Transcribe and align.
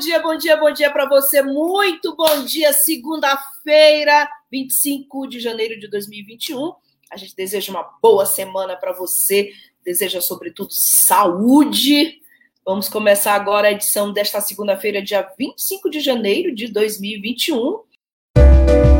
Dia, 0.00 0.18
bom 0.18 0.34
dia, 0.34 0.56
bom 0.56 0.72
dia, 0.72 0.90
para 0.90 1.06
você. 1.06 1.42
Muito 1.42 2.16
bom 2.16 2.42
dia, 2.44 2.72
segunda-feira, 2.72 4.26
25 4.50 5.28
de 5.28 5.38
janeiro 5.38 5.78
de 5.78 5.88
2021. 5.88 6.72
A 7.12 7.18
gente 7.18 7.36
deseja 7.36 7.70
uma 7.70 7.86
boa 8.02 8.24
semana 8.24 8.76
para 8.76 8.92
você, 8.92 9.50
deseja, 9.84 10.22
sobretudo, 10.22 10.70
saúde. 10.72 12.18
Vamos 12.64 12.88
começar 12.88 13.34
agora 13.34 13.68
a 13.68 13.72
edição 13.72 14.10
desta 14.10 14.40
segunda-feira, 14.40 15.02
dia 15.02 15.28
25 15.38 15.90
de 15.90 16.00
janeiro 16.00 16.54
de 16.54 16.68
2021. 16.68 17.80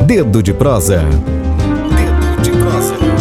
Dedo 0.05 0.43
de 0.43 0.53
prosa. 0.53 1.01
Dedo 1.01 2.41
de 2.43 2.51
prosa. 2.51 3.20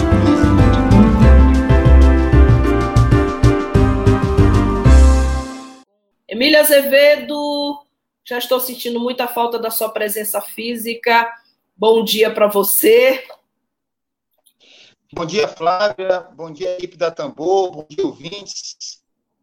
Emília 6.31 6.61
Azevedo, 6.61 7.85
já 8.25 8.39
estou 8.39 8.61
sentindo 8.61 9.01
muita 9.01 9.27
falta 9.27 9.59
da 9.59 9.69
sua 9.69 9.89
presença 9.89 10.41
física. 10.41 11.29
Bom 11.77 12.05
dia 12.05 12.33
para 12.33 12.47
você. 12.47 13.27
Bom 15.13 15.27
dia, 15.27 15.49
Flávia. 15.49 16.21
Bom 16.37 16.53
dia, 16.53 16.77
equipe 16.77 16.97
da 16.97 17.11
Tambor. 17.11 17.73
Bom 17.73 17.87
dia, 17.91 18.07
ouvintes. 18.07 19.03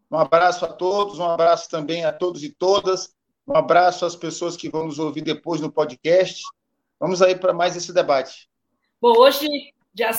Um 0.10 0.18
abraço 0.18 0.64
a 0.64 0.70
todos, 0.70 1.20
um 1.20 1.26
abraço 1.26 1.70
também 1.70 2.06
a 2.06 2.14
todos 2.14 2.42
e 2.42 2.54
todas. 2.54 3.14
Um 3.46 3.58
abraço 3.58 4.06
às 4.06 4.16
pessoas 4.16 4.56
que 4.56 4.70
vão 4.70 4.86
nos 4.86 4.98
ouvir 4.98 5.24
depois 5.24 5.60
no 5.60 5.70
podcast. 5.70 6.42
Vamos 6.98 7.22
aí 7.22 7.36
para 7.36 7.52
mais 7.52 7.76
esse 7.76 7.92
debate. 7.92 8.50
Bom, 9.02 9.12
hoje, 9.18 9.46
dia 9.94 10.12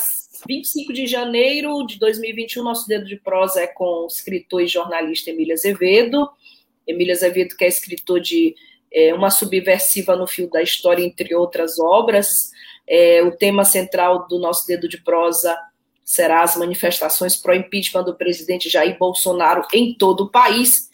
25 0.47 0.93
de 0.93 1.07
janeiro 1.07 1.83
de 1.87 1.99
2021, 1.99 2.63
nosso 2.63 2.87
dedo 2.87 3.07
de 3.07 3.17
prosa 3.17 3.63
é 3.63 3.67
com 3.67 4.05
o 4.05 4.07
escritor 4.07 4.61
e 4.61 4.67
jornalista 4.67 5.31
Emília 5.31 5.55
Azevedo. 5.55 6.29
Emília 6.89 7.15
Azevedo, 7.15 7.55
que 7.57 7.65
é 7.65 7.69
escritor 7.69 8.21
de 8.21 8.55
é, 8.93 9.15
Uma 9.15 9.31
Subversiva 9.31 10.17
no 10.17 10.27
Fio 10.27 10.49
da 10.51 10.63
História, 10.63 11.05
entre 11.05 11.35
outras 11.35 11.79
obras. 11.79 12.51
É, 12.89 13.23
o 13.23 13.31
tema 13.31 13.65
central 13.65 14.27
do 14.27 14.39
nosso 14.39 14.67
dedo 14.67 14.89
de 14.89 14.99
prosa 14.99 15.57
será 16.03 16.43
as 16.43 16.57
manifestações 16.57 17.37
pró-impeachment 17.37 18.03
do 18.03 18.17
presidente 18.17 18.71
Jair 18.71 18.97
Bolsonaro 18.99 19.67
em 19.75 19.93
todo 19.93 20.25
o 20.25 20.31
país. 20.31 20.89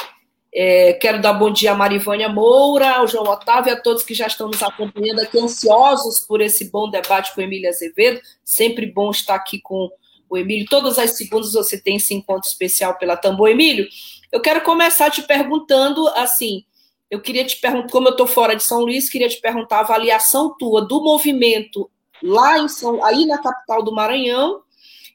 É, 0.52 0.92
quero 0.94 1.20
dar 1.20 1.32
bom 1.32 1.52
dia 1.52 1.72
a 1.72 1.76
Marivânia 1.76 2.28
Moura, 2.28 2.96
ao 2.96 3.06
João 3.06 3.24
Otávio 3.24 3.70
e 3.70 3.72
a 3.72 3.80
todos 3.80 4.02
que 4.02 4.14
já 4.14 4.26
estão 4.26 4.48
nos 4.48 4.62
acompanhando 4.62 5.20
aqui, 5.20 5.38
ansiosos 5.38 6.20
por 6.20 6.40
esse 6.40 6.70
bom 6.70 6.90
debate 6.90 7.32
com 7.34 7.40
Emília 7.40 7.70
Azevedo. 7.70 8.20
Sempre 8.44 8.86
bom 8.86 9.10
estar 9.10 9.36
aqui 9.36 9.60
com 9.60 9.88
o 10.28 10.36
Emílio. 10.36 10.66
Todas 10.68 10.98
as 10.98 11.16
segundas 11.16 11.52
você 11.52 11.80
tem 11.80 11.96
esse 11.96 12.14
encontro 12.14 12.48
especial 12.48 12.96
pela 12.98 13.16
Tambor. 13.16 13.48
Emílio, 13.48 13.86
eu 14.34 14.40
quero 14.40 14.62
começar 14.62 15.10
te 15.10 15.22
perguntando 15.22 16.08
assim. 16.08 16.64
Eu 17.08 17.20
queria 17.20 17.44
te 17.44 17.56
perguntar, 17.60 17.92
como 17.92 18.08
eu 18.08 18.10
estou 18.10 18.26
fora 18.26 18.56
de 18.56 18.64
São 18.64 18.80
Luís, 18.80 19.08
queria 19.08 19.28
te 19.28 19.40
perguntar 19.40 19.76
a 19.76 19.80
avaliação 19.82 20.56
tua 20.58 20.84
do 20.84 21.00
movimento 21.00 21.88
lá 22.20 22.58
em 22.58 22.66
São, 22.66 23.04
aí 23.04 23.26
na 23.26 23.40
capital 23.40 23.80
do 23.80 23.92
Maranhão, 23.92 24.60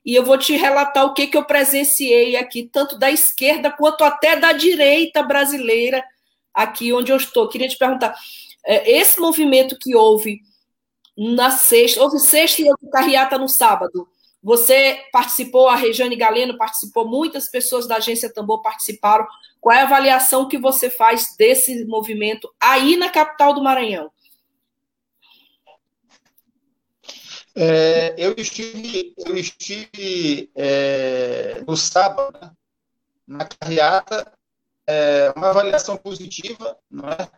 e 0.06 0.16
eu 0.16 0.24
vou 0.24 0.38
te 0.38 0.56
relatar 0.56 1.06
o 1.06 1.13
que, 1.13 1.28
que 1.28 1.35
eu 1.35 1.44
presenciei 1.44 2.38
aqui, 2.38 2.63
tanto 2.72 2.97
da 2.97 3.12
esquerda 3.12 3.69
quanto 3.69 4.06
até 4.06 4.38
da 4.38 4.53
direita 4.53 5.22
brasileira, 5.22 6.01
aqui 6.53 6.94
onde 6.94 7.12
eu 7.12 7.18
estou. 7.18 7.50
Queria 7.50 7.68
te 7.68 7.78
perguntar, 7.78 8.16
é, 8.66 8.90
esse 8.90 9.19
movimento 9.19 9.78
que 9.78 9.94
houve 9.97 10.40
na 11.18 11.51
sexta, 11.51 12.01
houve 12.01 12.19
sexta 12.19 12.62
e 12.62 12.69
houve 12.69 12.90
carreata 12.90 13.38
no 13.38 13.50
sábado, 13.50 14.07
você 14.41 15.03
participou, 15.11 15.67
a 15.67 15.75
Rejane 15.75 16.16
Galeno 16.16 16.57
participou, 16.57 17.07
muitas 17.07 17.50
pessoas 17.50 17.88
da 17.88 17.97
agência 17.97 18.33
Tambor 18.33 18.61
participaram. 18.61 19.27
Qual 19.59 19.75
é 19.75 19.81
a 19.81 19.83
avaliação 19.83 20.47
que 20.47 20.57
você 20.57 20.89
faz 20.89 21.35
desse 21.38 21.85
movimento 21.85 22.50
aí 22.59 22.95
na 22.95 23.09
capital 23.09 23.53
do 23.53 23.61
Maranhão? 23.61 24.09
É, 27.53 28.16
eu 28.17 28.33
estive, 28.38 29.13
eu 29.17 29.35
estive 29.35 30.50
é, 30.56 31.61
no 31.67 31.75
sábado, 31.75 32.56
na 33.27 33.45
carreata, 33.45 34.31
é, 34.88 35.33
uma 35.35 35.50
avaliação 35.50 35.97
positiva, 35.97 36.77
não 36.89 37.09
é? 37.09 37.29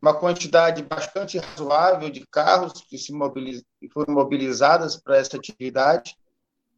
Uma 0.00 0.14
quantidade 0.14 0.82
bastante 0.82 1.38
razoável 1.38 2.08
de 2.08 2.26
carros 2.26 2.72
que, 2.82 2.96
se 2.96 3.12
mobiliz... 3.12 3.62
foram 3.92 4.14
mobilizadas 4.14 4.96
para 4.96 5.18
essa 5.18 5.36
atividade. 5.36 6.16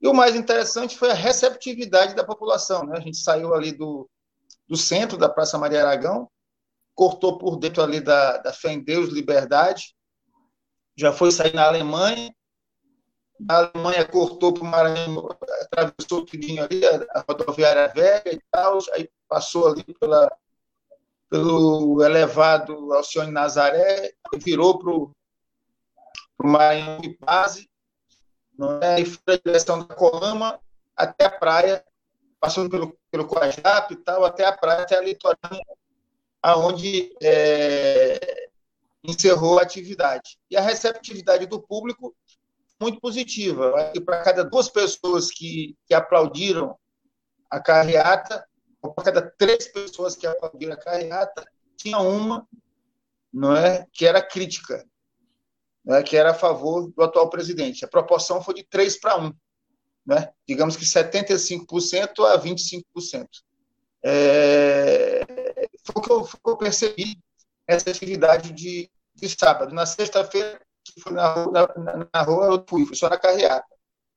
E 0.01 0.09
o 0.09 0.15
mais 0.15 0.35
interessante 0.35 0.99
foi 0.99 1.11
a 1.11 1.15
receptividade 1.15 2.15
da 2.15 2.25
população. 2.25 2.85
Né? 2.85 2.97
A 2.97 3.01
gente 3.01 3.19
saiu 3.19 3.55
ali 3.55 3.71
do, 3.71 4.11
do 4.67 4.77
centro 4.77 5.17
da 5.17 5.29
Praça 5.29 5.57
Maria 5.57 5.83
Aragão, 5.83 6.29
cortou 6.95 7.39
por 7.39 7.57
dentro 7.57 7.83
ali 7.83 8.01
da, 8.01 8.39
da 8.39 8.53
Fé 8.53 8.73
em 8.73 8.83
Deus, 8.83 9.11
Liberdade, 9.11 9.95
já 10.97 11.13
foi 11.13 11.31
sair 11.31 11.55
na 11.55 11.67
Alemanha, 11.67 12.35
a 13.49 13.57
Alemanha 13.57 14.07
cortou 14.07 14.53
para 14.53 14.63
o 14.63 14.67
Maranhão, 14.67 15.29
atravessou 15.63 16.19
o 16.19 16.25
tudinho 16.25 16.63
ali, 16.65 16.85
a 16.87 17.25
rodoviária 17.27 17.89
velha 17.89 18.35
e 18.35 18.41
tal, 18.51 18.79
aí 18.93 19.09
passou 19.29 19.69
ali 19.69 19.83
pela, 19.99 20.31
pelo 21.33 22.05
elevado 22.05 22.93
Alcione 22.93 23.33
Nazaré, 23.33 24.13
virou 24.35 24.79
para 24.79 24.91
o 24.91 25.11
Maranhão 26.45 27.01
de 27.01 27.17
Base, 27.19 27.71
é? 28.83 29.01
e 29.01 29.07
foi 29.07 29.23
na 29.27 29.41
direção 29.43 29.79
da 29.79 29.95
Colama 29.95 30.61
até 30.95 31.25
a 31.25 31.31
praia, 31.31 31.83
passando 32.39 32.69
pelo, 32.69 32.99
pelo 33.11 33.27
Coajap 33.27 33.95
e 33.95 33.97
tal, 33.97 34.27
até 34.27 34.45
a 34.45 34.53
praia, 34.53 34.83
até 34.83 34.99
a 34.99 35.01
litorânea, 35.01 35.65
aonde 36.43 37.17
é, 37.23 38.51
encerrou 39.03 39.59
a 39.59 39.63
atividade. 39.63 40.39
E 40.51 40.57
a 40.57 40.61
receptividade 40.61 41.47
do 41.47 41.63
público 41.63 42.15
muito 42.79 43.01
positiva. 43.01 43.73
Para 44.05 44.23
cada 44.23 44.45
duas 44.45 44.69
pessoas 44.69 45.31
que, 45.31 45.79
que 45.87 45.95
aplaudiram 45.95 46.77
a 47.51 47.59
carreata, 47.59 48.47
a 48.83 49.03
cada 49.03 49.23
três 49.23 49.69
pessoas 49.69 50.17
que 50.17 50.27
aplaudiram 50.27 50.75
a 50.75 50.77
carreata, 50.77 51.45
tinha 51.77 51.99
uma 51.99 52.47
não 53.33 53.57
é, 53.57 53.87
que 53.93 54.07
era 54.07 54.21
crítica, 54.21 54.85
né, 55.85 56.03
que 56.03 56.17
era 56.17 56.33
a 56.33 56.35
favor 56.35 56.93
do 56.93 57.03
atual 57.03 57.31
presidente. 57.31 57.85
A 57.85 57.89
proporção 57.89 58.43
foi 58.43 58.55
de 58.55 58.65
3 58.65 59.01
para 59.01 59.19
1. 59.19 59.33
Né? 60.05 60.33
Digamos 60.47 60.77
que 60.77 60.85
75% 60.85 62.25
a 62.27 62.39
25%. 62.39 63.27
É, 64.05 65.25
foi, 65.85 65.95
o 65.97 66.25
que 66.25 66.39
eu, 66.45 66.57
percebi 66.57 67.19
essa 67.67 67.89
atividade 67.89 68.53
de, 68.53 68.91
de 69.15 69.29
sábado. 69.29 69.75
Na 69.75 69.87
sexta-feira, 69.87 70.61
fui 71.01 71.13
na, 71.13 71.47
na, 71.47 72.09
na, 72.13 72.23
rua, 72.23 72.47
eu 72.47 72.65
fui, 72.69 72.85
fui 72.85 72.97
só 72.97 73.09
na 73.09 73.19
carreata. 73.19 73.67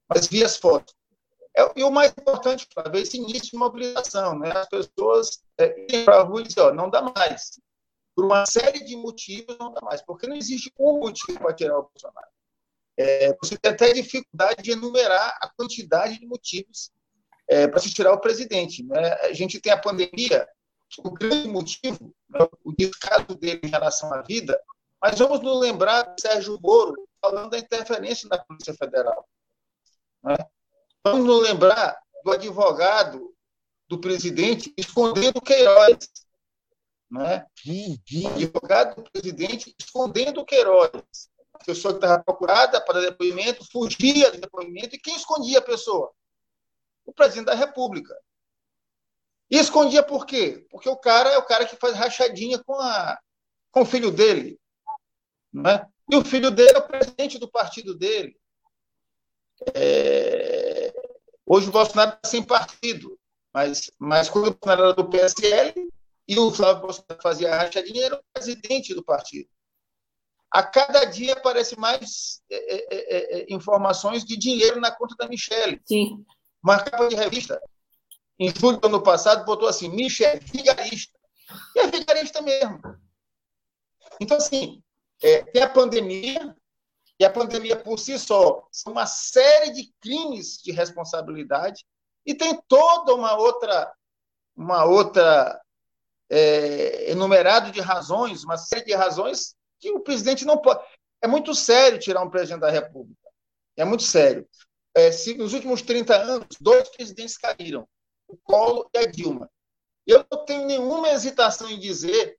Mas 0.10 0.28
vi 0.28 0.44
as 0.44 0.58
fotos. 0.58 0.94
É, 1.58 1.80
e 1.80 1.84
o 1.84 1.92
mais 1.92 2.12
importante, 2.12 2.68
para 2.74 2.90
ver 2.90 3.02
esse 3.02 3.18
início 3.18 3.52
de 3.52 3.58
mobilização, 3.58 4.38
né? 4.38 4.52
as 4.52 4.68
pessoas 4.68 5.42
é, 5.58 5.80
irem 5.84 6.04
para 6.04 6.18
a 6.18 6.24
rua 6.24 6.42
e 6.42 6.44
dizer, 6.44 6.62
ó, 6.62 6.74
não 6.74 6.90
dá 6.90 7.02
mais. 7.02 7.60
Por 8.14 8.26
uma 8.26 8.46
série 8.46 8.84
de 8.84 8.96
motivos, 8.96 9.58
não 9.58 9.72
dá 9.74 9.82
mais, 9.82 10.02
porque 10.02 10.28
não 10.28 10.36
existe 10.36 10.72
um 10.78 11.00
motivo 11.00 11.40
para 11.40 11.54
tirar 11.54 11.80
o 11.80 11.84
Bolsonaro. 11.84 12.28
É, 12.98 13.36
você 13.42 13.58
tem 13.58 13.72
até 13.72 13.94
dificuldade 13.94 14.62
de 14.64 14.72
enumerar 14.72 15.38
a 15.42 15.50
quantidade 15.50 16.20
de 16.20 16.26
motivos 16.26 16.92
é, 17.48 17.68
para 17.68 17.80
se 17.80 17.94
tirar 17.94 18.14
o 18.14 18.20
presidente. 18.20 18.84
Né? 18.84 19.14
A 19.22 19.34
gente 19.34 19.60
tem 19.60 19.72
a 19.72 19.78
pandemia, 19.78 20.48
o 21.00 21.12
grande 21.12 21.48
motivo, 21.48 22.14
né, 22.30 22.40
o 22.64 22.74
descaso 22.74 23.36
dele 23.36 23.62
em 23.64 23.70
relação 23.70 24.14
à 24.14 24.22
vida, 24.22 24.60
mas 25.02 25.18
vamos 25.20 25.42
nos 25.42 25.60
lembrar 25.60 26.04
de 26.16 26.22
Sérgio 26.22 26.60
Moro 26.62 26.96
falando 27.22 27.50
da 27.50 27.60
interferência 27.60 28.30
na 28.30 28.38
Polícia 28.38 28.74
Federal. 28.74 29.28
Né? 30.24 30.36
Vamos 31.06 31.26
nos 31.26 31.44
lembrar 31.44 31.98
do 32.24 32.32
advogado 32.32 33.34
do 33.88 34.00
presidente 34.00 34.74
escondendo 34.76 35.40
Queiroz. 35.40 36.10
Né? 37.10 37.46
O 37.66 38.28
advogado 38.28 38.96
do 38.96 39.12
presidente 39.12 39.76
escondendo 39.80 40.44
Queiroz. 40.44 40.92
A 41.54 41.64
pessoa 41.64 41.94
que 41.94 42.00
estava 42.00 42.24
procurada 42.24 42.82
para 42.82 43.02
depoimento 43.02 43.64
fugia 43.72 44.32
do 44.32 44.42
depoimento. 44.42 44.96
E 44.96 45.00
quem 45.00 45.16
escondia 45.16 45.60
a 45.60 45.62
pessoa? 45.62 46.12
o 47.06 47.14
presidente 47.14 47.46
da 47.46 47.54
República. 47.54 48.18
E 49.50 49.58
escondia 49.58 50.02
por 50.02 50.26
quê? 50.26 50.66
Porque 50.72 50.90
o 50.90 50.98
cara 50.98 51.30
é 51.30 51.38
o 51.38 51.46
cara 51.46 51.66
que 51.66 51.76
faz 51.76 51.94
rachadinha 51.94 52.62
com, 52.64 52.74
a, 52.74 53.20
com 53.72 53.82
o 53.82 53.86
filho 53.86 54.12
dele. 54.12 54.60
Não 55.54 55.70
é? 55.70 55.88
E 56.12 56.16
o 56.16 56.26
filho 56.26 56.50
dele 56.50 56.76
é 56.76 56.80
o 56.80 56.88
presidente 56.88 57.38
do 57.38 57.50
partido 57.50 57.96
dele. 57.96 58.36
É... 59.74 60.55
Hoje 61.46 61.70
o 61.70 61.72
Bolsonaro 61.72 62.12
está 62.16 62.30
sem 62.30 62.42
partido, 62.42 63.20
mas, 63.54 63.92
mas 64.00 64.30
quando 64.30 64.48
o 64.48 64.52
Bolsonaro 64.52 64.84
era 64.84 64.94
do 64.94 65.10
PSL 65.10 65.90
e 66.28 66.40
o 66.40 66.52
Flávio 66.52 66.82
Bolsonaro 66.82 67.22
fazia 67.22 67.56
rachadinha, 67.56 68.06
era 68.06 68.16
o 68.16 68.24
presidente 68.34 68.94
do 68.94 69.04
partido. 69.04 69.48
A 70.50 70.64
cada 70.64 71.06
dia 71.06 71.34
aparece 71.34 71.78
mais 71.78 72.42
é, 72.50 72.56
é, 72.56 72.86
é, 72.96 73.40
é 73.42 73.54
informações 73.54 74.24
de 74.24 74.38
dinheiro 74.38 74.80
na 74.80 74.92
conta 74.92 75.16
da 75.18 75.28
Michelle. 75.28 75.82
Sim. 75.86 76.26
Uma 76.64 76.82
capa 76.82 77.08
de 77.08 77.16
revista, 77.16 77.62
em 78.40 78.52
julho 78.56 78.78
do 78.78 78.88
ano 78.88 79.04
passado, 79.04 79.46
botou 79.46 79.68
assim: 79.68 79.90
Michelle, 79.90 80.40
vigarista. 80.40 81.14
E 81.76 81.80
é 81.80 81.88
vigarista 81.88 82.42
mesmo. 82.42 82.82
Então, 84.20 84.38
assim, 84.38 84.82
é, 85.22 85.44
tem 85.44 85.62
a 85.62 85.70
pandemia, 85.70 86.56
e 87.20 87.26
a 87.26 87.30
pandemia 87.30 87.76
por 87.76 87.98
si 87.98 88.18
só 88.20 88.68
são 88.72 88.92
uma 88.92 89.06
série 89.06 89.72
de 89.72 89.94
crimes 90.02 90.62
de 90.62 90.72
responsabilidade 90.72 91.86
e 92.26 92.34
tem 92.34 92.60
toda 92.68 93.14
uma 93.14 93.36
outra 93.38 93.92
uma 94.56 94.86
outra 94.86 95.62
é, 96.30 97.12
enumerado 97.12 97.72
de 97.72 97.82
razões, 97.82 98.44
uma 98.44 98.58
série 98.58 98.86
de 98.86 98.94
razões 98.94 99.56
que 99.80 99.92
o 99.92 100.00
presidente 100.00 100.46
não 100.46 100.58
pode. 100.58 100.84
É 101.22 101.28
muito 101.28 101.54
sério 101.54 102.00
tirar 102.00 102.24
um 102.24 102.30
presidente 102.30 102.62
da 102.62 102.70
República. 102.70 103.30
É 103.76 103.84
muito 103.84 104.04
sério. 104.04 104.48
É, 104.96 105.12
se 105.12 105.36
nos 105.36 105.54
últimos 105.54 105.82
30 105.82 106.16
anos, 106.16 106.48
dois 106.60 106.88
presidentes 106.90 107.38
caíram, 107.38 107.88
o 108.28 108.38
Collor 108.38 108.90
e 108.94 108.98
a 108.98 109.06
Dilma. 109.06 109.50
Eu 110.08 110.26
não 110.32 110.46
tenho 110.46 110.66
nenhuma 110.66 111.10
hesitação 111.10 111.70
em 111.70 111.80
dizer 111.80 112.38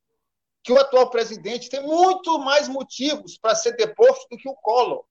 que 0.67 0.73
o 0.73 0.81
atual 0.81 1.09
presidente 1.09 1.71
tem 1.71 1.81
muito 1.81 2.41
mais 2.41 2.67
motivos 2.67 3.39
para 3.39 3.55
ser 3.55 3.77
deposto 3.77 4.27
do 4.29 4.37
que 4.37 4.49
o 4.49 4.55
Collor. 4.57 5.05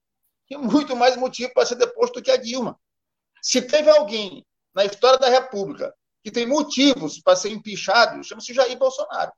Tem 0.49 0.57
muito 0.57 0.97
mais 0.97 1.15
motivo 1.15 1.53
para 1.53 1.65
ser 1.65 1.75
deposto 1.75 2.15
do 2.15 2.21
que 2.21 2.29
a 2.29 2.35
Dilma. 2.35 2.77
Se 3.41 3.61
teve 3.61 3.89
alguém 3.89 4.45
na 4.73 4.83
história 4.83 5.17
da 5.17 5.29
República 5.29 5.95
que 6.21 6.29
tem 6.29 6.45
motivos 6.45 7.21
para 7.21 7.37
ser 7.37 7.51
empichado, 7.51 8.21
chama-se 8.21 8.53
Jair 8.53 8.77
Bolsonaro. 8.77 9.31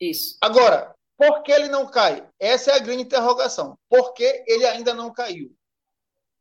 Isso. 0.00 0.38
Agora, 0.40 0.94
por 1.18 1.42
que 1.42 1.52
ele 1.52 1.68
não 1.68 1.86
cai? 1.90 2.26
Essa 2.40 2.70
é 2.70 2.76
a 2.76 2.78
grande 2.78 3.02
interrogação. 3.02 3.78
Por 3.90 4.14
que 4.14 4.42
ele 4.46 4.64
ainda 4.64 4.94
não 4.94 5.12
caiu? 5.12 5.54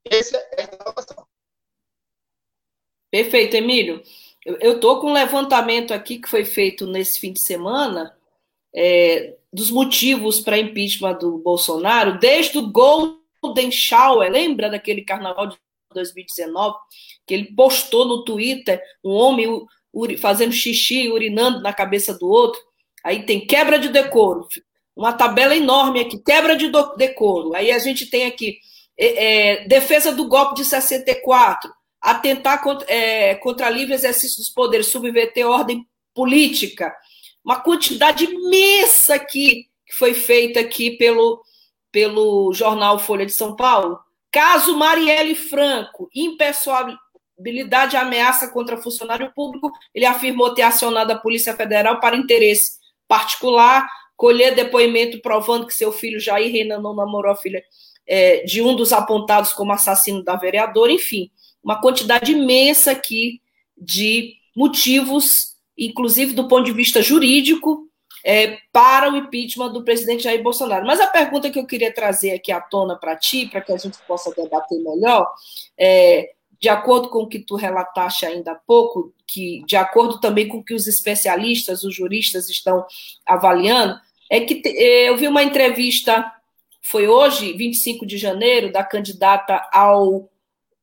Essa 0.06 0.38
é 0.38 0.62
a 0.62 0.64
interrogação. 0.64 1.28
Perfeito, 3.12 3.54
Emílio. 3.58 4.02
Eu 4.46 4.76
estou 4.76 5.02
com 5.02 5.08
um 5.08 5.14
levantamento 5.14 5.94
aqui 5.94 6.20
que 6.20 6.30
foi 6.30 6.46
feito 6.46 6.88
nesse 6.88 7.20
fim 7.20 7.34
de 7.34 7.42
semana 7.42 8.18
é, 8.74 9.36
dos 9.52 9.70
motivos 9.70 10.40
para 10.40 10.58
impeachment 10.58 11.18
do 11.20 11.38
Bolsonaro, 11.38 12.20
desde 12.20 12.58
o 12.58 12.72
Golden 12.72 13.72
Shower, 13.72 14.32
lembra 14.32 14.70
daquele 14.70 15.04
carnaval 15.04 15.48
de 15.48 15.58
2019, 15.94 16.78
que 17.26 17.34
ele 17.34 17.54
postou 17.56 18.06
no 18.06 18.24
Twitter 18.24 18.82
um 19.04 19.12
homem 19.12 19.66
fazendo 20.20 20.54
xixi, 20.54 21.10
urinando 21.10 21.62
na 21.62 21.74
cabeça 21.74 22.18
do 22.18 22.30
outro. 22.30 22.62
Aí 23.04 23.26
tem 23.26 23.46
quebra 23.46 23.78
de 23.78 23.90
decoro, 23.90 24.48
uma 24.96 25.14
tabela 25.14 25.56
enorme 25.56 26.00
aqui, 26.00 26.18
quebra 26.20 26.56
de 26.56 26.72
decoro. 26.98 27.54
Aí 27.56 27.72
a 27.72 27.80
gente 27.80 28.06
tem 28.06 28.26
aqui 28.26 28.58
é, 28.98 29.62
é, 29.62 29.68
defesa 29.68 30.14
do 30.14 30.28
golpe 30.28 30.56
de 30.56 30.66
64, 30.66 31.72
atentar 32.00 32.62
contra, 32.64 32.86
é, 32.92 33.36
contra 33.36 33.70
livre 33.70 33.94
exercício 33.94 34.38
dos 34.38 34.50
poderes, 34.50 34.88
subverter 34.88 35.48
ordem 35.48 35.86
política, 36.14 36.94
uma 37.44 37.60
quantidade 37.60 38.26
imensa 38.26 39.16
aqui 39.16 39.68
que 39.86 39.94
foi 39.94 40.14
feita 40.14 40.60
aqui 40.60 40.92
pelo, 40.92 41.42
pelo 41.92 42.54
jornal 42.54 42.98
Folha 42.98 43.26
de 43.26 43.34
São 43.34 43.56
Paulo. 43.56 44.00
Caso 44.32 44.78
Marielle 44.78 45.36
Franco, 45.36 46.10
impessoabilidade 46.16 47.96
e 47.96 47.98
ameaça 47.98 48.48
contra 48.50 48.78
funcionário 48.78 49.32
público, 49.36 49.72
ele 49.94 50.06
afirmou 50.06 50.54
ter 50.54 50.62
acionado 50.62 51.12
a 51.12 51.18
Polícia 51.18 51.56
Federal 51.56 52.00
para 52.00 52.16
interesse 52.16 52.80
particular, 53.08 53.86
colher 54.16 54.56
depoimento 54.56 55.22
provando 55.22 55.68
que 55.68 55.74
seu 55.74 55.92
filho 55.92 56.20
Jair 56.20 56.52
Renan 56.52 56.80
não 56.80 56.96
namorou 56.96 57.34
a 57.34 57.36
filha 57.36 57.62
é, 58.08 58.44
de 58.44 58.62
um 58.62 58.76
dos 58.76 58.94
apontados 58.94 59.52
como 59.52 59.74
assassino 59.74 60.24
da 60.24 60.36
vereadora, 60.36 60.92
enfim, 60.92 61.30
uma 61.62 61.82
quantidade 61.82 62.32
imensa 62.32 62.92
aqui 62.92 63.42
de 63.78 64.36
motivos 64.56 65.51
inclusive 65.78 66.34
do 66.34 66.48
ponto 66.48 66.66
de 66.66 66.74
vista 66.74 67.02
jurídico, 67.02 67.88
é, 68.24 68.58
para 68.72 69.12
o 69.12 69.18
impeachment 69.18 69.72
do 69.72 69.84
presidente 69.84 70.24
Jair 70.24 70.42
Bolsonaro. 70.44 70.86
Mas 70.86 71.00
a 71.00 71.08
pergunta 71.08 71.50
que 71.50 71.60
eu 71.60 71.66
queria 71.66 71.94
trazer 71.94 72.32
aqui 72.32 72.52
à 72.52 72.62
tona 72.62 72.96
para 72.96 73.16
ti, 73.16 73.48
para 73.48 73.62
que 73.62 73.72
a 73.72 73.78
gente 73.78 73.98
possa 74.08 74.34
debater 74.36 74.80
melhor, 74.80 75.28
é, 75.78 76.32
de 76.60 76.70
acordo 76.70 77.10
com 77.10 77.24
o 77.24 77.28
que 77.28 77.40
tu 77.40 77.56
relataste 77.56 78.26
ainda 78.26 78.52
há 78.52 78.56
pouco, 78.56 79.14
que 79.26 79.64
de 79.66 79.76
acordo 79.76 80.20
também 80.20 80.48
com 80.48 80.58
o 80.58 80.64
que 80.64 80.76
os 80.76 80.88
especialistas, 80.88 81.84
os 81.84 81.96
juristas 81.96 82.50
estão 82.50 82.86
avaliando, 83.26 84.00
é 84.30 84.42
que 84.42 84.62
é, 84.66 85.10
eu 85.10 85.18
vi 85.18 85.28
uma 85.28 85.44
entrevista, 85.44 86.32
foi 86.82 87.08
hoje, 87.08 87.54
25 87.54 88.06
de 88.06 88.18
janeiro, 88.18 88.72
da 88.72 88.84
candidata 88.84 89.68
ao, 89.74 90.30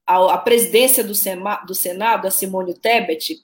à 0.04 0.36
presidência 0.38 1.04
do, 1.04 1.12
do 1.66 1.74
Senado, 1.74 2.26
a 2.26 2.30
Simone 2.30 2.74
Tebet, 2.74 3.40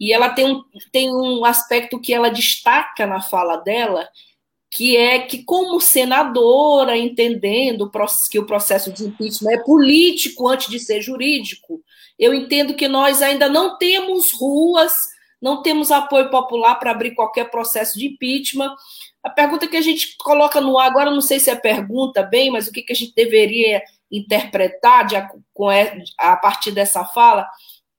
e 0.00 0.14
ela 0.14 0.30
tem 0.30 0.50
um, 0.50 0.64
tem 0.90 1.14
um 1.14 1.44
aspecto 1.44 2.00
que 2.00 2.14
ela 2.14 2.30
destaca 2.30 3.06
na 3.06 3.20
fala 3.20 3.58
dela, 3.58 4.08
que 4.70 4.96
é 4.96 5.18
que, 5.18 5.42
como 5.42 5.78
senadora, 5.78 6.96
entendendo 6.96 7.90
que 8.30 8.38
o 8.38 8.46
processo 8.46 8.90
de 8.90 9.04
impeachment 9.04 9.50
é 9.50 9.62
político 9.62 10.48
antes 10.48 10.68
de 10.68 10.78
ser 10.78 11.02
jurídico, 11.02 11.82
eu 12.18 12.32
entendo 12.32 12.74
que 12.74 12.88
nós 12.88 13.20
ainda 13.20 13.48
não 13.48 13.76
temos 13.76 14.32
ruas, 14.32 14.92
não 15.40 15.62
temos 15.62 15.90
apoio 15.90 16.30
popular 16.30 16.76
para 16.76 16.92
abrir 16.92 17.14
qualquer 17.14 17.50
processo 17.50 17.98
de 17.98 18.06
impeachment. 18.06 18.74
A 19.22 19.28
pergunta 19.28 19.66
que 19.66 19.76
a 19.76 19.82
gente 19.82 20.16
coloca 20.18 20.60
no 20.60 20.78
ar, 20.78 20.86
agora 20.86 21.10
não 21.10 21.20
sei 21.20 21.40
se 21.40 21.50
é 21.50 21.56
pergunta 21.56 22.22
bem, 22.22 22.50
mas 22.50 22.68
o 22.68 22.72
que, 22.72 22.82
que 22.82 22.92
a 22.92 22.96
gente 22.96 23.14
deveria 23.14 23.82
interpretar 24.10 25.06
de, 25.06 25.16
com, 25.52 25.68
a 26.18 26.36
partir 26.36 26.72
dessa 26.72 27.04
fala 27.04 27.46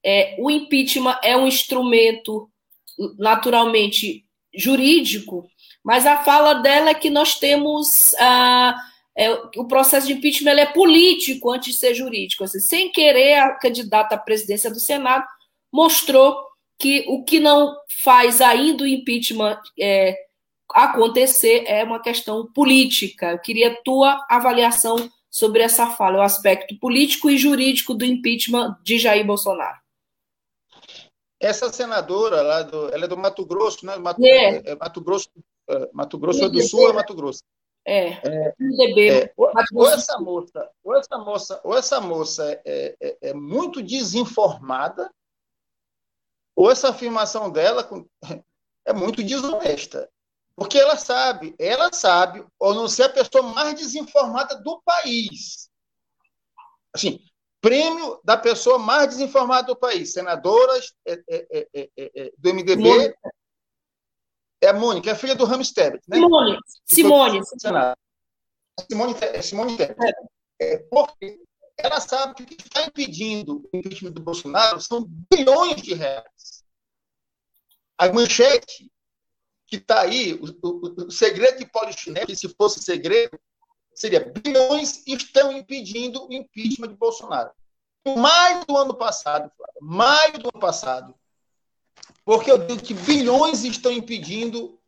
é, 0.04 0.36
o 0.38 0.50
impeachment 0.50 1.18
é 1.22 1.36
um 1.36 1.46
instrumento 1.46 2.48
naturalmente 3.18 4.24
jurídico, 4.54 5.48
mas 5.84 6.06
a 6.06 6.18
fala 6.18 6.54
dela 6.54 6.90
é 6.90 6.94
que 6.94 7.10
nós 7.10 7.38
temos 7.38 8.14
ah, 8.18 8.76
é, 9.16 9.30
o 9.56 9.66
processo 9.66 10.06
de 10.06 10.14
impeachment 10.14 10.52
é 10.52 10.66
político 10.66 11.50
antes 11.50 11.74
de 11.74 11.80
ser 11.80 11.94
jurídico. 11.94 12.44
Assim, 12.44 12.60
sem 12.60 12.90
querer, 12.90 13.34
a 13.34 13.50
candidata 13.54 14.14
à 14.14 14.18
presidência 14.18 14.70
do 14.70 14.80
Senado 14.80 15.24
mostrou 15.72 16.36
que 16.78 17.04
o 17.08 17.22
que 17.22 17.38
não 17.38 17.76
faz 18.02 18.40
ainda 18.40 18.84
o 18.84 18.86
impeachment 18.86 19.60
é, 19.78 20.16
acontecer 20.74 21.64
é 21.66 21.84
uma 21.84 22.00
questão 22.00 22.50
política. 22.52 23.32
Eu 23.32 23.38
queria 23.38 23.78
tua 23.84 24.24
avaliação 24.28 24.96
sobre 25.30 25.62
essa 25.62 25.86
fala, 25.90 26.18
o 26.18 26.22
aspecto 26.22 26.76
político 26.78 27.30
e 27.30 27.38
jurídico 27.38 27.94
do 27.94 28.04
impeachment 28.04 28.76
de 28.82 28.98
Jair 28.98 29.24
Bolsonaro. 29.24 29.81
Essa 31.42 31.72
senadora 31.72 32.40
lá 32.40 32.62
do, 32.62 32.88
ela 32.94 33.04
é 33.04 33.08
do 33.08 33.16
Mato 33.16 33.44
Grosso, 33.44 33.84
né? 33.84 33.96
Mato, 33.96 34.24
é. 34.24 34.58
É, 34.58 34.70
é 34.70 34.74
Mato 34.76 35.00
Grosso, 35.00 35.28
é, 35.68 35.90
Mato 35.92 36.16
Grosso 36.16 36.44
é 36.44 36.48
do 36.48 36.62
Sul 36.62 36.90
é 36.90 36.92
Mato 36.92 37.14
Grosso. 37.14 37.42
É. 37.84 38.10
é, 38.10 38.54
é 38.54 39.32
ou, 39.36 39.50
ou, 39.74 39.88
essa 39.88 40.16
moça, 40.20 40.70
ou 40.84 40.96
essa 40.96 41.18
moça, 41.18 41.60
ou 41.64 41.76
essa 41.76 42.00
moça 42.00 42.62
é, 42.64 42.96
é, 43.00 43.18
é, 43.20 43.34
muito 43.34 43.82
desinformada, 43.82 45.12
ou 46.54 46.70
essa 46.70 46.90
afirmação 46.90 47.50
dela 47.50 47.88
é 48.86 48.92
muito 48.92 49.20
desonesta. 49.20 50.08
Porque 50.54 50.78
ela 50.78 50.96
sabe, 50.96 51.56
ela 51.58 51.92
sabe, 51.92 52.46
ou 52.56 52.72
não 52.72 52.86
ser 52.86 53.04
a 53.04 53.08
pessoa 53.08 53.42
mais 53.42 53.74
desinformada 53.74 54.62
do 54.62 54.80
país. 54.82 55.68
Assim, 56.94 57.18
prêmio 57.62 58.20
da 58.24 58.36
pessoa 58.36 58.76
mais 58.76 59.08
desinformada 59.08 59.68
do 59.68 59.76
país. 59.76 60.12
Senadoras 60.12 60.92
é, 61.06 61.22
é, 61.30 61.68
é, 61.72 61.90
é 61.96 62.32
do 62.36 62.52
MDB. 62.52 62.82
Mônica. 62.82 63.32
É 64.60 64.68
a 64.68 64.72
Mônica, 64.72 65.10
é 65.10 65.12
a 65.12 65.16
filha 65.16 65.34
do 65.34 65.44
Ramos 65.44 65.72
Tebet, 65.72 66.02
né? 66.06 66.16
Simone. 66.16 66.58
Simone. 66.84 67.40
Simone, 68.88 69.42
Simone 69.42 69.76
Tebet. 69.76 70.14
É, 70.60 70.78
porque 70.78 71.40
ela 71.78 72.00
sabe 72.00 72.34
que 72.34 72.42
o 72.42 72.46
que 72.46 72.54
está 72.54 72.84
impedindo 72.84 73.68
o 73.72 73.76
impeachment 73.76 74.12
do 74.12 74.20
Bolsonaro 74.20 74.80
são 74.80 75.04
bilhões 75.32 75.82
de 75.82 75.94
reais. 75.94 76.64
A 77.98 78.12
manchete 78.12 78.90
que 79.66 79.76
está 79.76 80.02
aí, 80.02 80.34
o, 80.34 80.68
o, 80.68 81.06
o, 81.06 81.10
segredo 81.10 81.58
de 81.58 81.66
Polichinelo, 81.66 82.26
que 82.26 82.36
se 82.36 82.48
fosse 82.50 82.80
segredo, 82.80 83.38
seria 83.94 84.20
bilhões 84.20 85.02
estão 85.06 85.52
impedindo 85.52 86.26
o 86.26 86.32
impeachment 86.32 86.88
de 86.88 86.94
Bolsonaro. 86.94 87.50
em 88.04 88.16
maio 88.16 88.64
do 88.66 88.76
ano 88.76 88.94
passado, 88.94 89.50
maio 89.80 90.38
do 90.38 90.50
ano 90.52 90.60
passado, 90.60 91.14
porque 92.24 92.50
eu 92.50 92.58
digo 92.58 92.82
que 92.82 92.94
bilhões 92.94 93.64
estão 93.64 93.92
impedindo, 93.92 94.78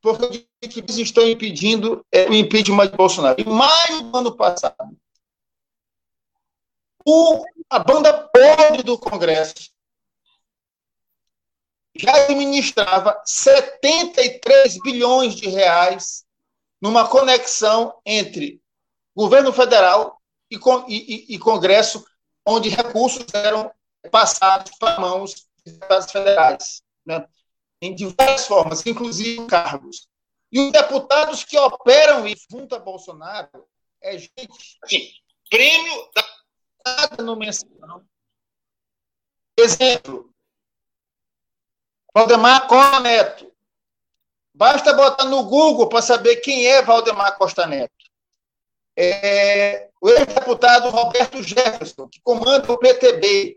porque 0.00 0.24
eu 0.24 0.30
digo 0.30 0.46
que 0.60 0.80
eles 0.80 0.98
estão 0.98 1.28
impedindo 1.28 2.04
é, 2.12 2.28
o 2.28 2.34
impeachment 2.34 2.88
de 2.88 2.96
Bolsonaro. 2.96 3.40
Em 3.40 3.44
maio 3.44 4.02
do 4.02 4.16
ano 4.16 4.36
passado, 4.36 4.96
o, 7.06 7.44
a 7.68 7.78
banda 7.78 8.28
podre 8.28 8.82
do 8.82 8.98
Congresso 8.98 9.70
já 11.96 12.14
administrava 12.24 13.20
73 13.24 14.78
bilhões 14.82 15.34
de 15.34 15.48
reais 15.48 16.24
numa 16.80 17.08
conexão 17.08 18.00
entre 18.04 18.60
governo 19.14 19.52
federal 19.52 20.20
e, 20.50 20.56
e, 20.88 21.34
e 21.34 21.38
Congresso, 21.38 22.04
onde 22.46 22.68
recursos 22.68 23.26
eram 23.34 23.70
passados 24.10 24.72
para 24.78 25.00
mãos 25.00 25.34
de 25.64 25.72
deputados 25.72 26.10
federais, 26.10 26.82
né? 27.04 27.26
em 27.80 27.94
diversas 27.94 28.46
formas, 28.46 28.84
inclusive 28.86 29.46
cargos. 29.46 30.08
E 30.52 30.60
os 30.60 30.72
deputados 30.72 31.44
que 31.44 31.58
operam 31.58 32.26
isso 32.26 32.46
junto 32.50 32.74
a 32.74 32.78
Bolsonaro 32.78 33.66
é 34.02 34.18
gente, 34.18 34.78
assim, 34.82 35.10
prêmio 35.48 36.10
da 36.14 36.24
nada 36.84 37.22
no 37.22 37.36
mensalão. 37.36 38.04
Exemplo, 39.56 40.32
Valdemar 42.14 42.66
Costa 42.66 43.00
Neto. 43.00 43.52
Basta 44.60 44.92
botar 44.92 45.24
no 45.24 45.42
Google 45.44 45.88
para 45.88 46.02
saber 46.02 46.36
quem 46.36 46.66
é 46.66 46.82
Valdemar 46.82 47.38
Costa 47.38 47.66
Neto. 47.66 47.94
É, 48.94 49.88
o 49.98 50.10
ex-deputado 50.10 50.90
Roberto 50.90 51.42
Jefferson, 51.42 52.06
que 52.06 52.20
comanda 52.20 52.70
o 52.70 52.76
PTB. 52.76 53.56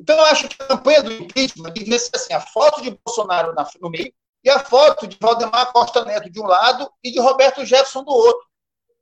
Então, 0.00 0.18
eu 0.18 0.24
acho 0.24 0.48
que 0.48 0.60
a 0.60 0.66
campanha 0.66 1.04
do 1.04 1.12
impeachment 1.12 1.70
devia 1.70 1.96
ser 2.00 2.16
assim: 2.16 2.32
a 2.32 2.40
foto 2.40 2.82
de 2.82 2.98
Bolsonaro 3.06 3.54
no 3.80 3.90
meio 3.90 4.12
e 4.42 4.50
a 4.50 4.58
foto 4.58 5.06
de 5.06 5.16
Valdemar 5.20 5.70
Costa 5.72 6.04
Neto 6.04 6.28
de 6.28 6.40
um 6.40 6.46
lado 6.46 6.92
e 7.00 7.12
de 7.12 7.20
Roberto 7.20 7.64
Jefferson 7.64 8.02
do 8.02 8.10
outro. 8.10 8.44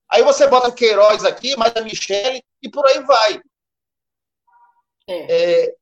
Aí 0.07 0.23
você 0.23 0.47
bota 0.49 0.69
o 0.69 0.75
Queiroz 0.75 1.25
aqui, 1.25 1.57
mais 1.57 1.75
a 1.77 1.81
Michele, 1.81 2.45
e 2.61 2.69
por 2.69 2.87
aí 2.87 3.03
vai. 3.05 3.41
É. 5.09 5.65
É, 5.65 5.75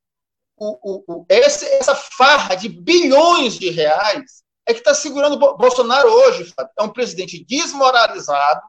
o, 0.57 0.79
o, 0.81 1.05
o, 1.09 1.27
essa 1.29 1.97
farra 1.97 2.55
de 2.55 2.69
bilhões 2.69 3.59
de 3.59 3.69
reais 3.71 4.47
é 4.69 4.75
que 4.75 4.81
está 4.81 4.95
segurando 4.95 5.39
Bolsonaro 5.39 6.09
hoje. 6.09 6.53
É 6.79 6.83
um 6.83 6.91
presidente 6.91 7.45
desmoralizado. 7.45 8.63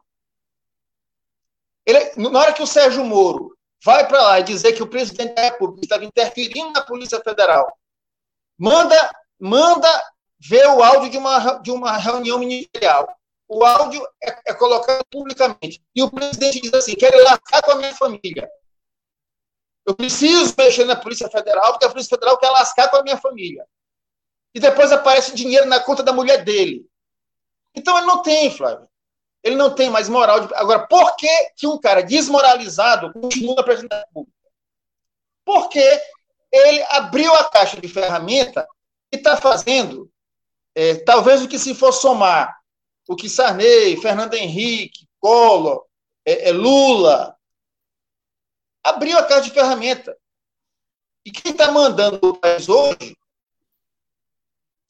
Ele, 1.86 2.12
na 2.16 2.40
hora 2.40 2.52
que 2.52 2.62
o 2.62 2.66
Sérgio 2.66 3.04
Moro 3.04 3.56
vai 3.84 4.06
para 4.08 4.22
lá 4.22 4.40
e 4.40 4.44
dizer 4.44 4.72
que 4.72 4.82
o 4.82 4.88
presidente 4.88 5.34
da 5.34 5.42
República 5.42 5.84
estava 5.84 6.04
interferindo 6.04 6.72
na 6.72 6.82
Polícia 6.82 7.20
Federal, 7.20 7.70
manda, 8.58 9.10
manda 9.38 9.88
ver 10.38 10.66
o 10.68 10.82
áudio 10.82 11.10
de 11.10 11.18
uma, 11.18 11.54
de 11.58 11.70
uma 11.70 11.96
reunião 11.96 12.38
ministerial 12.38 13.08
o 13.50 13.64
áudio 13.64 14.00
é, 14.22 14.38
é, 14.46 14.54
colocado 14.54 15.04
publicamente. 15.10 15.82
E 15.92 16.02
o 16.04 16.10
presidente 16.10 16.60
diz 16.60 16.72
assim: 16.72 16.94
quero 16.94 17.20
lascar 17.24 17.60
com 17.62 17.72
a 17.72 17.74
minha 17.74 17.94
família. 17.96 18.48
Eu 19.84 19.96
preciso 19.96 20.54
mexer 20.56 20.84
na 20.84 20.94
Polícia 20.94 21.28
Federal, 21.28 21.72
porque 21.72 21.84
a 21.84 21.88
Polícia 21.88 22.16
Federal 22.16 22.38
quer 22.38 22.50
lascar 22.50 22.88
com 22.88 22.98
a 22.98 23.02
minha 23.02 23.16
família. 23.16 23.66
E 24.54 24.60
depois 24.60 24.92
aparece 24.92 25.34
dinheiro 25.34 25.66
na 25.66 25.80
conta 25.80 26.02
da 26.02 26.12
mulher 26.12 26.44
dele. 26.44 26.86
Então 27.74 27.96
ele 27.96 28.06
não 28.06 28.22
tem, 28.22 28.50
Flávio. 28.50 28.88
Ele 29.42 29.56
não 29.56 29.74
tem 29.74 29.88
mais 29.88 30.08
moral. 30.08 30.46
De... 30.46 30.54
Agora, 30.54 30.86
por 30.86 31.16
que, 31.16 31.50
que 31.56 31.66
um 31.66 31.78
cara 31.78 32.02
desmoralizado 32.02 33.12
continua 33.12 33.64
presidente 33.64 33.90
da 33.90 34.00
República? 34.00 34.36
Porque 35.44 36.02
ele 36.52 36.82
abriu 36.90 37.32
a 37.34 37.48
caixa 37.48 37.80
de 37.80 37.88
ferramenta 37.88 38.66
e 39.12 39.16
está 39.16 39.36
fazendo, 39.36 40.10
é, 40.74 40.96
talvez 40.96 41.42
o 41.42 41.48
que 41.48 41.58
se 41.58 41.74
for 41.74 41.92
somar 41.92 42.60
o 43.08 43.16
que 43.16 43.28
Sarney, 43.28 43.96
Fernando 44.00 44.34
Henrique, 44.34 45.08
Collor, 45.18 45.84
é, 46.24 46.50
é 46.50 46.52
Lula, 46.52 47.36
abriu 48.84 49.18
a 49.18 49.24
casa 49.24 49.42
de 49.42 49.50
ferramenta. 49.50 50.16
E 51.24 51.32
quem 51.32 51.50
está 51.50 51.72
mandando 51.72 52.20
o 52.22 52.36
país 52.36 52.68
hoje 52.68 53.16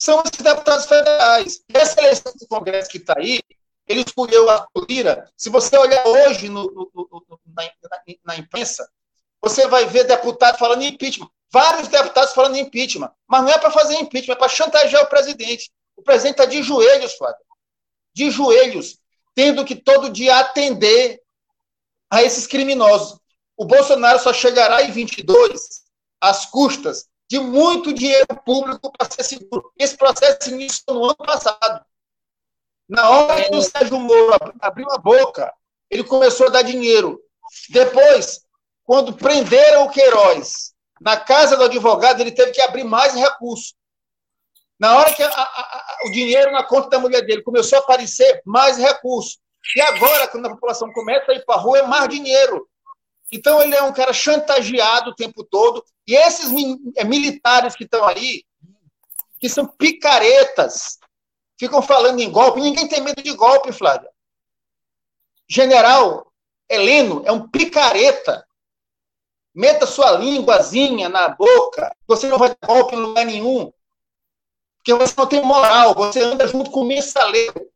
são 0.01 0.23
esses 0.25 0.41
deputados 0.41 0.85
federais. 0.85 1.63
Essa 1.71 2.01
eleição 2.01 2.33
do 2.35 2.47
Congresso 2.47 2.89
que 2.89 2.97
está 2.97 3.13
aí, 3.17 3.39
ele 3.87 4.01
escolheu 4.01 4.49
a 4.49 4.67
Lira. 4.89 5.29
Se 5.37 5.49
você 5.49 5.77
olhar 5.77 6.07
hoje 6.07 6.49
no, 6.49 6.63
no, 6.71 6.91
no, 6.95 7.39
na, 7.45 7.63
na, 7.63 8.15
na, 8.25 8.35
imprensa, 8.37 8.89
você 9.39 9.67
vai 9.67 9.85
ver 9.85 10.05
deputado 10.05 10.57
falando 10.57 10.81
em 10.81 10.87
impeachment. 10.87 11.29
Vários 11.51 11.87
deputados 11.87 12.33
falando 12.33 12.55
em 12.55 12.61
impeachment. 12.61 13.11
Mas 13.27 13.43
não 13.43 13.51
é 13.51 13.59
para 13.59 13.69
fazer 13.69 13.95
impeachment, 13.95 14.33
é 14.33 14.37
para 14.37 14.49
chantagear 14.49 15.03
o 15.03 15.07
presidente. 15.07 15.69
O 15.95 16.01
presidente 16.01 16.33
está 16.33 16.45
de 16.45 16.63
joelhos, 16.63 17.13
Flávio 17.13 17.45
de 18.13 18.29
joelhos, 18.29 18.97
tendo 19.33 19.63
que 19.63 19.75
todo 19.75 20.09
dia 20.09 20.39
atender 20.39 21.21
a 22.09 22.23
esses 22.23 22.45
criminosos. 22.45 23.19
O 23.55 23.65
Bolsonaro 23.65 24.19
só 24.19 24.33
chegará 24.33 24.83
em 24.83 24.91
22 24.91 25.83
às 26.19 26.45
custas 26.47 27.07
de 27.31 27.39
muito 27.39 27.93
dinheiro 27.93 28.27
público 28.45 28.91
para 28.91 29.09
ser 29.09 29.23
seguro. 29.23 29.71
Esse 29.79 29.95
processo 29.95 30.49
iniciou 30.49 30.97
no 30.97 31.05
ano 31.05 31.15
passado. 31.15 31.85
Na 32.89 33.09
hora 33.09 33.49
que 33.49 33.55
o 33.55 33.61
Sérgio 33.61 33.97
Moro 33.97 34.53
abriu 34.59 34.91
a 34.91 34.97
boca, 34.97 35.49
ele 35.89 36.03
começou 36.03 36.47
a 36.47 36.49
dar 36.49 36.61
dinheiro. 36.61 37.21
Depois, 37.69 38.41
quando 38.83 39.13
prenderam 39.13 39.85
o 39.85 39.89
Queiroz 39.89 40.73
na 40.99 41.15
casa 41.15 41.55
do 41.55 41.63
advogado, 41.63 42.19
ele 42.19 42.33
teve 42.33 42.51
que 42.51 42.61
abrir 42.61 42.83
mais 42.83 43.13
recursos. 43.13 43.75
Na 44.77 44.97
hora 44.97 45.13
que 45.13 45.23
a, 45.23 45.29
a, 45.29 45.41
a, 45.41 45.97
o 46.07 46.11
dinheiro 46.11 46.51
na 46.51 46.65
conta 46.65 46.89
da 46.89 46.99
mulher 46.99 47.21
dele 47.21 47.43
começou 47.43 47.79
a 47.79 47.81
aparecer, 47.81 48.41
mais 48.45 48.77
recursos. 48.77 49.39
E 49.77 49.79
agora, 49.79 50.27
quando 50.27 50.47
a 50.47 50.49
população 50.49 50.91
começa 50.91 51.31
a 51.31 51.35
ir 51.35 51.45
para 51.45 51.55
a 51.55 51.59
rua, 51.61 51.79
é 51.79 51.83
mais 51.83 52.09
dinheiro. 52.09 52.67
Então, 53.31 53.61
ele 53.61 53.73
é 53.73 53.81
um 53.81 53.93
cara 53.93 54.11
chantageado 54.11 55.11
o 55.11 55.15
tempo 55.15 55.43
todo. 55.43 55.83
E 56.05 56.15
esses 56.15 56.51
é, 56.97 57.03
militares 57.03 57.75
que 57.75 57.85
estão 57.85 58.05
aí, 58.05 58.43
que 59.39 59.47
são 59.47 59.65
picaretas, 59.65 60.99
ficam 61.57 61.81
falando 61.81 62.19
em 62.19 62.31
golpe. 62.31 62.59
Ninguém 62.59 62.87
tem 62.87 63.01
medo 63.01 63.21
de 63.21 63.33
golpe, 63.33 63.71
Flávia. 63.71 64.09
General 65.47 66.31
Heleno 66.69 67.23
é 67.25 67.31
um 67.31 67.47
picareta. 67.47 68.45
Meta 69.53 69.85
sua 69.85 70.11
linguazinha 70.11 71.09
na 71.09 71.29
boca. 71.29 71.95
Você 72.07 72.27
não 72.27 72.37
vai 72.37 72.49
dar 72.49 72.67
golpe 72.67 72.95
em 72.95 72.99
lugar 72.99 73.25
nenhum. 73.25 73.71
Porque 74.77 74.93
você 74.93 75.13
não 75.15 75.27
tem 75.27 75.43
moral, 75.43 75.93
você 75.93 76.21
anda 76.21 76.47
junto 76.47 76.71
com 76.71 76.83
mensaleiro, 76.83 77.53
anda 77.53 77.61
junto 77.61 77.70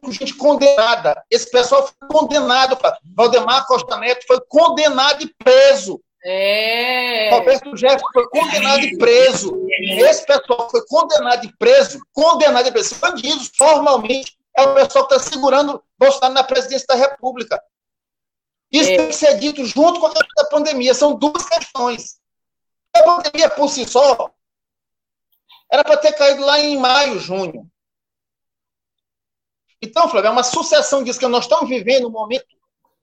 com 0.00 0.12
gente 0.12 0.34
condenada. 0.34 1.22
Esse 1.30 1.50
pessoal 1.50 1.86
foi 1.86 2.08
condenado, 2.08 2.78
Valdemar 3.14 3.66
Costa 3.66 3.96
Neto 3.96 4.26
foi 4.26 4.40
condenado 4.48 5.22
e 5.22 5.34
preso. 5.34 6.00
É. 6.24 7.30
Roberto 7.30 7.76
Jefferson 7.76 8.06
foi 8.12 8.28
condenado 8.28 8.82
e 8.82 8.98
preso. 8.98 9.66
Esse 9.80 10.26
pessoal 10.26 10.68
foi 10.70 10.84
condenado 10.86 11.44
e 11.44 11.56
preso, 11.56 12.00
condenado 12.12 12.68
e 12.68 12.72
preso. 12.72 12.94
Bandidos, 12.96 13.50
formalmente, 13.56 14.36
é 14.56 14.62
o 14.62 14.74
pessoal 14.74 15.06
que 15.06 15.14
está 15.14 15.30
segurando 15.30 15.82
Bolsonaro 15.98 16.34
na 16.34 16.42
presidência 16.42 16.86
da 16.88 16.96
República. 16.96 17.62
Isso 18.70 18.90
é. 18.90 18.96
tem 18.96 19.08
que 19.08 19.14
ser 19.14 19.38
dito 19.38 19.64
junto 19.64 20.00
com 20.00 20.06
a 20.06 20.12
questão 20.12 20.34
da 20.36 20.50
pandemia. 20.50 20.92
São 20.94 21.14
duas 21.14 21.44
questões. 21.48 22.18
A 22.94 23.02
pandemia, 23.02 23.48
por 23.50 23.68
si 23.68 23.86
só, 23.86 24.30
era 25.70 25.84
para 25.84 25.96
ter 25.96 26.12
caído 26.12 26.44
lá 26.44 26.58
em 26.58 26.76
maio, 26.78 27.18
junho. 27.18 27.70
Então, 29.80 30.08
Flávio, 30.08 30.28
é 30.28 30.30
uma 30.30 30.42
sucessão 30.42 31.02
disso 31.02 31.18
que 31.18 31.26
nós 31.26 31.44
estamos 31.44 31.68
vivendo 31.68 32.08
um 32.08 32.10
momento 32.10 32.46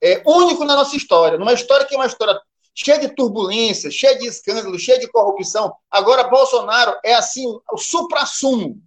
é, 0.01 0.22
único 0.25 0.65
na 0.65 0.75
nossa 0.75 0.96
história, 0.96 1.38
numa 1.38 1.53
história 1.53 1.86
que 1.86 1.96
é 1.96 1.98
uma 1.98 2.05
história 2.05 2.39
cheia 2.74 3.00
de 3.00 3.15
turbulência, 3.15 3.89
cheia 3.89 4.17
de 4.17 4.27
escândalos, 4.27 4.82
cheia 4.82 5.00
de 5.00 5.08
corrupção. 5.08 5.74
Agora, 5.89 6.27
Bolsonaro 6.27 6.98
é 7.03 7.13
assim 7.13 7.46
o 7.72 7.77
supra-sumo. 7.77 8.82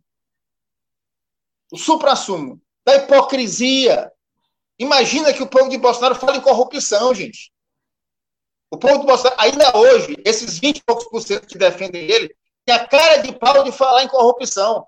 O 1.72 1.78
supra-sumo 1.78 2.60
da 2.84 2.96
hipocrisia. 2.96 4.12
Imagina 4.78 5.32
que 5.32 5.42
o 5.42 5.46
povo 5.46 5.70
de 5.70 5.78
Bolsonaro 5.78 6.14
fala 6.14 6.36
em 6.36 6.40
corrupção, 6.40 7.14
gente. 7.14 7.50
O 8.70 8.76
povo 8.76 9.00
de 9.00 9.06
Bolsonaro, 9.06 9.36
ainda 9.38 9.76
hoje, 9.76 10.14
esses 10.24 10.58
20 10.58 10.76
e 10.76 10.82
poucos 10.84 11.08
por 11.08 11.22
cento 11.22 11.48
que 11.48 11.56
defendem 11.56 12.04
ele, 12.04 12.34
tem 12.66 12.74
a 12.74 12.86
cara 12.86 13.16
de 13.16 13.32
pau 13.32 13.64
de 13.64 13.72
falar 13.72 14.04
em 14.04 14.08
corrupção. 14.08 14.86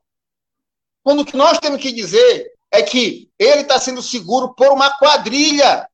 Quando 1.03 1.21
o 1.21 1.25
que 1.25 1.37
nós 1.37 1.59
temos 1.59 1.81
que 1.81 1.91
dizer 1.91 2.53
é 2.71 2.83
que 2.83 3.31
ele 3.39 3.63
está 3.63 3.79
sendo 3.79 4.03
seguro 4.03 4.55
por 4.55 4.69
uma 4.69 4.91
quadrilha. 4.99 5.89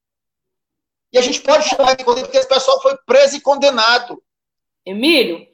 E 1.12 1.18
a 1.18 1.22
gente 1.22 1.40
pode 1.40 1.68
chamar 1.68 1.96
de 1.96 2.04
quadrilha 2.04 2.26
porque 2.26 2.38
esse 2.38 2.48
pessoal 2.48 2.80
foi 2.82 2.96
preso 3.06 3.36
e 3.36 3.40
condenado. 3.40 4.22
Emílio? 4.84 5.46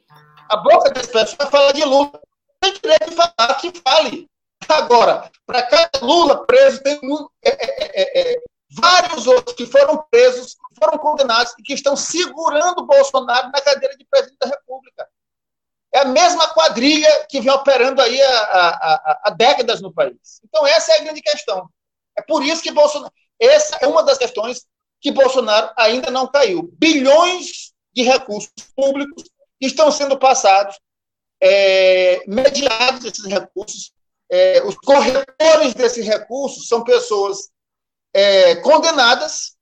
A 0.49 0.57
boca 0.57 0.91
desse 0.91 1.11
pessoal 1.11 1.37
vai 1.39 1.49
falar 1.49 1.71
de 1.71 1.83
Lula. 1.83 2.11
Tem 2.59 2.73
direito 2.73 3.09
de 3.09 3.15
falar, 3.15 3.55
que 3.59 3.71
fale. 3.81 4.29
Agora, 4.67 5.31
para 5.45 5.63
cada 5.63 6.05
Lula 6.05 6.45
preso, 6.45 6.81
tem 6.81 6.99
um, 7.03 7.27
é, 7.43 7.49
é, 7.49 8.01
é, 8.01 8.33
é, 8.33 8.41
vários 8.69 9.27
outros 9.27 9.55
que 9.55 9.65
foram 9.65 10.03
presos 10.09 10.57
foram 10.79 10.97
condenados 10.97 11.53
e 11.59 11.63
que 11.63 11.73
estão 11.73 11.95
segurando 11.95 12.85
Bolsonaro 12.85 13.51
na 13.51 13.61
cadeira 13.61 13.95
de 13.95 14.05
presidente 14.05 14.37
da 14.39 14.47
República. 14.47 14.62
É 15.93 15.99
a 15.99 16.05
mesma 16.05 16.47
quadrilha 16.53 17.25
que 17.29 17.39
vem 17.39 17.51
operando 17.51 18.01
aí 18.01 18.19
há, 18.19 18.39
há, 18.41 19.21
há 19.25 19.29
décadas 19.29 19.79
no 19.79 19.93
país. 19.93 20.41
Então, 20.43 20.65
essa 20.65 20.91
é 20.91 20.97
a 20.97 21.03
grande 21.03 21.21
questão. 21.21 21.69
É 22.17 22.21
por 22.21 22.43
isso 22.43 22.63
que 22.63 22.71
Bolsonaro. 22.71 23.13
Essa 23.39 23.77
é 23.81 23.87
uma 23.87 24.03
das 24.03 24.17
questões 24.17 24.65
que 24.99 25.11
Bolsonaro 25.11 25.71
ainda 25.77 26.09
não 26.09 26.27
caiu. 26.27 26.69
Bilhões 26.73 27.73
de 27.93 28.01
recursos 28.03 28.51
públicos 28.75 29.23
estão 29.61 29.91
sendo 29.91 30.17
passados, 30.17 30.79
é, 31.41 32.23
mediados 32.25 33.05
esses 33.05 33.25
recursos. 33.25 33.91
É, 34.31 34.63
os 34.63 34.75
corretores 34.77 35.75
desses 35.75 36.05
recursos 36.07 36.67
são 36.67 36.83
pessoas 36.83 37.49
é, 38.13 38.55
condenadas 38.57 39.55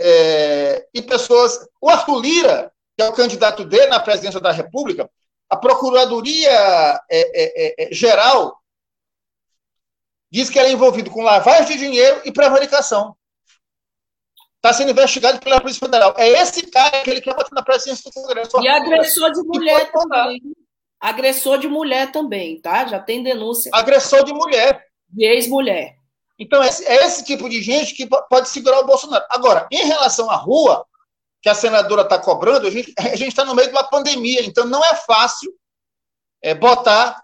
é, 0.00 0.86
e 0.94 1.02
pessoas. 1.02 1.66
O 1.80 1.90
Arthur 1.90 2.20
Lira, 2.20 2.72
que 2.96 3.02
é 3.02 3.08
o 3.08 3.12
candidato 3.12 3.64
dele 3.64 3.88
na 3.88 4.00
presidência 4.00 4.40
da 4.40 4.52
República, 4.52 5.10
a 5.48 5.56
Procuradoria 5.56 6.50
é, 7.10 7.84
é, 7.84 7.88
Geral 7.92 8.58
diz 10.30 10.50
que 10.50 10.58
ele 10.58 10.68
é 10.68 10.72
envolvido 10.72 11.10
com 11.10 11.22
lavagem 11.22 11.76
de 11.76 11.84
dinheiro 11.84 12.20
e 12.24 12.32
prevaricação. 12.32 13.16
Está 14.56 14.72
sendo 14.72 14.90
investigado 14.90 15.38
pela 15.38 15.60
Polícia 15.60 15.86
Federal. 15.86 16.14
É 16.18 16.28
esse 16.28 16.66
cara 16.66 17.02
que 17.02 17.10
ele 17.10 17.20
quer 17.20 17.34
botar 17.34 17.54
na 17.54 17.62
presidência 17.62 18.10
do 18.10 18.12
Congresso. 18.12 18.60
E 18.60 18.68
agressor 18.68 19.30
de 19.32 19.42
mulher 19.42 19.90
também. 19.92 20.42
Agressor 21.00 21.58
de 21.58 21.68
mulher 21.68 22.10
também, 22.10 22.60
tá? 22.60 22.86
Já 22.86 22.98
tem 22.98 23.22
denúncia. 23.22 23.70
Agressor 23.72 24.24
de 24.24 24.32
mulher. 24.32 24.84
De 25.08 25.24
ex-mulher. 25.24 25.96
Então, 26.38 26.62
é 26.62 26.68
esse 26.68 27.24
tipo 27.24 27.48
de 27.48 27.62
gente 27.62 27.94
que 27.94 28.06
pode 28.06 28.48
segurar 28.48 28.80
o 28.80 28.86
Bolsonaro. 28.86 29.24
Agora, 29.30 29.66
em 29.70 29.86
relação 29.86 30.28
à 30.28 30.36
rua, 30.36 30.84
que 31.40 31.48
a 31.48 31.54
senadora 31.54 32.02
está 32.02 32.18
cobrando, 32.18 32.66
a 32.66 32.70
gente 32.70 32.94
está 33.28 33.44
no 33.44 33.54
meio 33.54 33.68
de 33.68 33.74
uma 33.74 33.88
pandemia, 33.88 34.44
então 34.44 34.64
não 34.66 34.84
é 34.84 34.94
fácil 34.94 35.52
é, 36.42 36.54
botar 36.54 37.22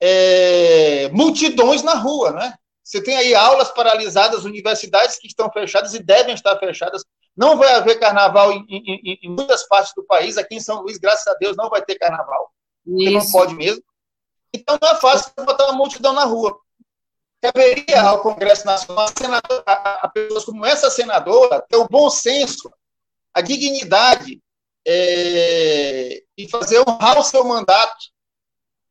é, 0.00 1.08
multidões 1.10 1.82
na 1.82 1.94
rua, 1.94 2.32
né? 2.32 2.54
Você 2.84 3.02
tem 3.02 3.16
aí 3.16 3.34
aulas 3.34 3.70
paralisadas, 3.72 4.44
universidades 4.44 5.18
que 5.18 5.26
estão 5.26 5.50
fechadas 5.50 5.92
e 5.94 5.98
devem 5.98 6.34
estar 6.34 6.56
fechadas. 6.58 7.02
Não 7.36 7.58
vai 7.58 7.74
haver 7.74 7.98
carnaval 7.98 8.52
em, 8.52 8.64
em, 8.68 9.18
em 9.24 9.28
muitas 9.28 9.66
partes 9.66 9.92
do 9.94 10.04
país. 10.04 10.38
Aqui 10.38 10.54
em 10.54 10.60
São 10.60 10.82
Luís, 10.82 10.96
graças 10.96 11.26
a 11.26 11.34
Deus, 11.34 11.56
não 11.56 11.68
vai 11.68 11.82
ter 11.82 11.96
carnaval. 11.96 12.48
Porque 12.84 13.10
não 13.10 13.28
pode 13.32 13.56
mesmo. 13.56 13.82
Então 14.54 14.78
não 14.80 14.88
é 14.88 14.94
fácil 14.94 15.32
botar 15.36 15.64
uma 15.64 15.72
multidão 15.72 16.12
na 16.12 16.24
rua. 16.24 16.56
Caberia 17.42 18.02
ao 18.02 18.22
Congresso 18.22 18.64
Nacional, 18.64 19.08
a, 19.66 19.72
a, 19.72 19.94
a 20.04 20.08
pessoas 20.08 20.44
como 20.44 20.64
essa 20.64 20.88
senadora, 20.88 21.60
ter 21.68 21.76
o 21.76 21.88
bom 21.88 22.08
senso, 22.08 22.70
a 23.36 23.42
dignidade 23.42 24.40
é, 24.88 26.22
e 26.38 26.48
fazer 26.48 26.82
honrar 26.88 27.18
o 27.18 27.22
seu 27.22 27.44
mandato 27.44 28.06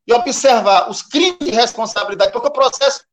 e 0.05 0.13
observar 0.13 0.87
os 0.87 1.01
crimes 1.01 1.39
de 1.39 1.49
responsabilidade, 1.49 2.31
porque 2.31 2.47
o 2.47 2.51
processo 2.51 3.03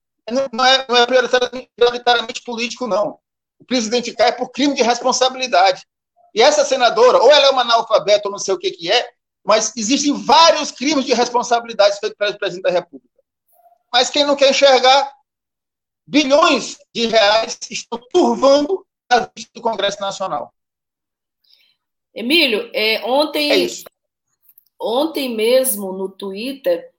não 0.52 0.62
é, 0.62 0.84
não 0.86 0.94
é 0.94 1.06
prioritariamente, 1.06 1.70
prioritariamente 1.74 2.42
político, 2.42 2.86
não. 2.86 3.18
O 3.58 3.64
presidente 3.64 4.12
cai 4.12 4.36
por 4.36 4.50
crime 4.50 4.74
de 4.74 4.82
responsabilidade. 4.82 5.86
E 6.34 6.42
essa 6.42 6.66
senadora, 6.66 7.16
ou 7.16 7.30
ela 7.30 7.46
é 7.46 7.50
uma 7.50 7.62
analfabeta, 7.62 8.28
ou 8.28 8.32
não 8.32 8.38
sei 8.38 8.52
o 8.52 8.58
que, 8.58 8.70
que 8.70 8.92
é, 8.92 9.08
mas 9.42 9.72
existem 9.74 10.12
vários 10.12 10.70
crimes 10.70 11.06
de 11.06 11.14
responsabilidade 11.14 11.98
feitos 11.98 12.18
pelo 12.18 12.38
presidente 12.38 12.64
da 12.64 12.70
República. 12.70 13.08
Mas 13.90 14.10
quem 14.10 14.26
não 14.26 14.36
quer 14.36 14.50
enxergar, 14.50 15.10
bilhões 16.06 16.76
de 16.94 17.06
reais 17.06 17.58
estão 17.70 17.98
turvando 18.12 18.86
a 19.08 19.20
vista 19.34 19.50
do 19.54 19.62
Congresso 19.62 19.98
Nacional. 19.98 20.52
Emílio, 22.14 22.70
é, 22.74 23.02
ontem, 23.04 23.66
é 23.66 23.68
ontem 24.78 25.34
mesmo 25.34 25.92
no 25.92 26.08
Twitter, 26.08 26.90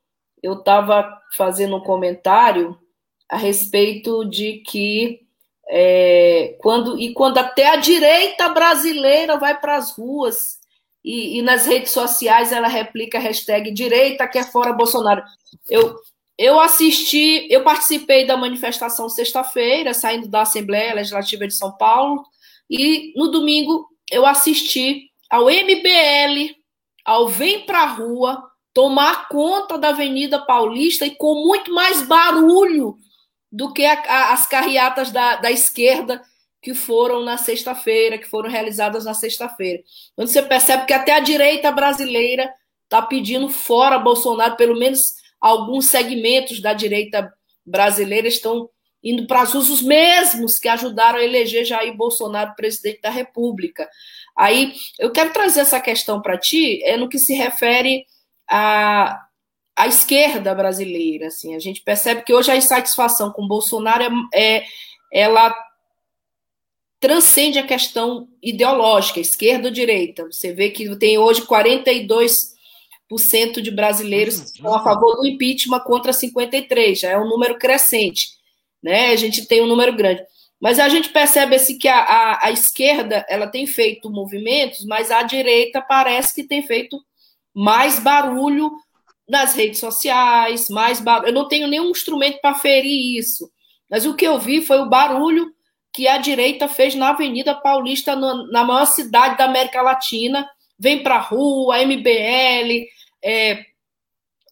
eu 0.41 0.53
estava 0.53 1.21
fazendo 1.35 1.75
um 1.75 1.81
comentário 1.81 2.77
a 3.29 3.37
respeito 3.37 4.25
de 4.25 4.57
que 4.65 5.21
é, 5.69 6.55
quando 6.59 6.99
e 6.99 7.13
quando 7.13 7.37
até 7.37 7.69
a 7.69 7.77
direita 7.77 8.49
brasileira 8.49 9.37
vai 9.37 9.59
para 9.59 9.77
as 9.77 9.97
ruas 9.97 10.59
e, 11.03 11.39
e, 11.39 11.41
nas 11.41 11.65
redes 11.65 11.91
sociais 11.91 12.51
ela 12.51 12.67
replica 12.67 13.17
a 13.17 13.21
hashtag 13.21 13.71
direita 13.71 14.27
quer 14.27 14.51
fora 14.51 14.73
Bolsonaro. 14.73 15.23
Eu, 15.69 15.95
eu 16.37 16.59
assisti, 16.59 17.47
eu 17.51 17.63
participei 17.63 18.25
da 18.25 18.37
manifestação 18.37 19.09
sexta-feira, 19.09 19.93
saindo 19.93 20.27
da 20.27 20.41
Assembleia 20.41 20.93
Legislativa 20.95 21.47
de 21.47 21.53
São 21.53 21.71
Paulo, 21.77 22.23
e 22.69 23.13
no 23.15 23.29
domingo 23.29 23.87
eu 24.13 24.25
assisti 24.25 25.09
ao 25.29 25.49
MBL, 25.49 26.55
ao 27.03 27.27
Vem 27.27 27.65
Pra 27.65 27.85
Rua, 27.85 28.43
tomar 28.73 29.27
conta 29.27 29.77
da 29.77 29.89
Avenida 29.89 30.39
Paulista 30.45 31.05
e 31.05 31.15
com 31.15 31.45
muito 31.45 31.73
mais 31.73 32.01
barulho 32.03 32.97
do 33.51 33.71
que 33.71 33.85
a, 33.85 33.93
a, 33.93 34.33
as 34.33 34.47
carreatas 34.47 35.11
da, 35.11 35.35
da 35.35 35.51
esquerda 35.51 36.21
que 36.61 36.73
foram 36.73 37.21
na 37.23 37.37
sexta-feira, 37.37 38.17
que 38.17 38.25
foram 38.25 38.49
realizadas 38.49 39.05
na 39.05 39.13
sexta-feira. 39.13 39.83
Onde 40.17 40.31
você 40.31 40.41
percebe 40.41 40.85
que 40.85 40.93
até 40.93 41.11
a 41.11 41.19
direita 41.19 41.71
brasileira 41.71 42.51
está 42.85 43.01
pedindo 43.01 43.49
fora 43.49 43.99
Bolsonaro, 43.99 44.55
pelo 44.55 44.79
menos 44.79 45.15
alguns 45.41 45.87
segmentos 45.87 46.61
da 46.61 46.73
direita 46.73 47.31
brasileira 47.65 48.27
estão 48.27 48.69
indo 49.03 49.27
para 49.27 49.41
as 49.41 49.53
os 49.53 49.81
mesmos 49.81 50.57
que 50.57 50.69
ajudaram 50.69 51.19
a 51.19 51.23
eleger 51.23 51.65
Jair 51.65 51.95
Bolsonaro 51.95 52.55
presidente 52.55 53.01
da 53.01 53.09
República. 53.09 53.89
Aí 54.35 54.73
eu 54.97 55.11
quero 55.11 55.33
trazer 55.33 55.61
essa 55.61 55.79
questão 55.79 56.21
para 56.21 56.37
ti, 56.37 56.81
é 56.83 56.97
no 56.97 57.09
que 57.09 57.19
se 57.19 57.33
refere 57.33 58.05
à, 58.49 59.19
à 59.75 59.87
esquerda 59.87 60.55
brasileira. 60.55 61.27
Assim, 61.27 61.55
a 61.55 61.59
gente 61.59 61.81
percebe 61.81 62.23
que 62.23 62.33
hoje 62.33 62.51
a 62.51 62.55
insatisfação 62.55 63.31
com 63.31 63.47
Bolsonaro 63.47 64.03
é, 64.33 64.57
é 64.57 64.65
ela 65.11 65.55
transcende 66.99 67.59
a 67.59 67.67
questão 67.67 68.29
ideológica, 68.41 69.19
esquerda 69.19 69.67
ou 69.67 69.73
direita. 69.73 70.25
Você 70.25 70.53
vê 70.53 70.69
que 70.69 70.95
tem 70.95 71.17
hoje 71.17 71.45
42% 71.45 73.61
de 73.61 73.69
brasileiros 73.69 74.39
que 74.39 74.57
estão 74.57 74.73
a 74.73 74.81
favor 74.81 75.17
do 75.17 75.27
impeachment 75.27 75.81
contra 75.81 76.13
53%, 76.13 76.95
já 76.95 77.09
é 77.09 77.17
um 77.17 77.27
número 77.27 77.57
crescente. 77.57 78.41
Né? 78.83 79.11
A 79.11 79.15
gente 79.15 79.47
tem 79.47 79.61
um 79.61 79.67
número 79.67 79.95
grande. 79.95 80.21
Mas 80.59 80.79
a 80.79 80.87
gente 80.87 81.09
percebe 81.09 81.55
assim, 81.55 81.77
que 81.77 81.87
a, 81.87 81.99
a, 81.99 82.47
a, 82.47 82.51
esquerda 82.51 83.25
ela 83.27 83.47
tem 83.47 83.67
feito 83.67 84.09
movimentos, 84.09 84.85
mas 84.85 85.11
a 85.11 85.23
direita 85.23 85.81
parece 85.81 86.33
que 86.33 86.43
tem 86.43 86.63
feito 86.63 86.97
mais 87.53 87.99
barulho 87.99 88.71
nas 89.27 89.55
redes 89.55 89.79
sociais, 89.79 90.69
mais 90.69 90.99
barulho. 90.99 91.29
Eu 91.29 91.33
não 91.33 91.47
tenho 91.47 91.67
nenhum 91.67 91.89
instrumento 91.89 92.39
para 92.39 92.55
ferir 92.55 93.17
isso, 93.17 93.49
mas 93.89 94.05
o 94.05 94.15
que 94.15 94.25
eu 94.25 94.39
vi 94.39 94.61
foi 94.61 94.79
o 94.79 94.89
barulho 94.89 95.53
que 95.91 96.07
a 96.07 96.17
direita 96.17 96.67
fez 96.67 96.95
na 96.95 97.09
Avenida 97.09 97.53
Paulista, 97.53 98.15
na 98.15 98.63
maior 98.63 98.85
cidade 98.85 99.37
da 99.37 99.45
América 99.45 99.81
Latina. 99.81 100.49
Vem 100.79 101.03
para 101.03 101.15
a 101.15 101.21
rua, 101.21 101.77
MBL, 101.83 102.87
é, 103.23 103.65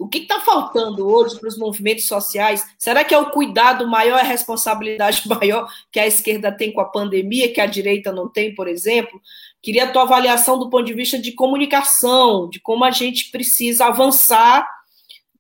o 0.01 0.07
que 0.07 0.17
está 0.17 0.39
faltando 0.39 1.07
hoje 1.07 1.39
para 1.39 1.47
os 1.47 1.57
movimentos 1.57 2.07
sociais? 2.07 2.65
Será 2.75 3.03
que 3.03 3.13
é 3.13 3.17
o 3.19 3.29
cuidado 3.29 3.87
maior, 3.87 4.19
a 4.19 4.23
responsabilidade 4.23 5.21
maior 5.29 5.71
que 5.91 5.99
a 5.99 6.07
esquerda 6.07 6.51
tem 6.51 6.73
com 6.73 6.81
a 6.81 6.89
pandemia, 6.89 7.53
que 7.53 7.61
a 7.61 7.67
direita 7.67 8.11
não 8.11 8.27
tem, 8.27 8.55
por 8.55 8.67
exemplo? 8.67 9.21
Queria 9.61 9.83
a 9.83 9.91
tua 9.91 10.01
avaliação 10.01 10.57
do 10.57 10.71
ponto 10.71 10.85
de 10.85 10.93
vista 10.95 11.19
de 11.19 11.33
comunicação, 11.33 12.49
de 12.49 12.59
como 12.59 12.83
a 12.83 12.89
gente 12.89 13.29
precisa 13.29 13.85
avançar 13.85 14.67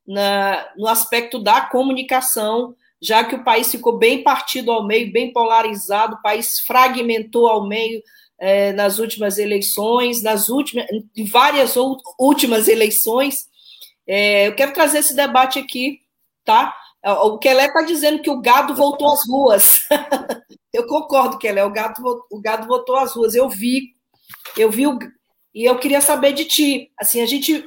na, 0.07 0.69
no 0.77 0.87
aspecto 0.87 1.39
da 1.39 1.61
comunicação, 1.61 2.75
já 3.01 3.23
que 3.23 3.33
o 3.33 3.43
país 3.43 3.71
ficou 3.71 3.97
bem 3.97 4.21
partido 4.21 4.71
ao 4.71 4.85
meio, 4.85 5.11
bem 5.11 5.33
polarizado, 5.33 6.17
o 6.17 6.21
país 6.21 6.59
fragmentou 6.59 7.47
ao 7.47 7.67
meio 7.67 7.99
é, 8.39 8.71
nas 8.73 8.99
últimas 8.99 9.39
eleições, 9.39 10.21
nas 10.21 10.49
últimas, 10.49 10.85
em 11.17 11.25
várias 11.25 11.75
últimas 12.19 12.67
eleições 12.67 13.49
é, 14.07 14.47
eu 14.47 14.55
quero 14.55 14.73
trazer 14.73 14.99
esse 14.99 15.15
debate 15.15 15.59
aqui, 15.59 15.99
tá? 16.43 16.75
O 17.03 17.39
Kelé 17.39 17.65
está 17.65 17.81
dizendo 17.81 18.21
que 18.21 18.29
o 18.29 18.41
gado 18.41 18.75
voltou 18.75 19.11
às 19.11 19.27
ruas. 19.27 19.79
eu 20.71 20.85
concordo, 20.85 21.39
Kelé, 21.39 21.63
o 21.63 21.71
gado, 21.71 22.01
o 22.29 22.39
gado 22.39 22.67
voltou 22.67 22.95
às 22.95 23.13
ruas. 23.13 23.33
Eu 23.33 23.49
vi, 23.49 23.93
eu 24.55 24.69
vi 24.69 24.85
o, 24.85 24.99
e 25.53 25.65
eu 25.65 25.77
queria 25.79 25.99
saber 25.99 26.33
de 26.33 26.45
ti. 26.45 26.91
Assim, 26.99 27.21
a 27.21 27.25
gente 27.25 27.65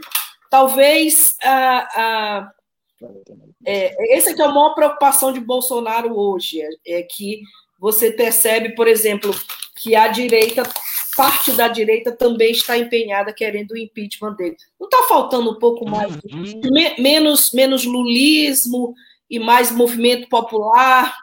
talvez 0.51 1.37
ah, 1.43 1.89
ah, 1.97 2.51
é, 3.67 4.17
essa 4.17 4.31
é 4.31 4.43
a 4.43 4.49
maior 4.49 4.75
preocupação 4.75 5.33
de 5.33 5.41
Bolsonaro 5.41 6.17
hoje, 6.17 6.61
é, 6.61 6.99
é 6.99 7.03
que 7.03 7.43
você 7.79 8.13
percebe, 8.13 8.75
por 8.75 8.87
exemplo, 8.87 9.35
que 9.77 9.97
a 9.97 10.07
direita 10.09 10.63
parte 11.17 11.53
da 11.53 11.69
direita 11.69 12.13
também 12.13 12.53
está 12.53 12.77
empenhada 12.77 13.33
querendo 13.33 13.73
o 13.73 13.77
impeachment 13.77 14.35
dele. 14.35 14.57
Não 14.79 14.87
está 14.87 15.03
faltando 15.05 15.51
um 15.51 15.59
pouco 15.59 15.89
mais, 15.89 16.15
uhum. 16.17 16.61
menos, 16.99 17.53
menos 17.53 17.85
lulismo 17.85 18.95
e 19.29 19.39
mais 19.39 19.71
movimento 19.71 20.29
popular 20.29 21.17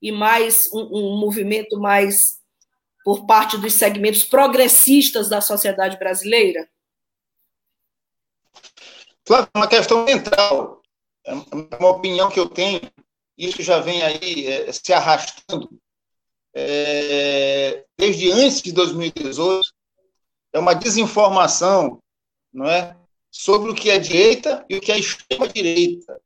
e 0.00 0.12
mais 0.12 0.70
um, 0.72 0.80
um 0.80 1.18
movimento 1.18 1.78
mais 1.78 2.36
por 3.04 3.24
parte 3.24 3.56
dos 3.56 3.72
segmentos 3.74 4.24
progressistas 4.24 5.28
da 5.28 5.40
sociedade 5.40 5.96
brasileira? 5.98 6.68
Claro, 9.24 9.48
é 9.54 9.58
uma 9.58 9.68
questão 9.68 10.06
central, 10.06 10.82
é 11.24 11.32
uma 11.32 11.90
opinião 11.90 12.28
que 12.30 12.38
eu 12.38 12.48
tenho, 12.48 12.80
isso 13.36 13.62
já 13.62 13.80
vem 13.80 14.02
aí 14.02 14.46
é, 14.46 14.72
se 14.72 14.92
arrastando 14.92 15.68
é, 16.58 17.84
desde 17.98 18.32
antes 18.32 18.62
de 18.62 18.72
2018, 18.72 19.70
é 20.54 20.58
uma 20.58 20.72
desinformação 20.72 22.02
não 22.50 22.64
é, 22.64 22.96
sobre 23.30 23.70
o 23.70 23.74
que 23.74 23.90
é 23.90 23.98
direita 23.98 24.64
e 24.66 24.76
o 24.76 24.80
que 24.80 24.90
é 24.90 24.98
extrema-direita, 24.98 26.18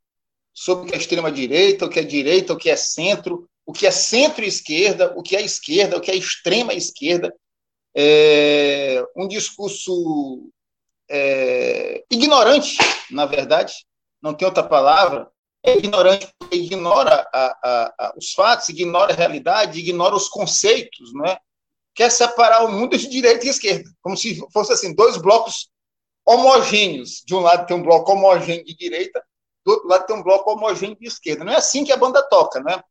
sobre 0.54 0.84
o 0.84 0.88
que 0.88 0.94
é 0.94 0.98
extrema-direita, 0.98 1.84
o 1.84 1.90
que 1.90 1.98
é 1.98 2.04
direita, 2.04 2.52
o 2.52 2.56
que 2.56 2.70
é 2.70 2.76
centro, 2.76 3.50
o 3.66 3.72
que 3.72 3.88
é 3.88 3.90
centro-esquerda, 3.90 5.12
o 5.18 5.22
que 5.22 5.34
é 5.34 5.42
esquerda, 5.42 5.96
o 5.96 6.00
que 6.00 6.12
é 6.12 6.14
extrema-esquerda. 6.14 7.34
É 7.92 9.04
um 9.16 9.26
discurso 9.26 10.48
é, 11.08 12.04
ignorante, 12.08 12.78
na 13.10 13.26
verdade, 13.26 13.84
não 14.22 14.32
tem 14.32 14.46
outra 14.46 14.62
palavra, 14.62 15.28
é 15.62 15.76
ignorante 15.76 16.28
porque 16.38 16.56
ignora 16.56 17.28
a, 17.32 17.46
a, 17.62 17.94
a, 17.98 18.14
os 18.16 18.32
fatos, 18.32 18.68
ignora 18.68 19.12
a 19.12 19.16
realidade, 19.16 19.78
ignora 19.78 20.14
os 20.14 20.28
conceitos, 20.28 21.12
não 21.12 21.26
é? 21.26 21.38
Quer 21.94 22.10
separar 22.10 22.64
o 22.64 22.72
mundo 22.72 22.96
de 22.96 23.08
direita 23.08 23.44
e 23.44 23.48
esquerda, 23.48 23.90
como 24.00 24.16
se 24.16 24.40
fosse 24.52 24.72
assim, 24.72 24.94
dois 24.94 25.16
blocos 25.16 25.68
homogêneos. 26.24 27.22
De 27.26 27.34
um 27.34 27.40
lado 27.40 27.66
tem 27.66 27.76
um 27.76 27.82
bloco 27.82 28.12
homogêneo 28.12 28.64
de 28.64 28.74
direita, 28.74 29.22
do 29.64 29.72
outro 29.72 29.88
lado 29.88 30.06
tem 30.06 30.16
um 30.16 30.22
bloco 30.22 30.50
homogêneo 30.50 30.96
de 30.98 31.06
esquerda. 31.06 31.44
Não 31.44 31.52
é 31.52 31.56
assim 31.56 31.84
que 31.84 31.92
a 31.92 31.96
banda 31.96 32.22
toca, 32.22 32.60
né? 32.60 32.82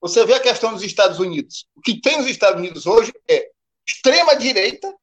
Você 0.00 0.24
vê 0.24 0.34
a 0.34 0.40
questão 0.40 0.72
dos 0.72 0.82
Estados 0.82 1.18
Unidos. 1.18 1.66
O 1.74 1.80
que 1.80 2.00
tem 2.00 2.18
nos 2.18 2.26
Estados 2.26 2.60
Unidos 2.60 2.86
hoje 2.86 3.12
é 3.28 3.48
extrema 3.86 4.36
direita, 4.36 4.94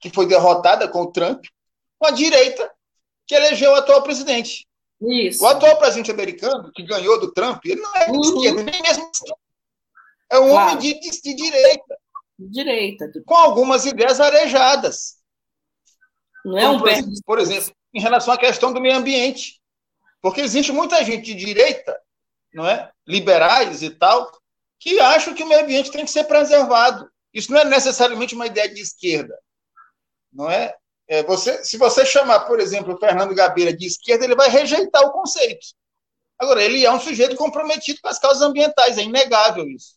que 0.00 0.10
foi 0.10 0.26
derrotada 0.26 0.88
com 0.88 1.02
o 1.02 1.12
Trump, 1.12 1.44
com 1.98 2.06
a 2.06 2.10
direita, 2.10 2.70
que 3.26 3.34
elegeu 3.34 3.70
o 3.70 3.76
atual 3.76 4.02
presidente. 4.02 4.65
Isso. 5.00 5.44
O 5.44 5.46
atual 5.46 5.78
presidente 5.78 6.10
americano, 6.10 6.72
que 6.74 6.82
ganhou 6.82 7.20
do 7.20 7.32
Trump, 7.32 7.64
ele 7.64 7.80
não 7.80 7.94
é 7.94 8.06
de 8.06 8.16
uhum. 8.16 8.20
esquerda, 8.20 8.62
nem 8.62 8.82
mesmo 8.82 9.10
É 10.30 10.38
um 10.38 10.48
claro. 10.48 10.72
homem 10.72 10.78
de, 10.78 11.00
de, 11.00 11.22
de 11.22 11.34
direita. 11.34 11.98
Direita. 12.38 13.10
Com 13.24 13.34
algumas 13.34 13.84
ideias 13.84 14.20
arejadas. 14.20 15.16
Não 16.44 16.58
é 16.58 16.68
um 16.68 16.78
por, 16.78 16.88
exemplo, 16.88 17.12
por 17.24 17.38
exemplo, 17.38 17.74
em 17.92 18.00
relação 18.00 18.32
à 18.32 18.38
questão 18.38 18.72
do 18.72 18.80
meio 18.80 18.96
ambiente. 18.96 19.60
Porque 20.22 20.40
existe 20.40 20.72
muita 20.72 21.04
gente 21.04 21.22
de 21.22 21.34
direita, 21.34 21.98
não 22.52 22.66
é? 22.66 22.90
liberais 23.06 23.82
e 23.82 23.90
tal, 23.90 24.30
que 24.78 24.98
acham 25.00 25.34
que 25.34 25.42
o 25.42 25.46
meio 25.46 25.62
ambiente 25.62 25.90
tem 25.90 26.04
que 26.04 26.10
ser 26.10 26.24
preservado. 26.24 27.10
Isso 27.32 27.52
não 27.52 27.60
é 27.60 27.64
necessariamente 27.64 28.34
uma 28.34 28.46
ideia 28.46 28.68
de 28.72 28.80
esquerda. 28.80 29.38
Não 30.32 30.50
é? 30.50 30.74
É, 31.08 31.22
você, 31.22 31.64
se 31.64 31.76
você 31.76 32.04
chamar, 32.04 32.40
por 32.40 32.58
exemplo, 32.58 32.94
o 32.94 32.98
Fernando 32.98 33.34
Gabeira 33.34 33.72
de 33.72 33.86
esquerda, 33.86 34.24
ele 34.24 34.34
vai 34.34 34.48
rejeitar 34.48 35.02
o 35.02 35.12
conceito. 35.12 35.66
Agora, 36.38 36.62
ele 36.62 36.84
é 36.84 36.92
um 36.92 37.00
sujeito 37.00 37.36
comprometido 37.36 38.00
com 38.02 38.08
as 38.08 38.18
causas 38.18 38.42
ambientais, 38.42 38.98
é 38.98 39.02
inegável 39.02 39.64
isso. 39.68 39.94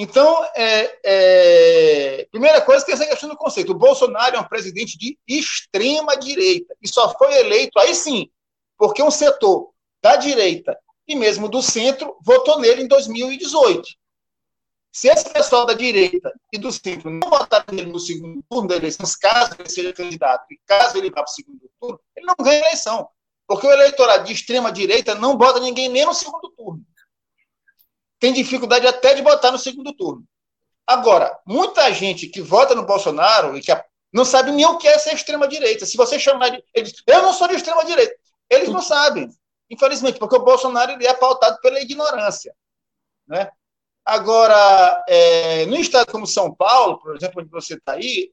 Então, 0.00 0.44
é, 0.54 0.98
é, 1.04 2.28
primeira 2.30 2.60
coisa 2.60 2.86
tem 2.86 2.94
essa 2.94 3.04
questão 3.04 3.28
do 3.28 3.36
conceito. 3.36 3.72
O 3.72 3.78
Bolsonaro 3.78 4.36
é 4.36 4.40
um 4.40 4.48
presidente 4.48 4.96
de 4.96 5.18
extrema 5.26 6.16
direita 6.16 6.72
e 6.80 6.88
só 6.88 7.12
foi 7.18 7.34
eleito 7.34 7.76
aí 7.80 7.92
sim, 7.94 8.30
porque 8.78 9.02
um 9.02 9.10
setor 9.10 9.72
da 10.00 10.14
direita 10.14 10.78
e 11.06 11.16
mesmo 11.16 11.48
do 11.48 11.60
centro 11.60 12.16
votou 12.22 12.60
nele 12.60 12.82
em 12.82 12.86
2018. 12.86 13.88
Se 14.98 15.06
esse 15.06 15.30
pessoal 15.30 15.64
da 15.64 15.74
direita 15.74 16.32
e 16.52 16.58
do 16.58 16.72
centro 16.72 17.08
não 17.08 17.30
votarem 17.30 17.66
nele 17.72 17.92
no 17.92 18.00
segundo 18.00 18.42
turno 18.50 18.66
da 18.66 18.74
eleição, 18.74 19.06
caso 19.20 19.54
ele 19.56 19.70
seja 19.70 19.92
candidato 19.92 20.44
e 20.50 20.58
caso 20.66 20.98
ele 20.98 21.08
vá 21.08 21.22
para 21.22 21.30
o 21.30 21.34
segundo 21.34 21.70
turno, 21.80 22.00
ele 22.16 22.26
não 22.26 22.34
ganha 22.40 22.64
a 22.64 22.66
eleição. 22.66 23.08
Porque 23.46 23.64
o 23.64 23.70
eleitorado 23.70 24.24
de 24.24 24.32
extrema 24.32 24.72
direita 24.72 25.14
não 25.14 25.36
bota 25.36 25.60
ninguém 25.60 25.88
nem 25.88 26.04
no 26.04 26.12
segundo 26.12 26.50
turno. 26.50 26.84
Tem 28.18 28.32
dificuldade 28.32 28.88
até 28.88 29.14
de 29.14 29.22
botar 29.22 29.52
no 29.52 29.58
segundo 29.58 29.92
turno. 29.92 30.24
Agora, 30.84 31.38
muita 31.46 31.92
gente 31.92 32.26
que 32.26 32.42
vota 32.42 32.74
no 32.74 32.84
Bolsonaro 32.84 33.56
e 33.56 33.60
que 33.60 33.70
não 34.12 34.24
sabe 34.24 34.50
nem 34.50 34.66
o 34.66 34.78
que 34.78 34.88
é 34.88 34.98
ser 34.98 35.14
extrema 35.14 35.46
direita. 35.46 35.86
Se 35.86 35.96
você 35.96 36.18
chamar 36.18 36.48
de. 36.48 36.64
Eles, 36.74 36.92
eu 37.06 37.22
não 37.22 37.32
sou 37.32 37.46
de 37.46 37.54
extrema 37.54 37.84
direita. 37.84 38.16
Eles 38.50 38.68
não 38.68 38.82
sabem. 38.82 39.30
Infelizmente, 39.70 40.18
porque 40.18 40.34
o 40.34 40.44
Bolsonaro 40.44 40.90
ele 40.90 41.06
é 41.06 41.14
pautado 41.14 41.56
pela 41.60 41.80
ignorância. 41.80 42.52
Né? 43.28 43.48
Agora, 44.08 45.04
é, 45.06 45.66
no 45.66 45.76
estado 45.76 46.10
como 46.10 46.26
São 46.26 46.50
Paulo, 46.54 46.98
por 46.98 47.14
exemplo, 47.14 47.42
onde 47.42 47.50
você 47.50 47.74
está 47.74 47.92
aí, 47.92 48.32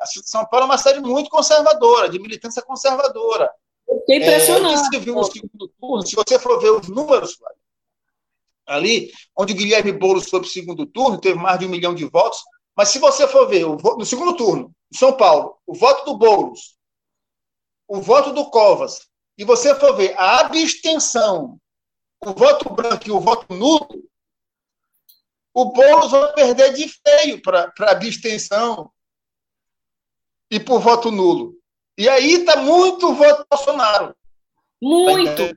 a, 0.00 0.06
São 0.06 0.46
Paulo 0.46 0.62
é 0.62 0.66
uma 0.66 0.78
cidade 0.78 1.00
muito 1.00 1.28
conservadora, 1.28 2.08
de 2.08 2.20
militância 2.20 2.62
conservadora. 2.62 3.50
Fiquei 3.84 4.18
impressionado. 4.18 4.74
É, 4.74 4.76
segundo 5.24 5.68
turno, 5.80 6.06
se 6.06 6.14
você 6.14 6.38
for 6.38 6.60
ver 6.60 6.70
os 6.70 6.86
números, 6.86 7.36
ali, 8.64 9.10
onde 9.36 9.54
Guilherme 9.54 9.90
Boulos 9.90 10.30
foi 10.30 10.38
para 10.38 10.46
o 10.46 10.50
segundo 10.50 10.86
turno, 10.86 11.20
teve 11.20 11.36
mais 11.36 11.58
de 11.58 11.66
um 11.66 11.68
milhão 11.68 11.96
de 11.96 12.04
votos, 12.04 12.38
mas 12.76 12.90
se 12.90 13.00
você 13.00 13.26
for 13.26 13.48
ver 13.48 13.66
no 13.66 14.04
segundo 14.04 14.36
turno, 14.36 14.70
São 14.94 15.16
Paulo, 15.16 15.56
o 15.66 15.74
voto 15.74 16.04
do 16.04 16.16
Boulos, 16.16 16.76
o 17.88 18.00
voto 18.00 18.32
do 18.32 18.48
Covas, 18.50 19.00
e 19.36 19.44
você 19.44 19.74
for 19.74 19.96
ver 19.96 20.14
a 20.16 20.42
abstenção, 20.42 21.58
o 22.24 22.32
voto 22.32 22.72
branco 22.72 23.08
e 23.08 23.10
o 23.10 23.18
voto 23.18 23.52
nulo, 23.52 24.07
o 25.60 25.72
Boulos 25.72 26.12
vai 26.12 26.32
perder 26.34 26.72
de 26.72 26.88
feio 26.88 27.42
para 27.42 27.72
abstenção 27.90 28.92
e 30.48 30.60
por 30.60 30.78
voto 30.78 31.10
nulo. 31.10 31.52
E 31.98 32.08
aí 32.08 32.34
está 32.34 32.58
muito 32.58 33.12
voto 33.12 33.44
Bolsonaro. 33.50 34.14
Muito. 34.80 35.42
Está 35.42 35.56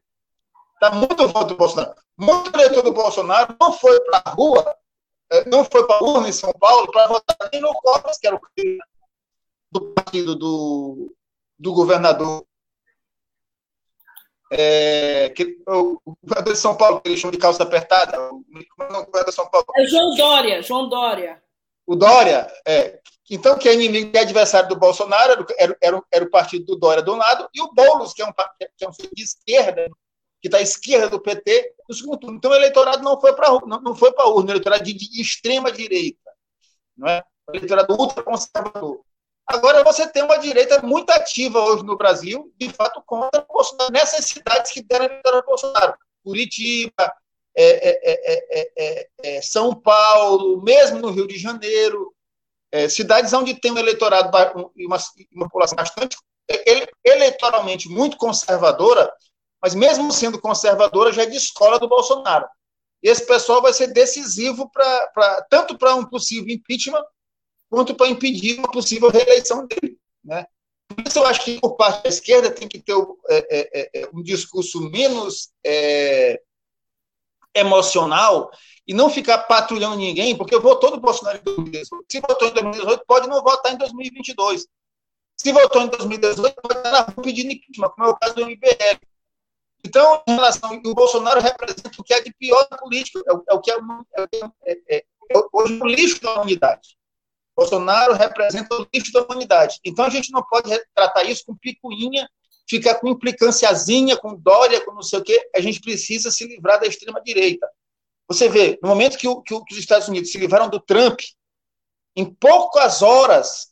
tá 0.79 0.91
muito 0.91 1.27
voto 1.27 1.55
Bolsonaro. 1.55 1.93
Muito 2.17 2.51
eleitor 2.55 2.81
do 2.81 2.91
Bolsonaro 2.91 3.55
não 3.61 3.73
foi 3.73 3.99
para 4.05 4.23
a 4.25 4.29
rua, 4.31 4.75
é, 5.31 5.47
não 5.47 5.63
foi 5.63 5.85
para 5.85 5.97
a 5.97 6.03
urna 6.03 6.29
em 6.29 6.33
São 6.33 6.51
Paulo 6.53 6.91
para 6.91 7.05
votar 7.05 7.37
nem 7.51 7.61
no 7.61 7.71
Covas, 7.75 8.17
que 8.17 8.25
era 8.25 8.35
o 8.35 8.41
do 9.71 9.93
partido 9.93 10.35
do, 10.35 11.15
do 11.59 11.73
governador 11.73 12.43
é, 14.51 15.29
que, 15.29 15.57
o, 15.65 15.99
governador 16.21 16.53
de 16.53 16.59
São 16.59 16.75
Paulo, 16.75 16.99
que 16.99 17.07
eles 17.07 17.19
chamam 17.19 17.31
de 17.31 17.37
calça 17.37 17.63
apertada, 17.63 18.31
o, 18.31 18.43
de 19.25 19.31
São 19.31 19.49
Paulo. 19.49 19.65
É 19.77 19.85
João 19.85 20.15
Dória, 20.15 20.61
João 20.61 20.89
Dória. 20.89 21.41
O 21.87 21.95
Dória, 21.95 22.51
é, 22.67 22.99
então, 23.29 23.57
que 23.57 23.69
é 23.69 23.73
inimigo 23.73 24.11
e 24.13 24.19
adversário 24.19 24.67
do 24.67 24.75
Bolsonaro, 24.75 25.45
era, 25.57 25.77
era, 25.81 26.03
era, 26.11 26.25
o 26.25 26.29
partido 26.29 26.65
do 26.65 26.75
Dória 26.75 27.01
do 27.01 27.15
lado, 27.15 27.49
e 27.55 27.61
o 27.61 27.73
Boulos, 27.73 28.13
que 28.13 28.21
é 28.21 28.25
um, 28.25 28.33
que 28.77 28.85
é 28.85 28.87
um 28.89 28.91
de 28.91 29.23
esquerda, 29.23 29.89
que 30.41 30.49
está 30.49 30.57
à 30.57 30.61
esquerda 30.61 31.09
do 31.09 31.21
PT, 31.21 31.73
no 31.87 31.95
segundo 31.95 32.19
turno. 32.19 32.37
Então, 32.37 32.51
o 32.51 32.55
eleitorado 32.55 33.01
não 33.01 33.19
foi 33.21 33.33
para 33.33 33.47
não, 33.65 33.81
não 33.81 33.95
foi 33.95 34.11
para 34.11 34.25
a 34.25 34.29
urna, 34.29 34.49
o 34.49 34.51
eleitorado 34.51 34.83
de, 34.83 34.93
de 34.93 35.21
extrema 35.21 35.71
direita, 35.71 36.29
não 36.97 37.07
é? 37.07 37.23
o 37.47 37.55
eleitorado 37.55 37.93
ultraconservador. 37.93 39.01
Agora 39.47 39.83
você 39.83 40.07
tem 40.07 40.23
uma 40.23 40.37
direita 40.37 40.81
muito 40.81 41.09
ativa 41.09 41.59
hoje 41.59 41.83
no 41.83 41.97
Brasil, 41.97 42.53
de 42.57 42.69
fato, 42.69 43.01
contra 43.05 43.45
Bolsonaro, 43.47 43.91
nessas 43.91 44.25
cidades 44.25 44.71
que 44.71 44.81
deram 44.81 45.05
a 45.05 45.09
vitória 45.09 45.39
ao 45.39 45.45
Bolsonaro. 45.45 45.93
Curitiba, 46.23 47.13
é, 47.55 47.99
é, 48.77 49.09
é, 49.23 49.41
São 49.41 49.75
Paulo, 49.75 50.61
mesmo 50.61 50.99
no 50.99 51.11
Rio 51.11 51.27
de 51.27 51.37
Janeiro, 51.37 52.13
cidades 52.89 53.33
onde 53.33 53.59
tem 53.59 53.71
um 53.71 53.77
eleitorado 53.77 54.31
e 54.77 54.85
uma, 54.85 54.97
uma, 55.33 55.45
população 55.45 55.75
bastante 55.75 56.15
ele, 56.65 56.87
eleitoralmente 57.03 57.89
muito 57.89 58.17
conservadora, 58.17 59.11
mas 59.61 59.75
mesmo 59.75 60.11
sendo 60.11 60.39
conservadora, 60.39 61.11
já 61.11 61.23
é 61.23 61.25
de 61.25 61.37
escola 61.37 61.79
do 61.79 61.87
Bolsonaro. 61.87 62.47
E 63.03 63.09
esse 63.09 63.25
pessoal 63.25 63.61
vai 63.61 63.73
ser 63.73 63.87
decisivo 63.87 64.69
pra 64.71 65.45
tanto 65.49 65.77
para 65.77 65.95
um 65.95 66.05
possível 66.05 66.53
impeachment 66.53 67.03
quanto 67.71 67.95
para 67.95 68.09
impedir 68.09 68.59
uma 68.59 68.69
possível 68.69 69.09
reeleição 69.09 69.65
dele. 69.65 69.97
Né? 70.21 70.45
Por 70.89 71.07
isso, 71.07 71.19
eu 71.19 71.25
acho 71.25 71.45
que, 71.45 71.59
por 71.61 71.77
parte 71.77 72.03
da 72.03 72.09
esquerda, 72.09 72.51
tem 72.51 72.67
que 72.67 72.79
ter 72.79 72.93
é, 73.29 73.47
é, 73.49 73.89
é, 74.01 74.09
um 74.13 74.21
discurso 74.21 74.81
menos 74.91 75.53
é, 75.65 76.41
emocional 77.55 78.51
e 78.85 78.93
não 78.93 79.09
ficar 79.09 79.37
patrulhando 79.43 79.95
ninguém, 79.95 80.35
porque 80.35 80.59
votou 80.59 80.91
no 80.91 80.99
Bolsonaro 80.99 81.37
em 81.37 81.43
2018. 81.43 82.05
Se 82.11 82.19
votou 82.19 82.49
em 82.49 82.53
2018, 82.53 83.05
pode 83.07 83.29
não 83.29 83.41
votar 83.41 83.73
em 83.73 83.77
2022. 83.77 84.67
Se 85.37 85.51
votou 85.53 85.81
em 85.83 85.87
2018, 85.87 86.55
pode 86.61 86.77
estar 86.77 86.91
na 86.91 86.99
rua 86.99 87.23
pedindo 87.23 87.53
impeachment, 87.53 87.89
como 87.89 88.07
é 88.07 88.09
o 88.09 88.17
caso 88.17 88.35
do 88.35 88.45
MBL. 88.45 88.99
Então, 89.85 90.21
em 90.27 90.33
relação. 90.33 90.73
O 90.85 90.93
Bolsonaro 90.93 91.39
representa 91.39 91.89
o 91.97 92.03
que 92.03 92.13
é 92.13 92.21
de 92.21 92.33
pior 92.33 92.67
na 92.69 92.77
política, 92.77 93.21
é 93.25 93.33
o, 93.33 93.43
é 93.49 93.53
o 93.53 93.61
que 93.61 93.71
é, 93.71 93.77
é, 94.17 94.77
é, 94.89 94.97
é 94.97 95.03
hoje 95.53 95.79
o 95.81 95.87
lixo 95.87 96.21
da 96.21 96.33
humanidade. 96.33 97.00
Bolsonaro 97.61 98.13
representa 98.13 98.75
o 98.75 98.87
lixo 98.93 99.11
da 99.11 99.21
humanidade. 99.21 99.79
Então 99.85 100.05
a 100.05 100.09
gente 100.09 100.31
não 100.31 100.43
pode 100.43 100.69
tratar 100.95 101.23
isso 101.23 101.43
com 101.45 101.55
picuinha, 101.55 102.27
ficar 102.67 102.95
com 102.95 103.07
implicânciazinha, 103.07 104.17
com 104.17 104.35
Dória, 104.35 104.83
com 104.83 104.93
não 104.93 105.03
sei 105.03 105.19
o 105.19 105.23
quê. 105.23 105.49
A 105.55 105.61
gente 105.61 105.79
precisa 105.79 106.31
se 106.31 106.47
livrar 106.47 106.79
da 106.79 106.87
extrema-direita. 106.87 107.69
Você 108.27 108.49
vê, 108.49 108.79
no 108.81 108.89
momento 108.89 109.17
que, 109.17 109.27
o, 109.27 109.41
que, 109.41 109.53
os 109.53 109.77
Estados 109.77 110.07
Unidos 110.07 110.31
se 110.31 110.37
livraram 110.37 110.69
do 110.69 110.79
Trump, 110.79 111.19
Em 112.15 112.25
poucas 112.25 113.01
horas, 113.01 113.71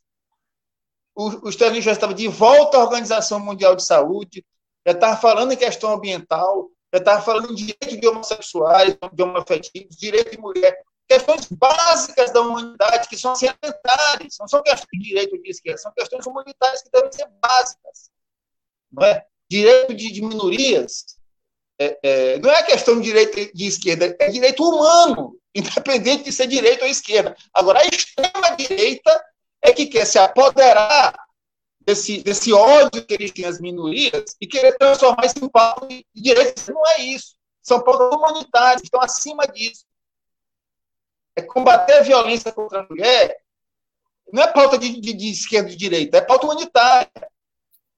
os 1.16 1.50
Estados 1.50 1.72
Unidos 1.72 1.86
já 1.86 1.92
estava 1.92 2.14
de 2.14 2.28
volta 2.28 2.78
à 2.78 2.84
Organização 2.84 3.40
Mundial 3.40 3.76
de 3.76 3.86
Saúde, 3.86 4.46
já 4.86 4.94
estava 4.94 5.18
falando 5.18 5.52
em 5.52 5.58
questão 5.58 5.94
ambiental, 5.94 6.70
já 6.94 7.00
estava 7.00 7.22
falando 7.22 7.52
em 7.52 7.56
direito 7.56 8.00
de 8.00 8.08
homossexuais, 8.08 8.98
de 9.74 9.88
direito 9.90 10.32
de 10.32 10.38
mulher, 10.38 10.78
questões 11.10 11.48
básicas 11.48 12.32
da 12.32 12.42
humanidade 12.42 13.10
que 13.10 13.18
são 13.18 13.34
elementares, 13.34 14.38
não 14.40 14.48
são 14.48 14.62
questões 14.62 14.88
de 14.94 15.00
direito 15.00 15.42
de 15.42 15.50
esquerda, 15.50 15.80
são 15.80 15.92
questões 15.92 16.26
humanitárias 16.26 16.84
que 16.84 16.92
devem 16.92 17.12
ser 17.12 17.28
básicas. 17.42 18.12
Não 18.92 19.06
é? 19.06 19.26
Direito 19.50 19.94
de, 19.96 20.12
de 20.12 20.22
minorias 20.22 21.06
é, 21.82 21.98
é, 22.04 22.40
não 22.40 22.52
é 22.52 22.62
questão 22.62 22.96
de 22.98 23.04
direito 23.04 23.56
de 23.56 23.66
esquerda, 23.66 24.16
é 24.20 24.30
direito 24.30 24.64
humano, 24.64 25.36
independente 25.56 26.26
de 26.26 26.32
ser 26.32 26.46
direita 26.46 26.86
ou 26.86 26.92
esquerda. 26.92 27.36
Agora, 27.54 27.80
a 27.80 27.86
extrema-direita 27.86 29.26
é 29.64 29.74
que 29.74 29.88
quer 29.88 30.06
se 30.06 30.20
apoderar 30.20 31.18
desse, 31.82 32.22
desse 32.22 32.54
ódio 32.54 33.04
que 33.04 33.14
eles 33.14 33.32
têm 33.32 33.46
às 33.46 33.60
minorias 33.60 34.36
e 34.40 34.46
querer 34.46 34.78
transformar 34.78 35.26
isso 35.26 35.44
em 35.44 35.50
pauta 35.50 35.88
de 35.88 36.06
direitos. 36.14 36.68
Não 36.68 36.86
é 36.86 37.02
isso. 37.02 37.36
São 37.64 37.82
pautas 37.82 38.16
humanitárias, 38.16 38.84
estão 38.84 39.02
acima 39.02 39.48
disso. 39.48 39.86
É 41.40 41.42
combater 41.42 41.94
a 41.94 42.02
violência 42.02 42.52
contra 42.52 42.82
a 42.82 42.88
mulher. 42.88 43.38
Não 44.32 44.44
é 44.44 44.48
pauta 44.48 44.78
de, 44.78 45.00
de, 45.00 45.14
de 45.14 45.32
esquerda 45.32 45.70
e 45.70 45.72
de 45.72 45.78
direita, 45.78 46.18
é 46.18 46.22
pauta 46.22 46.46
humanitária. 46.46 47.10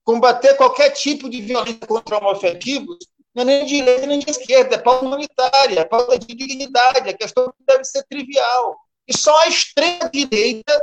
Combater 0.04 0.56
qualquer 0.56 0.92
tipo 0.92 1.30
de 1.30 1.42
violência 1.42 1.86
contra 1.86 2.18
homoafetivos 2.18 2.98
não 3.34 3.44
é 3.44 3.46
nem 3.46 3.66
de 3.66 3.76
direita 3.78 4.06
nem 4.06 4.20
de 4.20 4.30
esquerda, 4.30 4.76
é 4.76 4.78
pauta 4.78 5.06
humanitária, 5.06 5.80
é 5.80 5.86
pauta 5.86 6.20
de 6.20 6.28
dignidade, 6.28 7.10
a 7.10 7.18
questão 7.18 7.54
deve 7.66 7.84
ser 7.84 8.04
trivial. 8.04 8.78
E 9.08 9.18
só 9.18 9.36
a 9.42 9.48
extrema-direita 9.48 10.82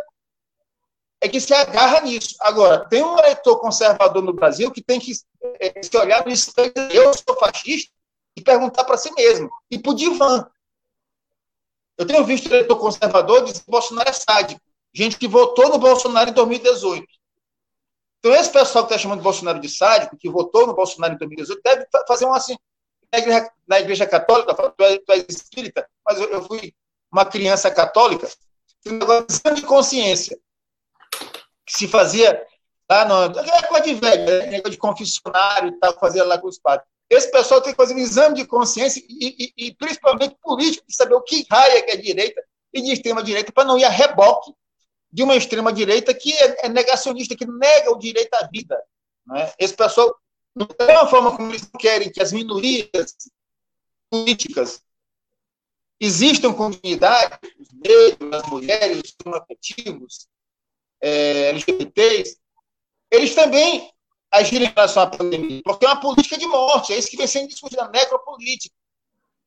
é 1.20 1.28
que 1.28 1.40
se 1.40 1.52
agarra 1.52 2.00
nisso. 2.00 2.36
Agora, 2.40 2.88
tem 2.88 3.02
um 3.02 3.18
eleitor 3.18 3.58
conservador 3.58 4.22
no 4.22 4.32
Brasil 4.32 4.70
que 4.70 4.82
tem 4.82 4.98
que 4.98 5.12
é, 5.60 5.82
se 5.82 5.96
olhar 5.96 6.24
no 6.24 6.32
espelho, 6.32 6.72
eu 6.92 7.12
sou 7.14 7.36
fascista, 7.38 7.92
e 8.36 8.40
perguntar 8.40 8.84
para 8.84 8.96
si 8.96 9.12
mesmo. 9.14 9.50
E 9.70 9.78
para 9.78 9.92
o 9.92 9.94
divã. 9.94 10.48
Eu 11.98 12.06
tenho 12.06 12.24
visto 12.24 12.46
eleitor 12.46 12.78
conservador 12.78 13.44
dizer 13.44 13.60
que 13.60 13.70
Bolsonaro 13.70 14.08
é 14.08 14.12
sádico. 14.12 14.60
Gente 14.94 15.18
que 15.18 15.26
votou 15.26 15.68
no 15.68 15.78
Bolsonaro 15.78 16.30
em 16.30 16.32
2018. 16.32 17.04
Então, 18.18 18.34
esse 18.34 18.50
pessoal 18.50 18.86
que 18.86 18.92
está 18.92 19.02
chamando 19.02 19.22
Bolsonaro 19.22 19.60
de 19.60 19.68
sádico, 19.68 20.16
que 20.16 20.28
votou 20.30 20.66
no 20.66 20.74
Bolsonaro 20.74 21.14
em 21.14 21.18
2018, 21.18 21.60
deve 21.62 21.86
fazer 22.06 22.24
um 22.24 22.32
assim. 22.32 22.56
Na 23.12 23.18
igreja, 23.18 23.50
na 23.66 23.80
igreja 23.80 24.06
católica, 24.06 24.54
tu 24.54 24.84
é, 24.84 24.98
tu 24.98 25.12
é 25.12 25.16
espírita, 25.28 25.88
mas 26.06 26.20
eu, 26.20 26.28
eu, 26.28 26.42
fui 26.42 26.74
uma 27.10 27.24
criança 27.24 27.70
católica, 27.70 28.28
um 28.86 28.92
negócio 28.92 29.54
de 29.54 29.62
consciência 29.62 30.38
que 31.64 31.72
se 31.72 31.88
fazia 31.88 32.44
lá 32.90 33.04
no. 33.06 33.40
É 33.40 33.62
coisa 33.62 33.84
de 33.84 33.94
velho, 33.94 34.24
né? 34.24 34.46
negócio 34.46 34.72
de 34.72 34.76
confessionário 34.76 35.70
e 35.70 35.78
tal, 35.78 35.98
fazia 35.98 36.24
lá 36.24 36.38
com 36.38 36.48
os 36.48 36.58
padres. 36.58 36.88
Esse 37.10 37.30
pessoal 37.30 37.60
tem 37.62 37.72
que 37.72 37.76
fazer 37.76 37.94
um 37.94 37.98
exame 37.98 38.36
de 38.36 38.46
consciência 38.46 39.02
e, 39.08 39.52
e, 39.56 39.66
e 39.66 39.74
principalmente 39.74 40.36
político, 40.42 40.86
de 40.86 40.94
saber 40.94 41.14
o 41.14 41.22
que 41.22 41.46
raia 41.50 41.82
que 41.82 41.90
é 41.90 41.96
direita 41.96 42.42
e 42.72 42.82
de 42.82 42.92
extrema-direita, 42.92 43.50
para 43.52 43.64
não 43.64 43.78
ir 43.78 43.84
a 43.84 43.88
reboque 43.88 44.52
de 45.10 45.22
uma 45.22 45.36
extrema-direita 45.36 46.12
que 46.12 46.32
é, 46.34 46.66
é, 46.66 46.68
negacionista, 46.68 47.34
que 47.34 47.46
nega 47.46 47.90
o 47.90 47.98
direito 47.98 48.34
à 48.34 48.46
vida. 48.52 48.78
Né? 49.26 49.52
Esse 49.58 49.74
pessoal, 49.74 50.14
não 50.54 50.66
tem 50.66 50.90
uma 50.96 51.08
forma 51.08 51.34
como 51.34 51.50
eles 51.50 51.68
querem 51.78 52.10
que 52.10 52.20
as 52.20 52.32
minorias 52.32 52.90
políticas 54.10 54.82
existam 55.98 56.52
com 56.52 56.70
dignidade, 56.70 57.38
os 57.58 57.68
negros, 57.72 58.32
as 58.32 58.50
mulheres, 58.50 58.98
os 58.98 59.16
homoafetivos, 59.24 60.28
é, 61.00 61.48
LGBTs, 61.50 62.38
eles 63.10 63.34
também 63.34 63.90
agiram 64.30 64.66
em 64.66 64.72
relação 64.74 65.02
à 65.02 65.06
pandemia, 65.06 65.60
porque 65.64 65.84
é 65.84 65.88
uma 65.88 66.00
política 66.00 66.36
de 66.36 66.46
morte, 66.46 66.92
é 66.92 66.98
isso 66.98 67.10
que 67.10 67.16
vem 67.16 67.26
sendo 67.26 67.48
discutido, 67.48 67.82
a 67.82 67.88
necropolítica. 67.88 68.74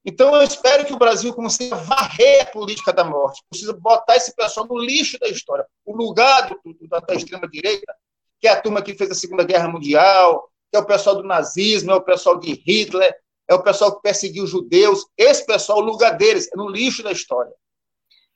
Então, 0.04 0.36
eu 0.36 0.42
espero 0.42 0.86
que 0.86 0.94
o 0.94 0.98
Brasil 0.98 1.32
consiga 1.34 1.76
varrer 1.76 2.42
a 2.42 2.46
política 2.48 2.92
da 2.92 3.04
morte, 3.04 3.44
precisa 3.50 3.74
botar 3.74 4.16
esse 4.16 4.36
pessoal 4.36 4.66
no 4.66 4.80
lixo 4.80 5.20
da 5.20 5.28
história. 5.28 5.66
O 5.86 5.96
lugar 5.96 6.50
do, 6.50 6.60
do, 6.74 6.88
da, 6.88 7.14
extrema-direita, 7.14 7.94
que 8.40 8.48
é 8.48 8.52
a 8.52 8.60
turma 8.60 8.82
que 8.82 8.96
fez 8.96 9.12
a 9.12 9.16
Segunda 9.16 9.44
Guerra 9.44 9.68
Mundial, 9.68 10.50
que 10.72 10.78
é 10.78 10.80
o 10.80 10.86
pessoal 10.86 11.16
do 11.18 11.24
nazismo, 11.24 11.92
é 11.92 11.96
o 11.96 12.02
pessoal 12.02 12.40
de 12.40 12.54
Hitler, 12.66 13.16
é 13.48 13.54
o 13.54 13.62
pessoal 13.62 13.96
que 13.96 14.02
perseguiu 14.02 14.44
os 14.44 14.50
judeus. 14.50 15.06
Esse 15.16 15.46
pessoal, 15.46 15.80
o 15.80 15.82
lugar 15.82 16.18
deles 16.18 16.48
é 16.52 16.58
no 16.58 16.68
lixo 16.68 17.04
da 17.04 17.12
história. 17.12 17.52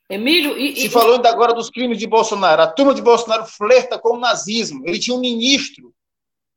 Emílio, 0.08 0.56
e, 0.56 0.76
se 0.76 0.90
falou 0.90 1.16
ainda 1.16 1.30
agora 1.30 1.52
dos 1.52 1.72
crimes 1.72 1.98
de 1.98 2.06
Bolsonaro. 2.06 2.62
A 2.62 2.68
turma 2.68 2.94
de 2.94 3.02
Bolsonaro 3.02 3.46
flerta 3.46 3.98
com 3.98 4.18
o 4.18 4.20
nazismo. 4.20 4.84
Ele 4.86 5.00
tinha 5.00 5.16
um 5.16 5.20
ministro 5.20 5.92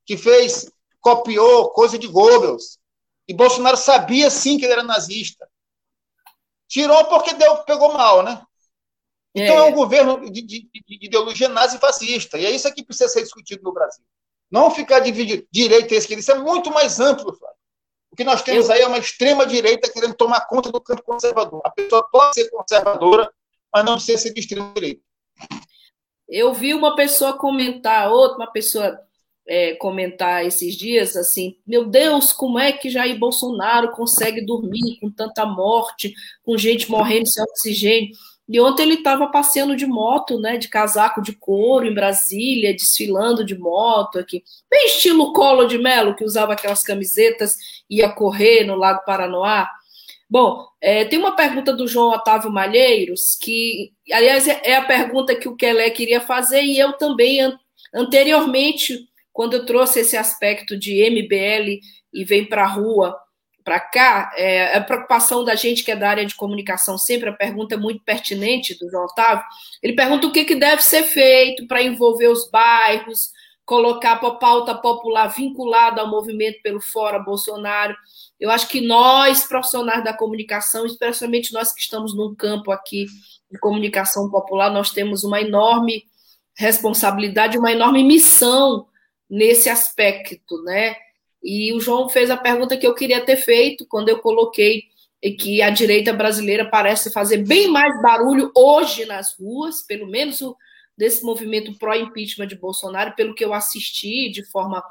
que 0.09 0.17
fez, 0.17 0.73
copiou 1.03 1.69
coisa 1.69 1.99
de 1.99 2.09
Goebbels. 2.09 2.79
E 3.29 3.35
Bolsonaro 3.35 3.77
sabia 3.77 4.31
sim 4.31 4.57
que 4.57 4.65
ele 4.65 4.73
era 4.73 4.83
nazista. 4.83 5.47
Tirou 6.67 7.05
porque 7.05 7.35
deu, 7.35 7.59
pegou 7.59 7.93
mal, 7.93 8.23
né? 8.23 8.43
Então 9.35 9.57
é, 9.57 9.59
é 9.59 9.63
um 9.65 9.75
governo 9.75 10.31
de, 10.31 10.41
de, 10.41 10.63
de 10.73 10.99
ideologia 11.03 11.51
nazi-fascista. 11.51 12.39
E 12.39 12.47
é 12.47 12.51
isso 12.51 12.73
que 12.73 12.83
precisa 12.83 13.11
ser 13.11 13.21
discutido 13.21 13.63
no 13.63 13.71
Brasil. 13.71 14.03
Não 14.51 14.71
ficar 14.71 15.01
dividido 15.01 15.47
direita 15.53 15.93
e 15.93 15.99
esquerda. 15.99 16.23
Isso 16.23 16.33
é 16.33 16.39
muito 16.39 16.71
mais 16.71 16.99
amplo, 16.99 17.35
Flávio. 17.35 17.59
O 18.11 18.17
que 18.17 18.25
nós 18.25 18.41
temos 18.41 18.71
aí 18.71 18.81
é 18.81 18.87
uma 18.87 18.97
extrema-direita 18.97 19.93
querendo 19.93 20.15
tomar 20.15 20.47
conta 20.47 20.73
do 20.73 20.81
campo 20.81 21.03
conservador. 21.03 21.61
A 21.67 21.71
pessoa 21.71 22.09
pode 22.11 22.35
ser 22.35 22.49
conservadora, 22.49 23.31
mas 23.71 23.85
não 23.85 23.97
precisa 23.97 24.17
ser 24.17 24.33
de 24.33 24.41
extrema 24.41 24.73
direita. 24.75 25.03
Eu 26.27 26.55
vi 26.55 26.73
uma 26.73 26.97
pessoa 26.97 27.37
comentar, 27.37 28.11
outra 28.11 28.39
uma 28.39 28.51
pessoa 28.51 29.07
é, 29.49 29.75
comentar 29.77 30.45
esses 30.45 30.77
dias 30.77 31.17
assim: 31.17 31.57
meu 31.67 31.87
Deus, 31.87 32.33
como 32.33 32.59
é 32.59 32.71
que 32.71 32.91
Jair 32.91 33.19
Bolsonaro 33.19 33.91
consegue 33.93 34.45
dormir 34.45 34.99
com 35.01 35.11
tanta 35.11 35.47
morte, 35.47 36.13
com 36.45 36.59
gente 36.59 36.91
morrendo 36.91 37.27
sem 37.27 37.43
oxigênio? 37.43 38.11
E 38.49 38.59
ontem 38.61 38.85
ele 38.85 38.95
estava 38.95 39.27
passeando 39.27 39.77
de 39.77 39.87
moto, 39.87 40.41
né, 40.41 40.57
de 40.57 40.69
casaco 40.69 41.21
de 41.21 41.33
couro 41.33 41.87
em 41.87 41.93
Brasília, 41.93 42.73
desfilando 42.73 43.45
de 43.45 43.59
moto 43.59 44.19
aqui, 44.19 44.43
bem 44.71 44.87
estilo 44.87 45.35
Colo 45.35 45.67
de 45.67 45.77
Melo, 45.77 46.15
que 46.15 46.25
usava 46.25 46.55
aquelas 46.55 46.83
camisetas, 46.83 47.57
ia 47.91 48.09
correr 48.09 48.65
no 48.65 48.75
Lago 48.75 49.05
Paranoá. 49.05 49.69
Bom, 50.31 50.67
é, 50.81 51.05
tem 51.05 51.19
uma 51.19 51.37
pergunta 51.37 51.75
do 51.75 51.87
João 51.87 52.11
Otávio 52.11 52.51
Malheiros, 52.51 53.37
que, 53.39 53.93
aliás, 54.11 54.49
é, 54.49 54.61
é 54.65 54.77
a 54.77 54.85
pergunta 54.85 55.35
que 55.35 55.49
o 55.49 55.57
Kelé 55.57 55.91
queria 55.91 56.21
fazer, 56.21 56.63
e 56.63 56.79
eu 56.79 56.95
também, 56.95 57.41
an 57.41 57.59
anteriormente, 57.95 59.09
quando 59.39 59.55
eu 59.55 59.65
trouxe 59.65 60.01
esse 60.01 60.17
aspecto 60.17 60.77
de 60.77 61.01
MBL 61.09 61.79
e 62.13 62.25
vem 62.25 62.45
para 62.45 62.65
a 62.65 62.67
rua, 62.67 63.17
para 63.63 63.79
cá, 63.79 64.33
é, 64.35 64.77
a 64.77 64.81
preocupação 64.81 65.45
da 65.45 65.55
gente 65.55 65.85
que 65.85 65.93
é 65.93 65.97
da 65.97 66.11
área 66.11 66.27
de 66.27 66.35
comunicação, 66.35 66.99
sempre 66.99 67.29
a 67.29 67.33
pergunta 67.33 67.77
é 67.77 67.79
muito 67.79 68.03
pertinente 68.03 68.77
do 68.77 68.91
João 68.91 69.05
Otávio. 69.05 69.45
Ele 69.81 69.93
pergunta 69.93 70.27
o 70.27 70.33
que, 70.33 70.43
que 70.43 70.57
deve 70.57 70.83
ser 70.83 71.05
feito 71.05 71.69
para 71.69 71.81
envolver 71.81 72.27
os 72.27 72.51
bairros, 72.51 73.31
colocar 73.65 74.15
a 74.15 74.31
pauta 74.33 74.75
popular 74.75 75.29
vinculada 75.29 76.01
ao 76.01 76.11
movimento 76.11 76.61
pelo 76.61 76.81
Fora 76.81 77.21
Bolsonaro. 77.21 77.95
Eu 78.41 78.51
acho 78.51 78.67
que 78.67 78.81
nós, 78.81 79.47
profissionais 79.47 80.03
da 80.03 80.13
comunicação, 80.13 80.85
especialmente 80.85 81.53
nós 81.53 81.73
que 81.73 81.81
estamos 81.81 82.13
num 82.13 82.35
campo 82.35 82.73
aqui 82.73 83.07
de 83.49 83.59
comunicação 83.61 84.29
popular, 84.29 84.69
nós 84.69 84.91
temos 84.91 85.23
uma 85.23 85.41
enorme 85.41 86.03
responsabilidade, 86.57 87.57
uma 87.57 87.71
enorme 87.71 88.03
missão 88.03 88.89
nesse 89.29 89.69
aspecto, 89.69 90.63
né? 90.63 90.97
E 91.43 91.73
o 91.73 91.81
João 91.81 92.09
fez 92.09 92.31
a 92.31 92.37
pergunta 92.37 92.77
que 92.77 92.87
eu 92.87 92.95
queria 92.95 93.25
ter 93.25 93.37
feito 93.37 93.87
quando 93.87 94.09
eu 94.09 94.19
coloquei 94.19 94.85
que 95.39 95.61
a 95.63 95.71
direita 95.71 96.13
brasileira 96.13 96.69
parece 96.69 97.13
fazer 97.13 97.39
bem 97.39 97.69
mais 97.69 98.01
barulho 98.01 98.53
hoje 98.55 99.05
nas 99.05 99.35
ruas, 99.37 99.83
pelo 99.83 100.07
menos 100.07 100.41
o, 100.41 100.57
desse 100.97 101.25
movimento 101.25 101.77
pró-impeachment 101.79 102.47
de 102.47 102.57
Bolsonaro, 102.57 103.15
pelo 103.17 103.35
que 103.35 103.45
eu 103.45 103.53
assisti 103.53 104.31
de 104.31 104.45
forma 104.45 104.83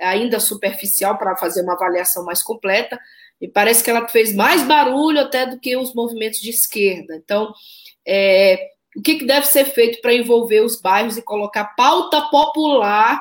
ainda 0.00 0.40
superficial 0.40 1.18
para 1.18 1.36
fazer 1.36 1.62
uma 1.62 1.74
avaliação 1.74 2.24
mais 2.24 2.42
completa, 2.42 2.98
e 3.40 3.48
parece 3.48 3.82
que 3.82 3.90
ela 3.90 4.06
fez 4.08 4.34
mais 4.34 4.62
barulho 4.62 5.20
até 5.20 5.46
do 5.46 5.58
que 5.58 5.76
os 5.76 5.94
movimentos 5.94 6.40
de 6.40 6.50
esquerda. 6.50 7.16
Então, 7.16 7.52
é, 8.06 8.68
o 8.96 9.02
que, 9.02 9.16
que 9.16 9.24
deve 9.24 9.46
ser 9.46 9.64
feito 9.64 10.00
para 10.00 10.14
envolver 10.14 10.60
os 10.60 10.80
bairros 10.80 11.16
e 11.16 11.22
colocar 11.22 11.74
pauta 11.76 12.22
popular 12.22 13.20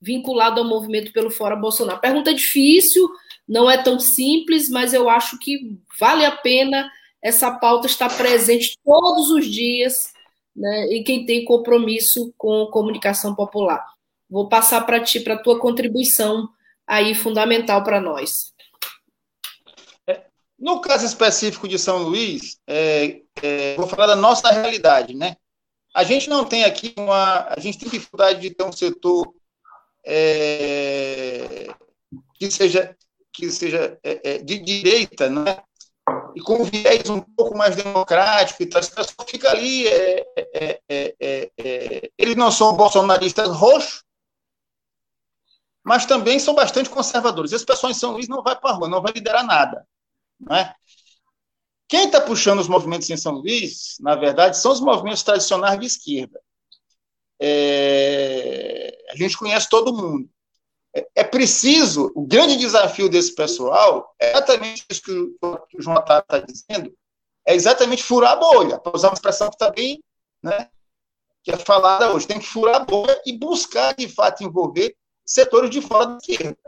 vinculada 0.00 0.60
ao 0.60 0.66
movimento 0.66 1.12
pelo 1.12 1.30
Fora 1.30 1.56
Bolsonaro? 1.56 2.00
Pergunta 2.00 2.32
difícil, 2.32 3.08
não 3.46 3.70
é 3.70 3.82
tão 3.82 3.98
simples, 3.98 4.68
mas 4.68 4.94
eu 4.94 5.08
acho 5.08 5.38
que 5.38 5.78
vale 5.98 6.24
a 6.24 6.36
pena 6.36 6.90
essa 7.22 7.50
pauta 7.50 7.86
estar 7.86 8.08
presente 8.16 8.78
todos 8.84 9.30
os 9.30 9.46
dias 9.46 10.12
né, 10.54 10.86
e 10.92 11.02
quem 11.02 11.26
tem 11.26 11.44
compromisso 11.44 12.32
com 12.36 12.66
comunicação 12.66 13.34
popular. 13.34 13.84
Vou 14.28 14.48
passar 14.48 14.82
para 14.82 15.00
ti, 15.00 15.20
para 15.20 15.36
tua 15.36 15.58
contribuição 15.58 16.48
aí 16.86 17.14
fundamental 17.14 17.82
para 17.82 18.00
nós. 18.00 18.52
É, 20.06 20.22
no 20.58 20.80
caso 20.80 21.04
específico 21.04 21.68
de 21.68 21.78
São 21.78 22.04
Luís, 22.04 22.58
é, 22.66 23.20
é, 23.42 23.74
vou 23.76 23.86
falar 23.86 24.06
da 24.06 24.16
nossa 24.16 24.50
realidade, 24.50 25.14
né? 25.14 25.36
A 25.94 26.04
gente 26.04 26.30
não 26.30 26.44
tem 26.44 26.64
aqui 26.64 26.94
uma. 26.96 27.48
A 27.48 27.58
gente 27.58 27.78
tem 27.78 27.88
dificuldade 27.88 28.40
de 28.40 28.50
ter 28.50 28.62
um 28.62 28.70
setor 28.70 29.34
é, 30.04 31.66
que 32.34 32.50
seja, 32.50 32.96
que 33.32 33.50
seja 33.50 33.98
é, 34.02 34.34
é 34.34 34.38
de 34.38 34.58
direita, 34.58 35.28
né? 35.28 35.62
e 36.34 36.40
com 36.40 36.64
viés 36.64 37.08
um 37.10 37.20
pouco 37.20 37.56
mais 37.56 37.76
democrático, 37.76 38.62
e 38.62 38.66
esse 38.66 38.94
pessoal 38.94 39.26
fica 39.26 39.50
ali. 39.50 39.86
É, 39.88 40.26
é, 40.88 42.10
eles 42.18 42.36
não 42.36 42.50
são 42.50 42.76
bolsonaristas 42.76 43.48
roxos, 43.48 44.04
mas 45.84 46.06
também 46.06 46.38
são 46.38 46.54
bastante 46.54 46.90
conservadores. 46.90 47.52
Esse 47.52 47.64
pessoal 47.64 47.90
em 47.90 47.94
São 47.94 48.12
Luís 48.12 48.28
não 48.28 48.42
vai 48.42 48.58
para 48.58 48.70
a 48.70 48.74
rua, 48.74 48.88
não 48.88 49.02
vai 49.02 49.12
liderar 49.12 49.44
nada. 49.44 49.86
Não 50.38 50.56
é? 50.56 50.74
Quem 51.88 52.06
está 52.06 52.20
puxando 52.20 52.60
os 52.60 52.68
movimentos 52.68 53.10
em 53.10 53.16
São 53.16 53.32
Luís, 53.32 53.96
na 54.00 54.14
verdade, 54.14 54.56
são 54.56 54.72
os 54.72 54.80
movimentos 54.80 55.22
tradicionais 55.22 55.78
de 55.80 55.86
esquerda. 55.86 56.40
É, 57.40 58.98
a 59.10 59.16
gente 59.16 59.36
conhece 59.36 59.68
todo 59.68 59.94
mundo. 59.94 60.28
É, 60.94 61.08
é 61.16 61.24
preciso, 61.24 62.12
o 62.14 62.26
grande 62.26 62.56
desafio 62.56 63.08
desse 63.08 63.34
pessoal 63.34 64.14
é 64.20 64.32
exatamente 64.32 64.84
isso 64.90 65.02
que 65.02 65.12
o, 65.12 65.58
João 65.78 65.98
está 65.98 66.20
tá 66.20 66.38
dizendo, 66.40 66.92
é 67.46 67.54
exatamente 67.54 68.02
furar 68.02 68.32
a 68.32 68.36
bolha, 68.36 68.78
para 68.78 68.94
usar 68.94 69.08
uma 69.08 69.14
expressão 69.14 69.48
que 69.48 69.54
está 69.54 69.70
bem, 69.70 70.02
né, 70.42 70.68
que 71.42 71.50
é 71.50 71.56
falada 71.56 72.12
hoje, 72.12 72.26
tem 72.26 72.38
que 72.38 72.46
furar 72.46 72.76
a 72.76 72.84
bolha 72.84 73.20
e 73.24 73.36
buscar, 73.36 73.94
de 73.94 74.08
fato, 74.08 74.44
envolver 74.44 74.94
setores 75.24 75.70
de 75.70 75.80
fora 75.80 76.06
da 76.06 76.18
esquerda. 76.18 76.58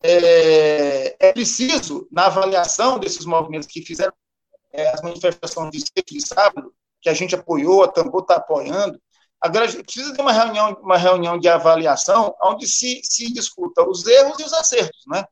É, 0.00 1.16
é 1.18 1.32
preciso, 1.32 2.06
na 2.12 2.26
avaliação 2.26 2.98
desses 2.98 3.24
movimentos 3.24 3.66
que 3.66 3.82
fizeram 3.82 4.12
é, 4.72 4.88
as 4.90 5.02
manifestações 5.02 5.72
de 5.72 5.80
sexta 5.80 6.14
de 6.14 6.26
sábado, 6.26 6.72
que 7.00 7.08
a 7.08 7.14
gente 7.14 7.34
apoiou, 7.34 7.82
a 7.82 7.88
Tambor 7.88 8.22
está 8.22 8.36
apoiando, 8.36 9.00
agora 9.40 9.70
precisa 9.82 10.12
de 10.12 10.20
uma 10.20 10.32
reunião, 10.32 10.72
uma 10.80 10.96
reunião 10.96 11.38
de 11.38 11.48
avaliação 11.48 12.34
onde 12.42 12.66
se, 12.66 13.00
se 13.04 13.32
discuta 13.32 13.82
os 13.88 14.06
erros 14.06 14.38
e 14.38 14.44
os 14.44 14.52
acertos, 14.52 15.02
né? 15.06 15.24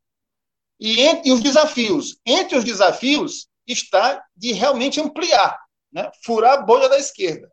E, 0.78 1.00
entre, 1.00 1.28
e 1.28 1.32
os 1.32 1.40
desafios. 1.40 2.18
Entre 2.24 2.56
os 2.56 2.64
desafios 2.64 3.48
está 3.66 4.24
de 4.36 4.52
realmente 4.52 5.00
ampliar, 5.00 5.58
né? 5.90 6.10
furar 6.24 6.58
a 6.58 6.62
bolha 6.62 6.88
da 6.88 6.98
esquerda, 6.98 7.50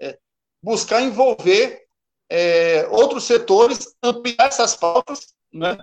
é, 0.00 0.18
buscar 0.62 1.02
envolver 1.02 1.82
é, 2.30 2.86
outros 2.88 3.24
setores, 3.24 3.94
ampliar 4.02 4.46
essas 4.46 4.74
pautas, 4.74 5.34
né? 5.52 5.76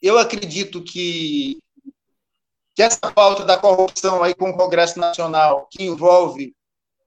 Eu 0.00 0.18
acredito 0.18 0.82
que 0.82 1.58
que 2.74 2.82
essa 2.82 3.12
pauta 3.12 3.44
da 3.44 3.56
corrupção 3.56 4.22
aí 4.22 4.34
com 4.34 4.50
o 4.50 4.56
Congresso 4.56 4.98
Nacional, 4.98 5.68
que 5.70 5.84
envolve 5.84 6.54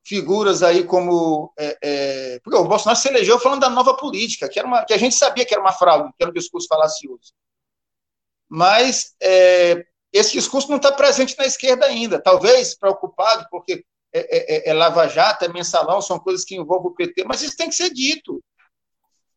figuras 0.07 0.63
aí 0.63 0.85
como. 0.85 1.53
É, 1.59 1.77
é, 1.83 2.39
porque 2.39 2.57
o 2.57 2.63
Bolsonaro 2.63 2.97
se 2.97 3.09
elegeu 3.09 3.37
falando 3.37 3.59
da 3.59 3.69
nova 3.69 3.95
política, 3.95 4.47
que, 4.47 4.57
era 4.57 4.67
uma, 4.67 4.85
que 4.85 4.93
a 4.93 4.97
gente 4.97 5.13
sabia 5.15 5.45
que 5.45 5.53
era 5.53 5.61
uma 5.61 5.73
fraude, 5.73 6.13
que 6.17 6.23
era 6.23 6.31
um 6.31 6.33
discurso 6.33 6.67
falacioso. 6.67 7.33
Mas 8.49 9.13
é, 9.21 9.85
esse 10.13 10.31
discurso 10.31 10.69
não 10.69 10.77
está 10.77 10.93
presente 10.93 11.37
na 11.37 11.45
esquerda 11.45 11.85
ainda, 11.85 12.21
talvez 12.21 12.73
preocupado, 12.73 13.45
porque 13.51 13.83
é, 14.13 14.69
é, 14.69 14.69
é, 14.69 14.73
Lava 14.73 15.07
Jato, 15.09 15.43
é 15.43 15.49
mensalão, 15.49 16.01
são 16.01 16.17
coisas 16.17 16.45
que 16.45 16.55
envolvem 16.55 16.91
o 16.91 16.95
PT, 16.95 17.25
mas 17.25 17.41
isso 17.41 17.57
tem 17.57 17.67
que 17.67 17.75
ser 17.75 17.89
dito. 17.89 18.41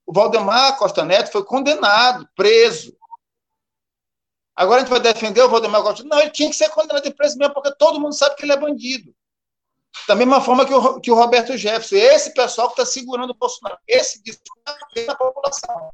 O 0.07 0.13
Valdemar 0.13 0.77
Costa 0.79 1.05
Neto 1.05 1.33
foi 1.33 1.45
condenado, 1.45 2.29
preso, 2.37 2.97
Agora 4.55 4.77
a 4.77 4.81
gente 4.81 4.91
vai 4.91 5.01
defender 5.01 5.41
o 5.41 5.49
Valdemar 5.49 5.83
Costa. 5.83 6.05
Não, 6.05 6.21
ele 6.21 6.29
tinha 6.29 6.51
que 6.51 6.57
ser 6.57 6.69
condenado 6.69 7.03
de 7.03 7.15
preso 7.15 7.39
mesmo, 7.39 7.55
porque 7.55 7.75
todo 7.79 7.99
mundo 7.99 8.15
sabe 8.15 8.37
que 8.37 8.45
ele 8.45 8.53
é 8.53 8.59
bandido. 8.59 9.15
Da 10.07 10.15
mesma 10.15 10.41
forma 10.41 10.67
que 10.67 10.75
o, 10.75 11.01
que 11.01 11.11
o 11.11 11.15
Roberto 11.15 11.57
Jefferson. 11.57 11.97
Esse 11.97 12.33
pessoal 12.33 12.69
que 12.69 12.81
está 12.81 12.87
segurando 12.87 13.31
o 13.31 13.35
Bolsonaro. 13.35 13.79
Esse 13.87 14.23
discurso 14.23 14.63
na 15.07 15.15
população. 15.15 15.93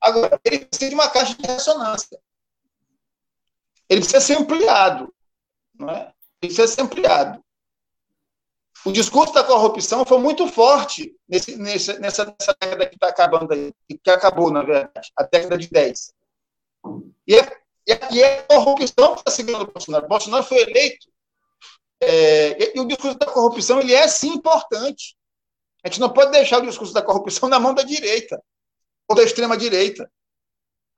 Agora, 0.00 0.40
ele 0.44 0.66
precisa 0.66 0.90
de 0.90 0.94
uma 0.94 1.08
caixa 1.08 1.34
de 1.34 1.46
ressonância. 1.46 2.18
Ele 3.88 4.00
precisa 4.00 4.20
ser 4.20 4.38
ampliado. 4.38 5.12
Não 5.74 5.90
é? 5.90 6.12
Ele 6.42 6.54
precisa 6.54 6.68
ser 6.68 6.82
ampliado. 6.82 7.42
O 8.84 8.92
discurso 8.92 9.32
da 9.32 9.42
corrupção 9.42 10.04
foi 10.04 10.18
muito 10.18 10.46
forte 10.46 11.16
nesse, 11.28 11.56
nessa, 11.56 11.98
nessa, 11.98 12.24
década 12.60 12.86
que 12.86 12.94
está 12.94 13.08
acabando 13.08 13.52
aí, 13.52 13.74
que 13.88 14.10
acabou, 14.10 14.50
na 14.50 14.62
verdade, 14.62 15.10
a 15.16 15.24
década 15.24 15.58
de 15.58 15.68
10. 15.68 16.12
E 17.26 17.34
é 17.34 17.66
e 18.10 18.22
é 18.22 18.40
a 18.40 18.42
corrupção 18.44 19.14
que 19.14 19.20
está 19.20 19.30
seguindo 19.30 19.62
o 19.62 19.72
Bolsonaro. 19.72 20.06
O 20.06 20.08
Bolsonaro 20.08 20.44
foi 20.44 20.58
eleito. 20.58 21.08
É, 22.08 22.76
e 22.76 22.80
o 22.80 22.86
discurso 22.86 23.18
da 23.18 23.26
corrupção 23.26 23.80
ele 23.80 23.92
é 23.92 24.06
sim 24.06 24.28
importante. 24.28 25.16
A 25.84 25.88
gente 25.88 26.00
não 26.00 26.12
pode 26.12 26.30
deixar 26.30 26.62
o 26.62 26.66
discurso 26.66 26.92
da 26.92 27.02
corrupção 27.02 27.48
na 27.50 27.58
mão 27.58 27.74
da 27.74 27.82
direita 27.82 28.40
ou 29.08 29.16
da 29.16 29.22
extrema 29.22 29.56
direita. 29.56 30.10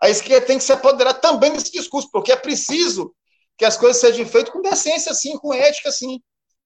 A 0.01 0.09
esquerda 0.11 0.47
tem 0.47 0.59
que 0.59 0.65
se 0.65 0.73
apoderar 0.73 1.15
também 1.15 1.53
desse 1.53 1.73
discurso, 1.73 2.11
porque 2.11 2.31
é 2.31 2.37
preciso 2.37 3.15
que 3.57 3.65
as 3.65 3.77
coisas 3.77 4.01
sejam 4.01 4.27
feitas 4.27 4.53
com 4.53 4.63
decência, 4.63 5.13
sim, 5.15 5.37
com 5.39 5.53
ética, 5.53 5.91
sim. 5.91 6.23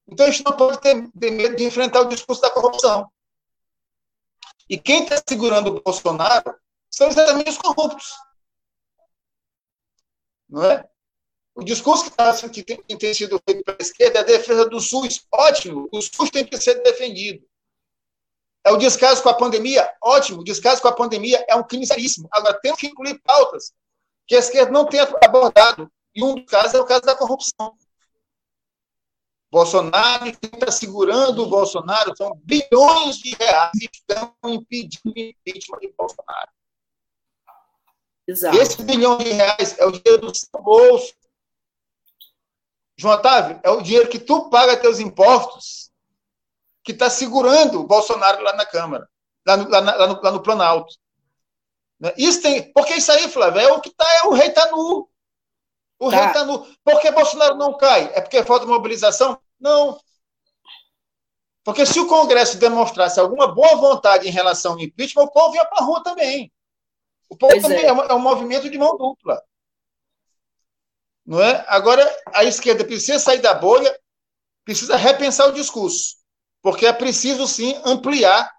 Então 0.07 0.27
a 0.27 0.31
gente 0.31 0.45
não 0.45 0.57
pode 0.57 0.81
ter, 0.81 1.09
ter 1.19 1.31
medo 1.31 1.57
de 1.57 1.65
enfrentar 1.65 2.01
o 2.01 2.09
discurso 2.09 2.43
da 2.43 2.51
corrupção. 2.51 3.11
E 4.69 4.77
quem 4.77 5.05
está 5.05 5.23
segurando 5.27 5.69
o 5.69 5.81
Bolsonaro 5.81 6.55
são 6.91 7.09
exatamente 7.09 7.51
os 7.51 7.59
corruptos 7.59 8.13
não 10.53 10.65
é? 10.65 10.87
O 11.63 11.65
discurso 11.65 12.03
que, 12.03 12.11
tá, 12.11 12.37
que, 12.49 12.61
tem, 12.65 12.83
que 12.83 12.97
tem 12.97 13.15
sido 13.15 13.41
feito 13.49 13.63
pela 13.63 13.79
esquerda 13.81 14.19
é 14.19 14.23
a 14.23 14.25
defesa 14.25 14.69
do 14.69 14.81
SUS. 14.81 15.25
Ótimo, 15.31 15.89
o 15.93 16.03
SUS 16.03 16.29
tem 16.29 16.45
que 16.45 16.61
ser 16.61 16.83
defendido. 16.83 17.47
É 18.65 18.73
o 18.73 18.77
descaso 18.77 19.23
com 19.23 19.29
a 19.29 19.35
pandemia? 19.35 19.89
Ótimo, 20.03 20.41
o 20.41 20.45
descaso 20.45 20.83
com 20.83 20.89
a 20.89 20.93
pandemia 20.93 21.45
é 21.49 21.55
um 21.55 21.63
crime 21.63 21.87
seríssimo. 21.87 22.29
Agora, 22.33 22.59
temos 22.61 22.81
que 22.81 22.89
incluir 22.89 23.17
pautas 23.23 23.73
que 24.27 24.35
a 24.35 24.41
esquerda 24.41 24.73
não 24.73 24.87
tem 24.87 24.99
abordado. 25.25 25.89
E 26.13 26.25
um 26.25 26.35
dos 26.35 26.47
casos 26.47 26.75
é 26.75 26.81
o 26.81 26.85
caso 26.85 27.03
da 27.03 27.15
corrupção. 27.15 27.77
Bolsonaro, 29.49 30.25
quem 30.25 30.51
está 30.53 30.73
segurando 30.73 31.45
o 31.45 31.49
Bolsonaro 31.49 32.13
são 32.17 32.41
bilhões 32.43 33.19
de 33.19 33.37
reais 33.37 33.71
que 33.71 33.89
estão 33.93 34.35
impedindo 34.47 35.15
o 35.15 35.17
impeachment 35.17 35.79
de 35.79 35.95
Bolsonaro. 35.97 36.51
Exato. 38.27 38.57
Esse 38.57 38.83
bilhão 38.83 39.19
de 39.19 39.31
reais 39.31 39.79
é 39.79 39.87
o 39.87 39.93
dinheiro 39.93 40.27
do 40.27 40.35
seu 40.35 40.61
bolso. 40.61 41.22
João 42.97 43.15
Otávio, 43.15 43.61
é 43.63 43.71
o 43.71 43.81
dinheiro 43.81 44.09
que 44.09 44.19
tu 44.19 44.49
paga 44.51 44.77
teus 44.77 45.01
impostos 45.01 45.91
que 46.85 46.93
está 46.93 47.09
segurando 47.09 47.81
o 47.81 47.87
Bolsonaro 47.87 48.43
lá 48.43 48.53
na 48.55 48.67
Câmara, 48.67 49.09
lá 49.47 49.57
no, 49.57 49.69
lá, 49.69 49.81
lá 49.81 50.07
no, 50.07 50.23
lá 50.23 50.31
no 50.33 50.43
Planalto. 50.43 50.95
Né? 51.99 52.13
Isso 52.17 52.43
tem, 52.43 52.73
porque 52.73 52.95
isso 52.95 53.11
aí, 53.13 53.29
Flávio, 53.29 53.61
é 53.61 53.73
o 53.73 53.81
que 53.81 53.89
está, 53.89 54.05
é 54.23 54.27
o 54.27 54.33
rei 54.33 54.49
está 54.49 54.71
nu. 54.71 55.09
O 55.99 56.11
tá. 56.11 56.17
rei 56.17 56.27
está 56.27 56.45
nu. 56.45 56.67
Por 56.85 57.01
que 57.01 57.11
Bolsonaro 57.13 57.55
não 57.55 57.77
cai? 57.77 58.11
É 58.15 58.21
porque 58.21 58.43
falta 58.43 58.67
mobilização? 58.67 59.41
Não. 59.61 59.99
Porque 61.65 61.87
se 61.87 62.01
o 62.01 62.09
Congresso 62.09 62.59
demonstrasse 62.59 63.21
alguma 63.21 63.47
boa 63.47 63.77
vontade 63.77 64.27
em 64.27 64.33
relação 64.33 64.73
ao 64.73 64.81
impeachment, 64.81 65.23
o 65.23 65.31
povo 65.31 65.55
ia 65.55 65.65
para 65.65 65.79
a 65.79 65.87
rua 65.87 66.03
também. 66.03 66.53
O 67.29 67.37
povo 67.37 67.53
pois 67.53 67.63
também 67.63 67.85
é. 67.85 67.87
É, 67.87 68.15
um, 68.15 68.19
movimento 68.19 68.69
de 68.69 68.77
mão 68.77 68.97
dupla. 68.97 69.41
Não 71.25 71.41
é? 71.41 71.65
Agora, 71.69 72.05
a 72.35 72.45
esquerda 72.45 72.85
precisa 72.85 73.19
sair 73.19 73.41
da 73.41 73.55
bolha, 73.55 73.97
precisa 74.65 74.97
repensar 74.97 75.49
o 75.49 75.53
discurso, 75.53 76.17
porque 76.61 76.87
é 76.87 76.93
preciso, 76.93 77.47
sim, 77.47 77.81
ampliar, 77.85 78.53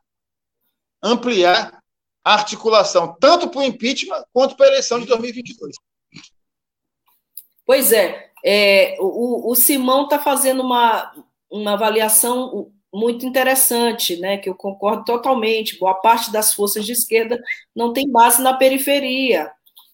ampliar 1.02 1.82
a 2.24 2.34
articulação, 2.34 3.16
tanto 3.20 3.50
para 3.50 3.60
o 3.60 3.64
impeachment 3.64 4.24
quanto 4.32 4.56
para 4.56 4.68
a 4.68 4.70
eleição 4.70 5.00
de 5.00 5.06
2022. 5.06 5.76
Pois 7.66 7.92
é, 7.92 8.32
é 8.44 8.96
o, 9.00 9.52
o 9.52 9.56
Simão 9.56 10.06
está 10.06 10.20
fazendo 10.20 10.62
uma, 10.62 11.14
uma 11.52 11.74
avaliação 11.74 12.72
muito 12.94 13.26
interessante, 13.26 14.18
né, 14.18 14.38
que 14.38 14.48
eu 14.48 14.56
concordo 14.56 15.04
totalmente. 15.04 15.80
Boa 15.80 15.96
parte 15.96 16.32
das 16.32 16.54
forças 16.54 16.86
de 16.86 16.92
esquerda 16.92 17.42
não 17.76 17.92
tem 17.92 18.10
base 18.10 18.42
na 18.42 18.54
periferia, 18.54 19.52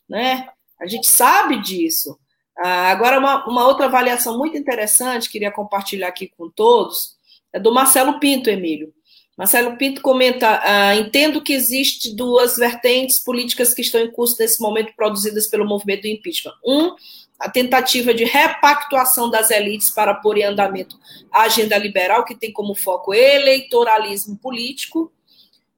né? 0.08 0.50
A 0.80 0.86
gente 0.86 1.10
sabe 1.10 1.62
disso. 1.62 2.20
Ah, 2.60 2.91
agora, 2.91 3.20
uma, 3.20 3.47
uma, 3.47 3.68
outra 3.68 3.86
avaliação 3.86 4.38
muito 4.38 4.57
interessante, 4.57 5.30
queria 5.30 5.51
compartilhar 5.51 6.10
aqui 6.10 6.28
com 6.38 6.49
todos, 6.49 7.16
é 7.53 7.60
do 7.60 7.74
Marcelo 7.74 8.20
Pinto, 8.20 8.49
Emílio. 8.49 8.93
Marcelo 9.38 9.78
Pinto 9.78 10.01
comenta: 10.01 10.60
ah, 10.64 10.95
entendo 10.95 11.41
que 11.41 11.53
existe 11.53 12.14
duas 12.16 12.57
vertentes 12.57 13.18
políticas 13.20 13.74
que 13.74 13.82
estão 13.82 14.01
em 14.01 14.12
curso 14.12 14.36
nesse 14.39 14.62
momento 14.62 14.93
produzidas 14.95 15.47
pelo 15.47 15.66
movimento 15.66 16.01
do 16.01 16.07
impeachment. 16.10 16.53
Um 16.66 16.95
a 17.39 17.49
tentativa 17.49 18.14
de 18.14 18.26
repactuação 18.26 19.30
das 19.30 19.49
elites 19.49 19.89
para 19.89 20.14
pôr 20.14 20.38
em 20.38 20.43
andamento 20.43 20.99
a 21.32 21.43
agenda 21.43 21.78
liberal, 21.78 22.26
que 22.26 22.36
tem 22.36 22.51
como 22.51 22.76
foco 22.76 23.14
eleitoralismo 23.14 24.38
político, 24.38 25.10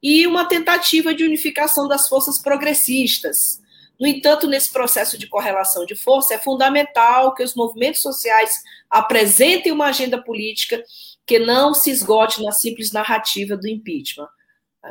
e 0.01 0.25
uma 0.25 0.45
tentativa 0.45 1.13
de 1.13 1.23
unificação 1.23 1.87
das 1.87 2.09
forças 2.09 2.39
progressistas, 2.39 3.60
No 4.01 4.07
entanto, 4.07 4.47
nesse 4.47 4.71
processo 4.71 5.15
de 5.15 5.27
correlação 5.27 5.85
de 5.85 5.93
força, 5.93 6.33
é 6.33 6.39
fundamental 6.39 7.35
que 7.35 7.43
os 7.43 7.53
movimentos 7.53 8.01
sociais 8.01 8.63
apresentem 8.89 9.71
uma 9.71 9.85
agenda 9.85 10.19
política 10.19 10.83
que 11.23 11.37
não 11.37 11.71
se 11.75 11.91
esgote 11.91 12.41
na 12.41 12.51
simples 12.51 12.91
narrativa 12.91 13.55
do 13.55 13.67
impeachment. 13.67 14.27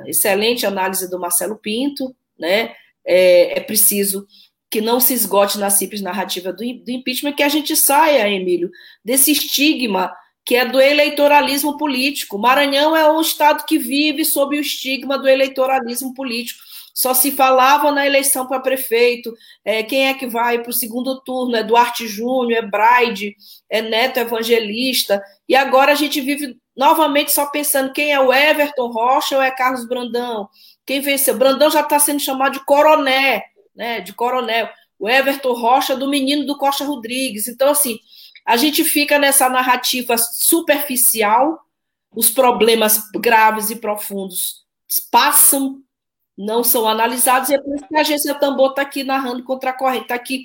Excelente 0.06 0.64
análise 0.64 1.10
do 1.10 1.18
Marcelo 1.18 1.56
Pinto, 1.56 2.14
né? 2.38 2.72
É, 3.04 3.58
é 3.58 3.60
preciso 3.60 4.28
que 4.70 4.80
não 4.80 5.00
se 5.00 5.12
esgote 5.12 5.58
na 5.58 5.70
simples 5.70 6.00
narrativa 6.00 6.52
do, 6.52 6.58
do 6.58 6.90
impeachment, 6.92 7.32
que 7.32 7.42
a 7.42 7.48
gente 7.48 7.74
saia, 7.74 8.28
Emílio, 8.28 8.70
desse 9.04 9.32
estigma 9.32 10.14
que 10.44 10.54
é 10.54 10.64
do 10.64 10.80
eleitoralismo 10.80 11.76
político. 11.76 12.38
Maranhão 12.38 12.96
é 12.96 13.10
um 13.10 13.20
estado 13.20 13.64
que 13.66 13.76
vive 13.76 14.24
sob 14.24 14.56
o 14.56 14.60
estigma 14.60 15.18
do 15.18 15.28
eleitoralismo 15.28 16.14
político. 16.14 16.69
Só 17.00 17.14
se 17.14 17.32
falava 17.32 17.90
na 17.90 18.06
eleição 18.06 18.46
para 18.46 18.60
prefeito, 18.60 19.34
é, 19.64 19.82
quem 19.82 20.08
é 20.08 20.12
que 20.12 20.26
vai 20.26 20.58
para 20.58 20.68
o 20.68 20.74
segundo 20.74 21.18
turno, 21.22 21.56
é 21.56 21.62
Duarte 21.62 22.06
Júnior, 22.06 22.58
é 22.58 22.66
Braide, 22.66 23.34
é 23.70 23.80
Neto 23.80 24.18
Evangelista, 24.18 25.22
e 25.48 25.56
agora 25.56 25.92
a 25.92 25.94
gente 25.94 26.20
vive 26.20 26.58
novamente 26.76 27.32
só 27.32 27.46
pensando 27.46 27.94
quem 27.94 28.12
é 28.12 28.20
o 28.20 28.30
Everton 28.30 28.88
Rocha 28.88 29.34
ou 29.34 29.40
é 29.40 29.50
Carlos 29.50 29.88
Brandão, 29.88 30.46
quem 30.84 31.00
venceu. 31.00 31.34
Brandão 31.38 31.70
já 31.70 31.80
está 31.80 31.98
sendo 31.98 32.20
chamado 32.20 32.52
de 32.52 32.64
coroné, 32.66 33.44
né, 33.74 34.02
de 34.02 34.12
coronel. 34.12 34.68
O 34.98 35.08
Everton 35.08 35.54
Rocha 35.54 35.96
do 35.96 36.06
menino 36.06 36.44
do 36.44 36.58
Costa 36.58 36.84
Rodrigues. 36.84 37.48
Então, 37.48 37.70
assim, 37.70 37.98
a 38.44 38.58
gente 38.58 38.84
fica 38.84 39.18
nessa 39.18 39.48
narrativa 39.48 40.18
superficial, 40.18 41.64
os 42.14 42.28
problemas 42.28 43.10
graves 43.14 43.70
e 43.70 43.76
profundos 43.76 44.66
passam, 45.10 45.80
não 46.40 46.64
são 46.64 46.88
analisados, 46.88 47.50
e 47.50 47.54
é 47.54 47.58
por 47.58 47.74
isso 47.74 47.86
que 47.86 47.96
a 47.96 48.00
agência 48.00 48.34
Tambor 48.34 48.70
está 48.70 48.80
aqui 48.80 49.04
narrando 49.04 49.44
contra 49.44 49.70
a 49.70 49.72
corrente, 49.74 50.04
está 50.04 50.14
aqui 50.14 50.44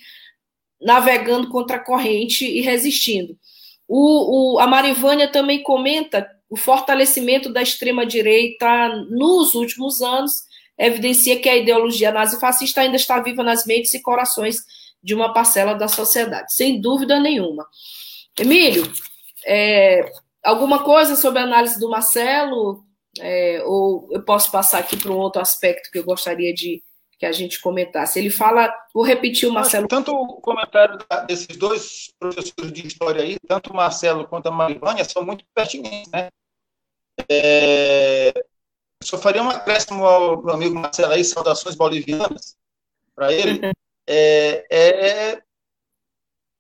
navegando 0.82 1.48
contra 1.50 1.78
a 1.78 1.80
corrente 1.80 2.46
e 2.46 2.60
resistindo. 2.60 3.38
O, 3.88 4.56
o, 4.56 4.60
a 4.60 4.68
Marivânia 4.68 5.32
também 5.32 5.64
comenta 5.64 6.30
o 6.50 6.58
fortalecimento 6.58 7.52
da 7.52 7.62
extrema-direita 7.62 8.90
nos 9.10 9.56
últimos 9.56 10.02
anos, 10.02 10.44
evidencia 10.78 11.40
que 11.40 11.48
a 11.48 11.56
ideologia 11.56 12.12
nazifascista 12.12 12.82
ainda 12.82 12.98
está 12.98 13.22
viva 13.22 13.42
nas 13.42 13.66
mentes 13.66 13.94
e 13.94 14.02
corações 14.02 14.58
de 15.02 15.16
uma 15.16 15.32
parcela 15.32 15.74
da 15.76 15.88
sociedade, 15.88 16.54
sem 16.54 16.82
dúvida 16.82 17.20
nenhuma. 17.22 17.66
Emílio, 18.38 18.92
é, 19.46 20.12
alguma 20.44 20.84
coisa 20.84 21.16
sobre 21.16 21.40
a 21.40 21.44
análise 21.44 21.80
do 21.80 21.90
Marcelo? 21.90 22.85
É, 23.20 23.64
ou 23.66 24.10
eu 24.12 24.24
posso 24.24 24.52
passar 24.52 24.80
aqui 24.80 24.98
para 24.98 25.12
um 25.12 25.18
outro 25.18 25.42
aspecto 25.42 25.90
que 25.92 26.00
eu 26.00 26.04
gostaria 26.04 26.54
de 26.54 26.84
que 27.18 27.26
a 27.26 27.32
gente 27.32 27.62
comentasse? 27.62 28.20
Ele 28.20 28.30
fala, 28.30 28.74
vou 28.94 29.04
repetir 29.04 29.48
o 29.48 29.54
Marcelo. 29.54 29.88
Tanto 29.88 30.14
o 30.14 30.42
comentário 30.42 31.00
desses 31.28 31.56
dois 31.56 32.14
professores 32.20 32.74
de 32.74 32.88
história 32.88 33.22
aí, 33.22 33.38
tanto 33.48 33.72
o 33.72 33.76
Marcelo 33.76 34.28
quanto 34.28 34.48
a 34.48 34.52
Marivânia, 34.52 35.06
são 35.06 35.24
muito 35.24 35.46
pertinentes, 35.54 36.12
né? 36.12 36.30
É, 37.30 38.34
só 39.02 39.18
faria 39.18 39.42
um 39.42 39.50
acréscimo 39.50 40.06
ao 40.06 40.44
meu 40.44 40.54
amigo 40.54 40.76
Marcelo 40.76 41.14
aí, 41.14 41.24
saudações 41.24 41.76
bolivianas 41.76 42.58
para 43.16 43.32
ele. 43.32 43.62
é, 44.08 44.66
é, 44.70 45.42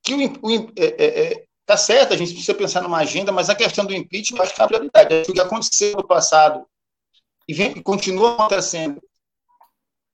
que 0.03 0.13
o, 0.13 0.17
o 0.41 0.71
é, 0.77 0.85
é, 0.85 1.33
é, 1.33 1.45
tá 1.65 1.77
certo, 1.77 2.13
a 2.13 2.17
gente 2.17 2.33
precisa 2.33 2.53
pensar 2.53 2.81
numa 2.81 2.99
agenda, 2.99 3.31
mas 3.31 3.49
a 3.49 3.55
questão 3.55 3.85
do 3.85 3.93
impeachment, 3.93 4.41
acho 4.41 4.53
que 4.53 4.61
é 4.61 4.67
prioridade. 4.67 5.15
O 5.29 5.33
que 5.33 5.39
aconteceu 5.39 5.93
no 5.93 6.05
passado 6.05 6.65
e, 7.47 7.53
vem, 7.53 7.71
e 7.71 7.81
continua 7.81 8.33
acontecendo. 8.33 9.01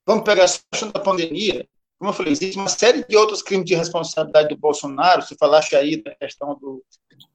Vamos 0.06 0.24
pegar 0.24 0.45
a 0.45 0.47
questão 0.47 0.89
da 0.91 0.99
pandemia, 0.99 1.68
como 2.02 2.10
eu 2.10 2.16
falei, 2.16 2.34
existe 2.34 2.58
uma 2.58 2.68
série 2.68 3.06
de 3.06 3.16
outros 3.16 3.43
crimes 3.43 3.68
de 3.68 3.76
responsabilidade 3.76 4.49
do 4.49 4.58
Bolsonaro, 4.58 5.22
se 5.22 5.36
falaste 5.36 5.76
aí 5.76 6.02
da 6.02 6.16
questão 6.16 6.56
do. 6.56 6.84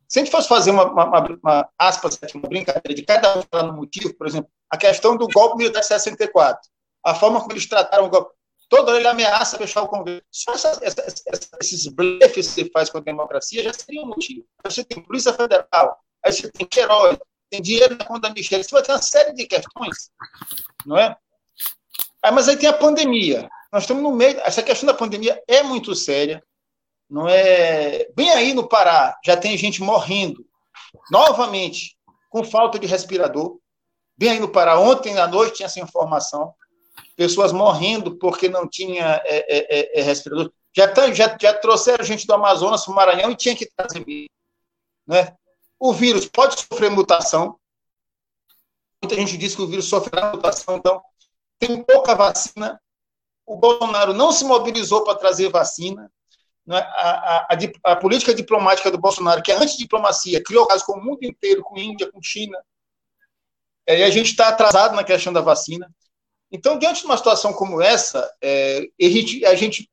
Se 0.08 0.18
a 0.18 0.24
gente 0.24 0.32
fosse 0.32 0.48
fazer 0.48 0.72
uma, 0.72 0.90
uma, 0.90 1.04
uma, 1.04 1.38
uma 1.40 1.68
aspas, 1.78 2.18
uma 2.34 2.48
brincadeira 2.48 2.92
de 2.92 3.02
cada 3.04 3.38
um 3.38 3.66
no 3.68 3.72
motivo, 3.74 4.12
por 4.14 4.26
exemplo, 4.26 4.50
a 4.68 4.76
questão 4.76 5.16
do 5.16 5.28
golpe 5.28 5.70
de 5.70 5.84
64, 5.84 6.68
a 7.04 7.14
forma 7.14 7.38
como 7.38 7.52
eles 7.52 7.68
trataram 7.68 8.06
o 8.06 8.10
golpe. 8.10 8.34
Toda 8.68 8.90
hora 8.90 8.98
ele 8.98 9.08
ameaça 9.08 9.58
fechar 9.58 9.82
o 9.82 9.88
Congresso. 9.88 10.22
Só 10.30 10.52
essa, 10.52 10.78
essa, 10.82 11.04
esses 11.60 11.86
blefes 11.86 12.48
que 12.48 12.64
você 12.64 12.70
faz 12.70 12.90
com 12.90 12.98
a 12.98 13.00
democracia 13.02 13.62
já 13.62 13.72
seria 13.72 14.02
um 14.02 14.06
motivo. 14.06 14.44
Você 14.64 14.82
tem 14.84 15.02
Polícia 15.02 15.32
Federal, 15.32 16.00
aí 16.24 16.32
você 16.32 16.50
tem 16.50 16.66
Queiroz, 16.66 17.16
tem 17.48 17.62
dinheiro 17.62 17.96
na 17.96 18.04
conta 18.04 18.28
da 18.28 18.34
Michelle, 18.34 18.64
você 18.64 18.72
vai 18.72 18.82
ter 18.82 18.92
uma 18.92 19.02
série 19.02 19.32
de 19.32 19.46
questões, 19.46 20.10
não 20.84 20.98
é? 20.98 21.16
Aí, 22.22 22.32
mas 22.32 22.48
aí 22.48 22.56
tem 22.56 22.68
a 22.68 22.72
pandemia. 22.72 23.48
Nós 23.72 23.84
estamos 23.84 24.02
no 24.02 24.10
meio. 24.10 24.40
Essa 24.40 24.62
questão 24.62 24.86
da 24.86 24.94
pandemia 24.94 25.40
é 25.46 25.62
muito 25.62 25.94
séria. 25.94 26.42
Não 27.08 27.28
é. 27.28 28.08
Bem 28.16 28.30
aí 28.30 28.52
no 28.52 28.68
Pará, 28.68 29.16
já 29.24 29.36
tem 29.36 29.56
gente 29.56 29.80
morrendo 29.80 30.44
novamente 31.10 31.96
com 32.30 32.42
falta 32.42 32.78
de 32.78 32.86
respirador. 32.86 33.58
Bem 34.18 34.30
aí 34.30 34.40
no 34.40 34.48
Pará, 34.48 34.78
ontem 34.78 35.16
à 35.18 35.28
noite 35.28 35.56
tinha 35.56 35.66
essa 35.66 35.78
informação 35.78 36.52
pessoas 37.16 37.50
morrendo 37.50 38.16
porque 38.16 38.48
não 38.48 38.68
tinha 38.68 39.20
é, 39.24 39.36
é, 39.36 39.80
é, 39.80 40.00
é 40.00 40.02
respirador. 40.02 40.52
Já, 40.76 40.92
tá, 40.92 41.10
já, 41.12 41.36
já 41.40 41.54
trouxeram 41.54 42.04
gente 42.04 42.26
do 42.26 42.34
Amazonas 42.34 42.84
para 42.84 42.92
o 42.92 42.94
Maranhão 42.94 43.30
e 43.30 43.36
tinha 43.36 43.56
que 43.56 43.66
trazer. 43.74 44.04
Né? 45.06 45.34
O 45.80 45.92
vírus 45.92 46.26
pode 46.26 46.60
sofrer 46.60 46.90
mutação. 46.90 47.58
Muita 49.02 49.16
gente 49.16 49.38
diz 49.38 49.54
que 49.54 49.62
o 49.62 49.66
vírus 49.66 49.86
sofrerá 49.86 50.32
mutação, 50.32 50.76
então 50.76 51.02
tem 51.58 51.82
pouca 51.82 52.14
vacina. 52.14 52.80
O 53.46 53.56
Bolsonaro 53.56 54.12
não 54.12 54.30
se 54.32 54.44
mobilizou 54.44 55.02
para 55.02 55.18
trazer 55.18 55.48
vacina. 55.48 56.10
Né? 56.66 56.78
A, 56.78 57.10
a, 57.10 57.46
a, 57.54 57.92
a, 57.92 57.96
política 57.96 58.34
diplomática 58.34 58.90
do 58.90 58.98
Bolsonaro, 58.98 59.42
que 59.42 59.52
é 59.52 59.56
antidiplomacia, 59.56 60.42
criou 60.42 60.66
casos 60.66 60.84
com 60.84 60.98
o 60.98 61.02
mundo 61.02 61.22
inteiro, 61.22 61.62
com 61.62 61.78
Índia, 61.78 62.10
com 62.10 62.20
China. 62.22 62.58
E 63.86 64.02
a 64.02 64.10
gente 64.10 64.30
está 64.30 64.48
atrasado 64.48 64.96
na 64.96 65.04
questão 65.04 65.32
da 65.32 65.40
vacina. 65.40 65.88
Então, 66.56 66.78
diante 66.78 67.00
de 67.00 67.06
uma 67.06 67.18
situação 67.18 67.52
como 67.52 67.82
essa, 67.82 68.26
é, 68.42 68.88
a, 69.46 69.54
gente, 69.54 69.90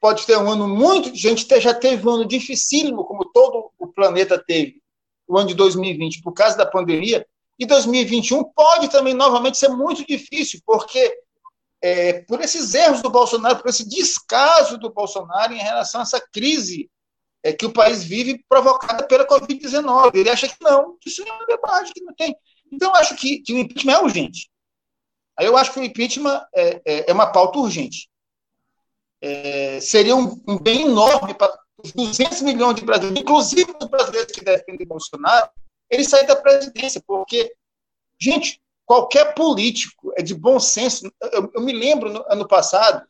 pode 0.00 0.24
ter 0.24 0.38
um 0.38 0.50
ano 0.50 0.66
muito. 0.66 1.10
A 1.10 1.14
gente 1.14 1.46
já 1.60 1.74
teve 1.74 2.08
um 2.08 2.12
ano 2.12 2.26
dificílimo, 2.26 3.04
como 3.04 3.30
todo 3.30 3.70
o 3.78 3.86
planeta 3.86 4.42
teve, 4.42 4.80
o 5.28 5.36
ano 5.36 5.48
de 5.48 5.54
2020, 5.54 6.22
por 6.22 6.32
causa 6.32 6.56
da 6.56 6.64
pandemia. 6.64 7.26
E 7.58 7.66
2021 7.66 8.42
pode 8.44 8.88
também, 8.88 9.12
novamente, 9.12 9.58
ser 9.58 9.68
muito 9.68 10.06
difícil, 10.06 10.60
porque 10.64 11.14
é, 11.82 12.22
por 12.22 12.40
esses 12.40 12.72
erros 12.72 13.02
do 13.02 13.10
Bolsonaro, 13.10 13.58
por 13.58 13.68
esse 13.68 13.86
descaso 13.86 14.78
do 14.78 14.90
Bolsonaro 14.90 15.52
em 15.52 15.58
relação 15.58 16.00
a 16.00 16.04
essa 16.04 16.20
crise 16.32 16.90
é, 17.42 17.52
que 17.52 17.66
o 17.66 17.72
país 17.72 18.02
vive 18.02 18.42
provocada 18.48 19.06
pela 19.06 19.26
Covid-19. 19.26 20.14
Ele 20.14 20.30
acha 20.30 20.48
que 20.48 20.56
não, 20.62 20.96
que 20.98 21.10
isso 21.10 21.22
não 21.26 21.42
é 21.42 21.46
verdade, 21.46 21.92
que 21.92 22.02
não 22.02 22.14
tem. 22.14 22.34
Então, 22.72 22.94
acho 22.94 23.14
que, 23.16 23.40
que 23.40 23.52
o 23.52 23.58
impeachment 23.58 23.92
é 23.92 24.02
urgente. 24.02 24.50
Aí 25.40 25.46
eu 25.46 25.56
acho 25.56 25.72
que 25.72 25.80
o 25.80 25.82
impeachment 25.82 26.44
é, 26.54 26.82
é, 26.84 27.10
é 27.10 27.12
uma 27.14 27.32
pauta 27.32 27.58
urgente. 27.58 28.10
É, 29.22 29.80
seria 29.80 30.14
um, 30.14 30.38
um, 30.46 30.58
bem 30.58 30.82
enorme 30.82 31.32
para 31.32 31.58
os 31.82 31.92
200 31.92 32.42
milhões 32.42 32.76
de 32.76 32.84
brasileiros, 32.84 33.18
inclusive 33.18 33.74
os 33.80 33.88
brasileiros 33.88 34.32
que 34.32 34.44
defendem 34.44 34.86
Bolsonaro, 34.86 35.48
ele 35.88 36.04
sair 36.04 36.26
da 36.26 36.36
presidência, 36.36 37.02
porque, 37.06 37.54
gente, 38.18 38.60
qualquer 38.84 39.34
político 39.34 40.12
é 40.14 40.22
de 40.22 40.34
bom 40.34 40.60
senso. 40.60 41.10
Eu, 41.32 41.50
eu 41.54 41.62
me 41.62 41.72
lembro 41.72 42.12
no 42.12 42.22
ano 42.28 42.46
passado, 42.46 43.02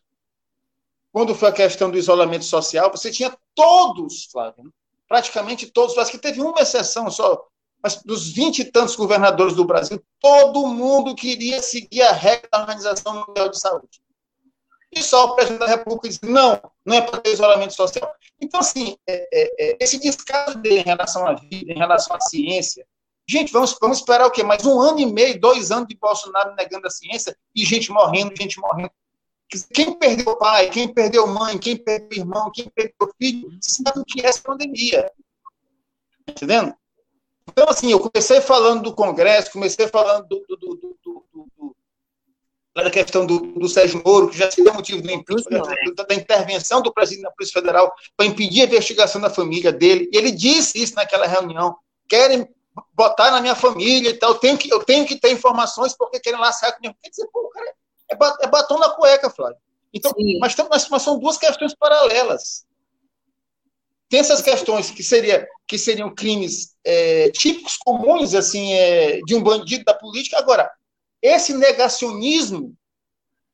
quando 1.13 1.35
foi 1.35 1.49
a 1.49 1.53
questão 1.53 1.91
do 1.91 1.99
isolamento 1.99 2.45
social, 2.45 2.93
você 2.93 3.11
tinha 3.11 3.37
todos, 3.57 4.27
Flávio, 4.27 4.73
praticamente 5.09 5.67
todos, 5.67 5.99
acho 5.99 6.13
que 6.13 6.19
teve 6.19 6.41
uma 6.41 6.61
exceção 6.61 7.11
só, 7.11 7.45
mas 7.83 8.03
dos 8.03 8.31
vinte 8.31 8.61
e 8.61 8.65
tantos 8.65 8.97
governadores 8.97 9.55
do 9.55 9.65
Brasil, 9.65 10.03
todo 10.21 10.67
mundo 10.67 11.15
queria 11.15 11.63
seguir 11.63 12.03
a 12.03 12.13
regra 12.13 12.49
da 12.53 12.61
Organização 12.61 13.25
Mundial 13.27 13.49
de 13.49 13.59
Saúde. 13.59 14.03
E 14.93 15.03
só 15.03 15.27
o 15.27 15.35
presidente 15.35 15.61
da 15.61 15.67
República 15.67 16.09
disse, 16.09 16.25
não, 16.25 16.61
não 16.85 16.97
é 16.97 17.01
para 17.01 17.21
ter 17.21 17.33
isolamento 17.33 17.75
social. 17.75 18.13
Então, 18.41 18.61
assim, 18.61 18.97
é, 19.07 19.29
é, 19.33 19.71
é, 19.71 19.77
esse 19.81 19.99
descaso 19.99 20.59
dele 20.59 20.81
em 20.81 20.85
relação 20.85 21.27
à 21.27 21.35
vida, 21.35 21.73
em 21.73 21.79
relação 21.79 22.17
à 22.17 22.21
ciência, 22.21 22.85
gente, 23.29 23.53
vamos, 23.53 23.77
vamos 23.81 23.99
esperar 23.99 24.27
o 24.27 24.31
quê? 24.31 24.43
Mais 24.43 24.65
um 24.67 24.81
ano 24.81 24.99
e 24.99 25.07
meio, 25.07 25.41
dois 25.41 25.71
anos 25.71 25.87
de 25.89 25.97
Bolsonaro 25.97 26.55
negando 26.57 26.87
a 26.89 26.91
ciência 26.91 27.37
e 27.55 27.65
gente 27.65 27.91
morrendo, 27.93 28.35
gente 28.37 28.59
morrendo. 28.59 28.91
Quem 29.73 29.97
perdeu 29.99 30.37
pai, 30.37 30.71
quem 30.71 30.93
perdeu 30.93 31.27
mãe, 31.27 31.59
quem 31.59 31.77
perdeu 31.77 32.21
irmão, 32.21 32.51
quem 32.53 32.69
perdeu 32.69 33.13
filho, 33.17 33.59
sabe 33.61 34.01
o 34.01 34.05
que 34.05 34.25
é 34.25 34.29
essa 34.29 34.43
pandemia. 34.43 35.11
Entendendo? 36.29 36.75
Então, 37.51 37.69
assim, 37.69 37.91
eu 37.91 37.99
comecei 37.99 38.41
falando 38.41 38.83
do 38.83 38.95
Congresso, 38.95 39.51
comecei 39.51 39.89
falando 39.89 40.27
do, 40.29 40.45
do, 40.49 40.57
do, 40.57 41.77
da 42.75 42.91
questão 42.91 43.27
do, 43.27 43.69
Sérgio 43.69 44.01
Moro, 44.05 44.31
que 44.31 44.39
já 44.39 44.51
seria 44.51 44.73
motivo 44.73 45.01
impeachment, 45.11 45.63
da, 45.97 46.05
da, 46.05 46.15
intervenção 46.15 46.81
do 46.81 46.93
presidente 46.93 47.25
da 47.25 47.31
Polícia 47.33 47.61
Federal 47.61 47.93
para 48.17 48.27
impedir 48.27 48.63
a 48.63 48.65
investigação 48.67 49.21
da 49.21 49.29
família 49.29 49.73
dele. 49.73 50.09
E 50.13 50.17
ele 50.17 50.31
disse 50.31 50.81
isso 50.81 50.95
naquela 50.95 51.27
reunião. 51.27 51.77
Querem 52.09 52.49
botar 52.95 53.33
na 53.33 53.41
minha 53.41 53.57
família 53.57 54.11
e 54.11 54.15
tal, 54.15 54.31
eu 54.31 54.39
tenho 54.39 54.57
que, 54.57 54.73
eu 54.73 54.83
tenho 54.85 55.05
que 55.05 55.19
ter 55.19 55.33
informações 55.33 55.95
porque 55.97 56.21
querem 56.21 56.39
lascar 56.39 56.73
comigo. 56.73 56.95
Quer 57.03 57.11
dizer, 57.11 57.27
pô, 57.33 57.49
cara, 57.49 57.75
é, 58.11 58.45
é 58.45 58.49
batom 58.49 58.79
na 58.79 58.91
cueca, 58.91 59.29
Flávio. 59.29 59.59
Então, 59.93 60.13
mas, 60.41 60.55
mas, 60.55 60.89
mas, 60.89 61.03
são 61.03 61.19
duas 61.19 61.37
questões 61.37 61.75
paralelas. 61.75 62.65
Tem 64.11 64.19
essas 64.19 64.43
questões 64.43 64.91
que, 64.91 65.05
seria, 65.05 65.49
que 65.69 65.79
seriam 65.79 66.13
crimes 66.13 66.75
é, 66.85 67.31
típicos, 67.31 67.77
comuns, 67.77 68.35
assim, 68.35 68.73
é, 68.73 69.21
de 69.21 69.37
um 69.37 69.43
bandido 69.43 69.85
da 69.85 69.95
política. 69.95 70.37
Agora, 70.37 70.69
esse 71.23 71.55
negacionismo, 71.55 72.75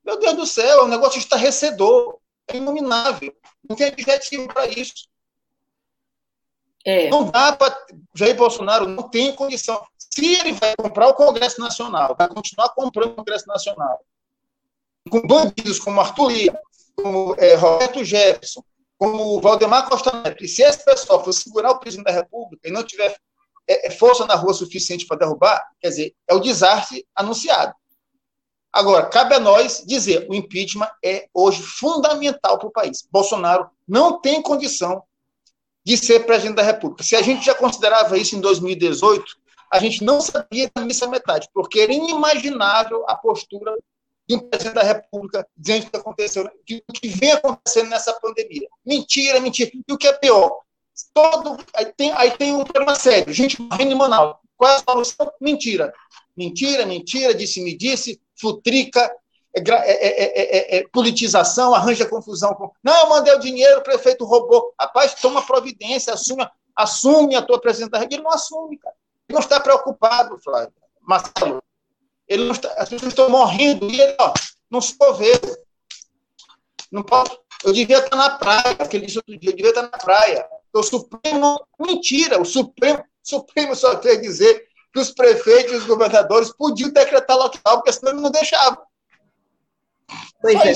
meu 0.02 0.18
Deus 0.18 0.34
do 0.34 0.46
céu, 0.46 0.80
é 0.80 0.82
um 0.82 0.88
negócio 0.88 1.18
estarrecedor, 1.18 2.18
é 2.48 2.56
inominável. 2.56 3.36
Não 3.68 3.76
tem 3.76 3.88
adjetivo 3.88 4.48
para 4.48 4.66
isso. 4.66 5.06
É. 6.86 7.10
Não 7.10 7.30
dá 7.30 7.52
para. 7.54 7.76
Jair 8.14 8.34
Bolsonaro 8.34 8.88
não 8.88 9.10
tem 9.10 9.34
condição. 9.34 9.84
Se 9.98 10.24
ele 10.36 10.52
vai 10.52 10.74
comprar 10.74 11.08
o 11.08 11.14
Congresso 11.14 11.60
Nacional, 11.60 12.16
vai 12.18 12.28
continuar 12.28 12.70
comprando 12.70 13.10
o 13.10 13.16
Congresso 13.16 13.46
Nacional, 13.46 14.00
com 15.10 15.20
bandidos 15.20 15.78
como 15.78 16.00
Arthur 16.00 16.30
Lira, 16.30 16.62
como 16.94 17.34
é, 17.36 17.54
Roberto 17.56 18.02
Jefferson, 18.02 18.64
como 18.98 19.40
Valdemar 19.40 19.88
Costa 19.88 20.22
Neto, 20.22 20.44
e 20.44 20.48
se 20.48 20.62
esse 20.62 20.84
pessoal 20.84 21.22
for 21.22 21.32
segurar 21.32 21.72
o 21.72 21.78
presidente 21.78 22.06
da 22.06 22.12
República 22.12 22.68
e 22.68 22.72
não 22.72 22.82
tiver 22.82 23.16
é, 23.68 23.88
é 23.88 23.90
força 23.90 24.24
na 24.26 24.34
rua 24.34 24.54
suficiente 24.54 25.06
para 25.06 25.18
derrubar, 25.18 25.62
quer 25.80 25.88
dizer, 25.88 26.14
é 26.28 26.34
o 26.34 26.40
desastre 26.40 27.06
anunciado. 27.14 27.74
Agora, 28.72 29.06
cabe 29.06 29.34
a 29.34 29.40
nós 29.40 29.82
dizer: 29.86 30.26
o 30.28 30.34
impeachment 30.34 30.90
é 31.02 31.28
hoje 31.32 31.62
fundamental 31.62 32.58
para 32.58 32.68
o 32.68 32.72
país. 32.72 33.06
Bolsonaro 33.10 33.70
não 33.88 34.20
tem 34.20 34.42
condição 34.42 35.02
de 35.84 35.96
ser 35.96 36.26
presidente 36.26 36.56
da 36.56 36.62
República. 36.62 37.02
Se 37.02 37.16
a 37.16 37.22
gente 37.22 37.44
já 37.44 37.54
considerava 37.54 38.18
isso 38.18 38.36
em 38.36 38.40
2018, 38.40 39.24
a 39.72 39.78
gente 39.78 40.04
não 40.04 40.20
sabia 40.20 40.70
da 40.74 40.84
missa 40.84 41.06
metade, 41.06 41.48
porque 41.54 41.80
era 41.80 41.92
inimaginável 41.92 43.04
a 43.08 43.16
postura 43.16 43.74
de 44.28 44.34
um 44.34 44.40
presidente 44.40 44.74
da 44.74 44.82
República 44.82 45.46
diante 45.56 45.86
do 45.86 45.90
que 45.90 45.96
aconteceu, 45.96 46.44
do 46.44 46.92
que 46.92 47.08
vem 47.08 47.32
acontecendo 47.32 47.88
nessa 47.88 48.12
pandemia. 48.14 48.68
Mentira, 48.84 49.40
mentira. 49.40 49.70
E 49.86 49.92
o 49.92 49.96
que 49.96 50.08
é 50.08 50.12
pior? 50.12 50.60
Todo, 51.12 51.58
aí, 51.74 51.86
tem, 51.96 52.12
aí 52.12 52.30
tem 52.32 52.54
um 52.54 52.64
problema 52.64 52.94
sério. 52.94 53.32
Gente 53.32 53.60
morrendo 53.60 53.92
em 53.92 53.96
Manaus. 53.96 54.36
Qual 54.56 54.70
é 54.70 54.76
a 54.76 54.82
solução? 54.82 55.32
Mentira. 55.40 55.92
Mentira, 56.36 56.84
mentira, 56.84 57.34
disse-me 57.34 57.76
disse, 57.76 58.20
futrica, 58.38 59.10
é 59.54 59.60
é, 59.60 60.76
é, 60.76 60.78
é, 60.78 60.88
politização, 60.88 61.74
arranja 61.74 62.06
confusão. 62.06 62.54
Com... 62.54 62.70
Não, 62.82 63.00
eu 63.00 63.08
mandei 63.08 63.34
o 63.34 63.40
dinheiro, 63.40 63.80
o 63.80 63.82
prefeito 63.82 64.24
roubou. 64.24 64.74
Rapaz, 64.78 65.14
toma 65.14 65.46
providência, 65.46 66.12
assume, 66.12 66.46
assume 66.74 67.34
a 67.34 67.42
tua 67.42 67.60
presidente 67.60 67.90
da 67.90 68.02
Ele 68.02 68.22
não 68.22 68.30
assume, 68.30 68.76
cara. 68.76 68.94
Ele 69.28 69.34
não 69.34 69.40
está 69.40 69.58
preocupado, 69.58 70.38
Flávio. 70.38 70.74
Marcelo. 71.00 71.62
Ele 72.28 72.50
está, 72.50 72.68
as 72.74 72.88
pessoas 72.88 73.12
estão 73.12 73.28
morrendo 73.28 73.88
e 73.90 74.00
ele, 74.00 74.16
ó, 74.20 74.32
não 74.70 74.80
se 74.80 74.94
moveu. 75.00 75.40
Não 76.90 77.02
posso. 77.02 77.38
Eu 77.64 77.72
devia 77.72 77.98
estar 77.98 78.16
na 78.16 78.30
praia, 78.30 78.76
aquele 78.78 79.06
disse 79.06 79.18
outro 79.18 79.36
dia, 79.38 79.50
eu 79.50 79.56
devia 79.56 79.70
estar 79.70 79.82
na 79.82 79.88
praia. 79.88 80.46
O 80.72 80.82
Supremo, 80.82 81.66
mentira, 81.78 82.40
o 82.40 82.44
Supremo, 82.44 83.02
Supremo 83.22 83.74
só 83.74 83.96
quer 83.96 84.16
dizer 84.16 84.66
que 84.92 85.00
os 85.00 85.10
prefeitos 85.10 85.72
e 85.72 85.76
os 85.76 85.86
governadores 85.86 86.52
podiam 86.52 86.90
decretar 86.90 87.36
lockdown, 87.36 87.76
porque 87.76 87.92
senão 87.92 88.12
ele 88.12 88.20
não 88.20 88.30
deixava. 88.30 88.82
Pois 90.40 90.64
é. 90.64 90.74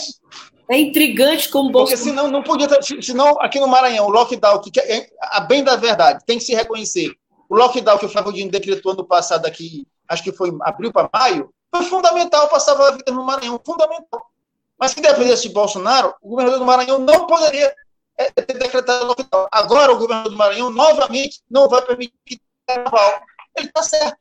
É 0.71 0.79
intrigante 0.79 1.49
como 1.49 1.73
Porque 1.73 1.97
senão 1.97 2.31
não 2.31 2.45
podia 2.45 2.69
senão 2.81 3.41
aqui 3.41 3.59
no 3.59 3.67
Maranhão, 3.67 4.07
o 4.07 4.11
lockdown, 4.11 4.61
que 4.61 4.79
é, 4.79 5.11
a 5.21 5.41
bem 5.41 5.65
da 5.65 5.75
verdade, 5.75 6.25
tem 6.25 6.39
que 6.39 6.45
se 6.45 6.55
reconhecer. 6.55 7.13
O 7.49 7.57
lockdown 7.57 7.99
que 7.99 8.07
o 8.07 8.09
Flávio 8.09 8.33
Dino 8.33 8.51
decretou 8.53 8.93
ano 8.93 9.05
passado 9.05 9.47
aqui, 9.47 9.85
acho 10.11 10.25
que 10.25 10.33
foi 10.33 10.51
abril 10.63 10.93
para 10.93 11.09
maio, 11.13 11.55
foi 11.73 11.85
fundamental 11.85 12.49
para 12.49 12.59
salvar 12.59 12.89
a 12.89 12.97
vida 12.97 13.13
no 13.13 13.25
Maranhão, 13.25 13.61
fundamental. 13.65 14.29
Mas 14.77 14.91
se 14.91 15.01
dependesse 15.01 15.43
de 15.43 15.55
Bolsonaro, 15.55 16.15
o 16.21 16.31
governador 16.31 16.59
do 16.59 16.67
Maranhão 16.67 16.99
não 16.99 17.27
poderia 17.27 17.73
é, 18.19 18.31
ter 18.33 18.59
decretado 18.59 19.07
lockdown. 19.07 19.47
Agora 19.53 19.93
o 19.93 19.99
governador 19.99 20.33
do 20.33 20.37
Maranhão 20.37 20.69
novamente 20.71 21.41
não 21.49 21.69
vai 21.69 21.81
permitir 21.83 22.41
carnaval. 22.67 23.23
Ele 23.57 23.69
está 23.69 23.83
certo. 23.83 24.19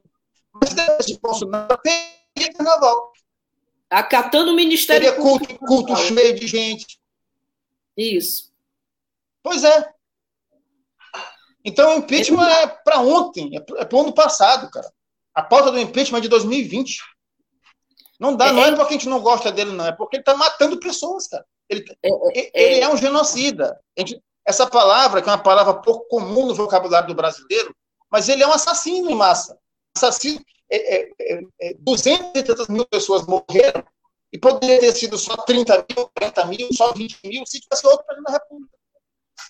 Mas 0.54 0.70
se 0.70 0.76
dependesse 0.76 1.14
de 1.14 1.20
Bolsonaro, 1.20 1.78
tem 1.82 2.54
carnaval. 2.54 3.14
Acatando 3.90 4.52
o 4.52 4.56
Ministério 4.56 5.08
Seria 5.08 5.22
culto, 5.22 5.58
culto 5.58 5.96
cheio 5.96 6.36
de 6.40 6.46
gente. 6.46 7.00
Isso. 7.98 8.54
Pois 9.42 9.64
é. 9.64 9.92
Então, 11.66 11.96
o 11.96 11.98
impeachment 11.98 12.48
é 12.48 12.68
para 12.68 13.00
ontem, 13.00 13.52
é 13.56 13.86
para 13.86 13.98
o 13.98 14.02
ano 14.02 14.14
passado, 14.14 14.70
cara. 14.70 14.92
A 15.40 15.44
pauta 15.44 15.72
do 15.72 15.80
impeachment 15.80 16.18
é 16.18 16.22
de 16.22 16.28
2020. 16.28 17.00
Não 18.20 18.36
dá, 18.36 18.48
é, 18.48 18.52
não 18.52 18.66
é 18.66 18.76
porque 18.76 18.96
a 18.96 18.98
gente 18.98 19.08
não 19.08 19.22
gosta 19.22 19.50
dele, 19.54 19.72
não. 19.72 19.86
É 19.86 19.94
porque 19.94 20.18
ele 20.18 20.22
está 20.22 20.36
matando 20.36 20.78
pessoas, 20.78 21.28
cara. 21.28 21.46
Ele 21.70 21.86
é, 22.04 22.10
é, 22.10 22.52
ele 22.54 22.80
é 22.82 22.90
um 22.90 22.98
genocida. 22.98 23.80
Gente, 23.98 24.22
essa 24.46 24.68
palavra, 24.68 25.22
que 25.22 25.30
é 25.30 25.32
uma 25.32 25.42
palavra 25.42 25.76
pouco 25.76 26.06
comum 26.10 26.46
no 26.46 26.54
vocabulário 26.54 27.08
do 27.08 27.16
brasileiro, 27.16 27.74
mas 28.12 28.28
ele 28.28 28.44
é 28.44 28.48
um 28.48 28.52
assassino 28.52 29.10
em 29.10 29.16
massa. 29.16 29.58
Assassino 29.96 30.44
é, 30.70 31.04
é, 31.04 31.42
é, 31.62 31.74
200 31.80 32.36
é, 32.36 32.40
e 32.40 32.44
tantas 32.44 32.68
mil 32.68 32.86
pessoas 32.86 33.26
morreram 33.26 33.82
e 34.34 34.38
poderia 34.38 34.78
ter 34.78 34.94
sido 34.94 35.18
só 35.18 35.38
30 35.38 35.86
mil, 35.96 36.12
40 36.18 36.46
mil, 36.48 36.68
só 36.74 36.92
20 36.92 37.18
mil, 37.24 37.46
se 37.46 37.62
tivesse 37.62 37.88
outro 37.88 38.06
presidente 38.06 38.28
da 38.28 38.34
República. 38.34 38.78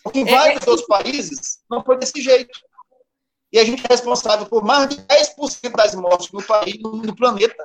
Porque 0.04 0.20
em 0.20 0.30
é, 0.30 0.32
vários 0.32 0.68
outros 0.68 0.88
países 0.88 1.60
não 1.68 1.84
foi 1.84 1.98
desse 1.98 2.22
jeito. 2.22 2.60
E 3.52 3.60
a 3.60 3.66
gente 3.66 3.84
é 3.84 3.88
responsável 3.89 4.45
por 4.45 4.64
mais 4.64 4.89
de 4.89 4.97
10% 4.97 5.76
das 5.76 5.95
mortes 5.95 6.32
no 6.32 6.41
país, 6.43 6.78
no 6.82 7.16
planeta. 7.16 7.64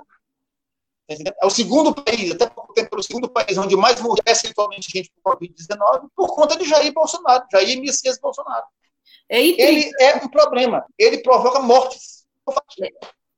É 1.09 1.45
o 1.45 1.51
segundo 1.51 1.95
país, 1.95 2.31
até 2.31 2.47
pouco 2.47 2.73
tempo, 2.73 2.97
o 2.99 3.03
segundo 3.03 3.29
país 3.29 3.59
onde 3.59 3.77
mais 3.77 4.01
morre 4.01 4.21
atualmente 4.27 4.91
gente 4.91 5.13
por 5.23 5.37
Covid-19 5.37 6.09
por 6.17 6.35
conta 6.35 6.57
de 6.57 6.65
Jair 6.65 6.93
Bolsonaro, 6.95 7.45
Jair 7.53 7.79
Messias 7.79 8.19
Bolsonaro. 8.19 8.65
É 9.29 9.43
ele 9.43 9.91
é 10.01 10.17
um 10.17 10.29
problema, 10.29 10.85
ele 10.99 11.19
provoca 11.19 11.61
mortes. 11.61 12.25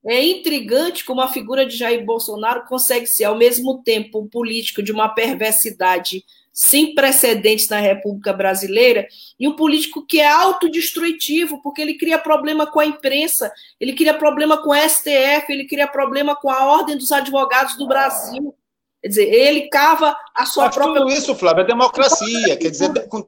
É 0.05 0.23
intrigante 0.23 1.03
como 1.03 1.19
a 1.19 1.27
figura 1.27 1.65
de 1.65 1.75
Jair 1.75 2.05
Bolsonaro 2.05 2.65
consegue 2.65 3.07
ser, 3.07 3.25
ao 3.25 3.37
mesmo 3.37 3.83
tempo, 3.83 4.19
um 4.19 4.29
político 4.29 4.81
de 4.81 4.93
uma 4.93 5.09
perversidade 5.09 6.23
sem 6.57 6.95
precedentes 6.95 7.69
na 7.69 7.79
República 7.79 8.33
Brasileira 8.33 9.07
e 9.39 9.47
um 9.47 9.55
político 9.55 10.03
que 10.03 10.19
é 10.19 10.27
autodestrutivo, 10.27 11.61
porque 11.61 11.79
ele 11.79 11.93
cria 11.93 12.17
problema 12.17 12.65
com 12.65 12.79
a 12.79 12.85
imprensa, 12.85 13.53
ele 13.79 13.93
cria 13.93 14.15
problema 14.15 14.57
com 14.63 14.73
a 14.73 14.89
STF, 14.89 15.45
ele 15.49 15.67
cria 15.67 15.87
problema 15.87 16.35
com 16.35 16.49
a 16.49 16.65
Ordem 16.65 16.97
dos 16.97 17.11
Advogados 17.11 17.77
do 17.77 17.87
Brasil. 17.87 18.55
Quer 18.99 19.07
dizer, 19.07 19.31
ele 19.31 19.69
cava 19.69 20.17
a 20.33 20.47
sua 20.47 20.65
Mas 20.65 20.73
própria. 20.73 21.01
Tudo 21.01 21.13
isso, 21.13 21.35
Flávio, 21.35 21.61
é 21.61 21.67
democracia. 21.67 22.57
Quer 22.57 22.71
dizer, 22.71 23.07
com, 23.07 23.23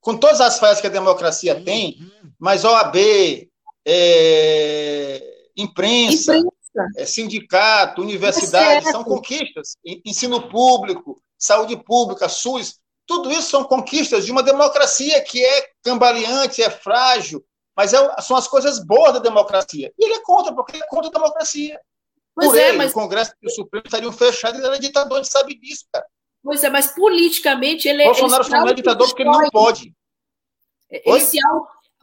com 0.00 0.16
todas 0.16 0.40
as 0.40 0.58
falhas 0.58 0.80
que 0.80 0.88
a 0.88 0.90
democracia 0.90 1.62
tem, 1.62 1.98
mas 2.36 2.64
OAB, 2.64 2.96
é, 3.86 5.22
imprensa, 5.56 6.36
imprensa. 6.36 6.50
É, 6.96 7.06
sindicato, 7.06 8.02
universidade, 8.02 8.90
são 8.90 9.04
conquistas. 9.04 9.76
Ensino 10.04 10.48
público, 10.48 11.22
saúde 11.44 11.76
pública, 11.76 12.28
SUS, 12.28 12.78
tudo 13.06 13.30
isso 13.30 13.50
são 13.50 13.64
conquistas 13.64 14.24
de 14.24 14.32
uma 14.32 14.42
democracia 14.42 15.20
que 15.22 15.44
é 15.44 15.68
cambaleante, 15.82 16.62
é 16.62 16.70
frágil, 16.70 17.44
mas 17.76 17.92
é, 17.92 18.20
são 18.22 18.36
as 18.36 18.48
coisas 18.48 18.78
boas 18.78 19.12
da 19.12 19.18
democracia. 19.18 19.92
E 19.98 20.04
ele 20.04 20.14
é 20.14 20.22
contra, 20.22 20.54
porque 20.54 20.76
ele 20.76 20.84
é 20.84 20.86
contra 20.86 21.08
a 21.08 21.12
democracia. 21.12 21.78
Pois 22.34 22.48
Por 22.48 22.58
é, 22.58 22.68
ele, 22.70 22.78
mas... 22.78 22.90
o 22.92 22.94
Congresso 22.94 23.34
e 23.42 23.46
o 23.46 23.50
Supremo 23.50 23.84
estariam 23.84 24.12
fechados, 24.12 24.58
ele 24.58 24.66
era 24.66 24.78
ditador, 24.78 25.18
gente 25.18 25.30
sabe 25.30 25.54
disso, 25.54 25.84
cara. 25.92 26.06
Pois 26.42 26.64
é, 26.64 26.70
mas 26.70 26.94
politicamente 26.94 27.88
ele 27.88 28.02
é. 28.02 28.06
Bolsonaro 28.06 28.44
só 28.44 28.50
não 28.50 28.68
é 28.68 28.74
ditador 28.74 29.06
porque 29.06 29.22
ele 29.22 29.30
não 29.30 29.48
pode. 29.50 29.94
Ele 30.90 31.20
se, 31.20 31.38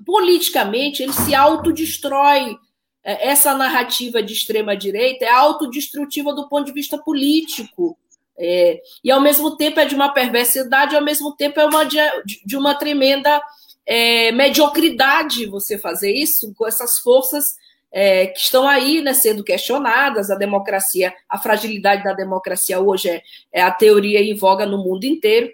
politicamente, 0.06 1.04
ele 1.04 1.14
se 1.14 1.34
autodestrói. 1.34 2.58
É, 3.04 3.30
essa 3.30 3.56
narrativa 3.56 4.22
de 4.22 4.34
extrema-direita 4.34 5.26
é 5.26 5.30
autodestrutiva 5.30 6.34
do 6.34 6.48
ponto 6.48 6.66
de 6.66 6.72
vista 6.72 7.00
político. 7.00 7.98
É, 8.44 8.82
e, 9.04 9.12
ao 9.12 9.22
mesmo 9.22 9.56
tempo, 9.56 9.80
é 9.80 9.86
de 9.86 9.94
uma 9.94 10.10
perversidade, 10.10 10.96
ao 10.96 11.04
mesmo 11.04 11.36
tempo, 11.36 11.60
é 11.60 11.66
uma 11.66 11.84
de, 11.84 12.00
de 12.44 12.58
uma 12.58 12.74
tremenda 12.74 13.40
é, 13.86 14.32
mediocridade 14.32 15.46
você 15.46 15.78
fazer 15.78 16.12
isso 16.12 16.52
com 16.56 16.68
essas 16.68 16.98
forças 16.98 17.56
é, 17.92 18.28
que 18.28 18.40
estão 18.40 18.68
aí 18.68 19.00
né, 19.02 19.14
sendo 19.14 19.44
questionadas. 19.44 20.32
A 20.32 20.36
democracia, 20.36 21.14
a 21.30 21.38
fragilidade 21.38 22.04
da 22.04 22.14
democracia 22.14 22.80
hoje 22.80 23.10
é, 23.10 23.22
é 23.52 23.62
a 23.62 23.70
teoria 23.70 24.20
em 24.22 24.36
voga 24.36 24.66
no 24.66 24.80
mundo 24.80 25.04
inteiro. 25.04 25.52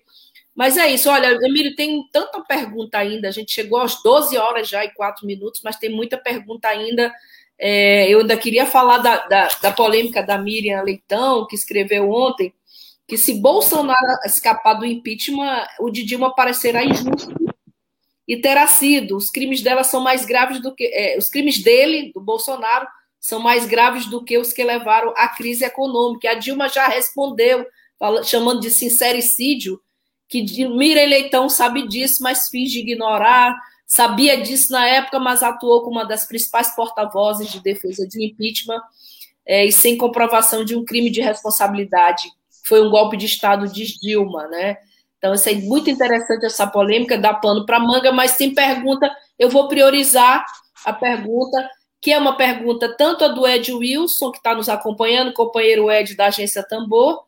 Mas 0.55 0.77
é 0.77 0.87
isso, 0.87 1.09
olha, 1.09 1.37
Emílio, 1.45 1.75
tem 1.75 2.01
tanta 2.11 2.41
pergunta 2.41 2.97
ainda. 2.97 3.27
A 3.27 3.31
gente 3.31 3.51
chegou 3.51 3.79
às 3.79 4.01
12 4.01 4.37
horas 4.37 4.67
já 4.67 4.83
e 4.85 4.93
4 4.93 5.27
minutos, 5.27 5.61
mas 5.63 5.75
tem 5.75 5.89
muita 5.89 6.17
pergunta 6.17 6.67
ainda. 6.69 7.13
É, 7.59 8.09
eu 8.09 8.21
ainda 8.21 8.37
queria 8.37 8.65
falar 8.65 8.99
da, 8.99 9.27
da, 9.27 9.47
da, 9.61 9.71
polêmica 9.71 10.23
da 10.23 10.37
Miriam 10.37 10.81
Leitão, 10.83 11.45
que 11.45 11.55
escreveu 11.55 12.09
ontem, 12.11 12.53
que 13.07 13.17
se 13.17 13.35
Bolsonaro 13.35 14.19
escapar 14.25 14.73
do 14.73 14.85
impeachment, 14.85 15.65
o 15.79 15.89
de 15.89 16.03
Dilma 16.03 16.35
parecerá 16.35 16.83
injusto. 16.83 17.33
E 18.27 18.35
terá 18.35 18.67
sido. 18.67 19.15
Os 19.15 19.29
crimes 19.29 19.61
dela 19.61 19.83
são 19.83 20.01
mais 20.01 20.25
graves 20.25 20.61
do 20.61 20.75
que. 20.75 20.85
É, 20.93 21.17
os 21.17 21.29
crimes 21.29 21.63
dele, 21.63 22.11
do 22.13 22.19
Bolsonaro, 22.19 22.85
são 23.19 23.39
mais 23.39 23.65
graves 23.65 24.05
do 24.07 24.23
que 24.23 24.37
os 24.37 24.51
que 24.51 24.63
levaram 24.63 25.13
à 25.15 25.29
crise 25.29 25.63
econômica. 25.63 26.31
A 26.31 26.33
Dilma 26.33 26.67
já 26.67 26.87
respondeu 26.87 27.65
chamando 28.25 28.59
de 28.59 28.69
sincericídio, 28.69 29.81
que 30.27 30.43
Mira 30.67 31.05
Leitão 31.05 31.49
sabe 31.49 31.87
disso, 31.87 32.21
mas 32.21 32.49
finge 32.49 32.79
ignorar, 32.79 33.57
sabia 33.85 34.39
disso 34.41 34.71
na 34.71 34.85
época, 34.85 35.19
mas 35.19 35.41
atuou 35.41 35.81
como 35.81 35.97
uma 35.97 36.05
das 36.05 36.25
principais 36.27 36.75
porta-vozes 36.75 37.49
de 37.51 37.61
defesa 37.61 38.05
de 38.07 38.23
impeachment 38.23 38.81
é, 39.45 39.65
e 39.65 39.71
sem 39.71 39.97
comprovação 39.97 40.65
de 40.65 40.75
um 40.75 40.83
crime 40.83 41.09
de 41.09 41.21
responsabilidade. 41.21 42.29
Foi 42.67 42.81
um 42.81 42.89
golpe 42.89 43.15
de 43.17 43.25
Estado 43.25 43.67
de 43.71 43.99
Dilma, 43.99 44.47
né? 44.47 44.77
Então, 45.17 45.33
isso 45.33 45.49
é 45.49 45.53
muito 45.53 45.89
interessante 45.89 46.45
essa 46.45 46.67
polêmica, 46.67 47.17
dá 47.17 47.33
pano 47.33 47.65
para 47.65 47.79
manga, 47.79 48.11
mas 48.11 48.37
tem 48.37 48.53
pergunta, 48.53 49.11
eu 49.39 49.49
vou 49.49 49.67
priorizar 49.67 50.45
a 50.85 50.93
pergunta, 50.93 51.69
que 51.99 52.11
é 52.11 52.17
uma 52.17 52.37
pergunta 52.37 52.95
tanto 52.95 53.25
a 53.25 53.27
do 53.27 53.47
Ed 53.47 53.73
Wilson, 53.73 54.31
que 54.31 54.37
está 54.37 54.53
nos 54.53 54.69
acompanhando, 54.69 55.33
companheiro 55.33 55.91
Ed 55.91 56.15
da 56.15 56.27
agência 56.27 56.63
Tambor, 56.63 57.23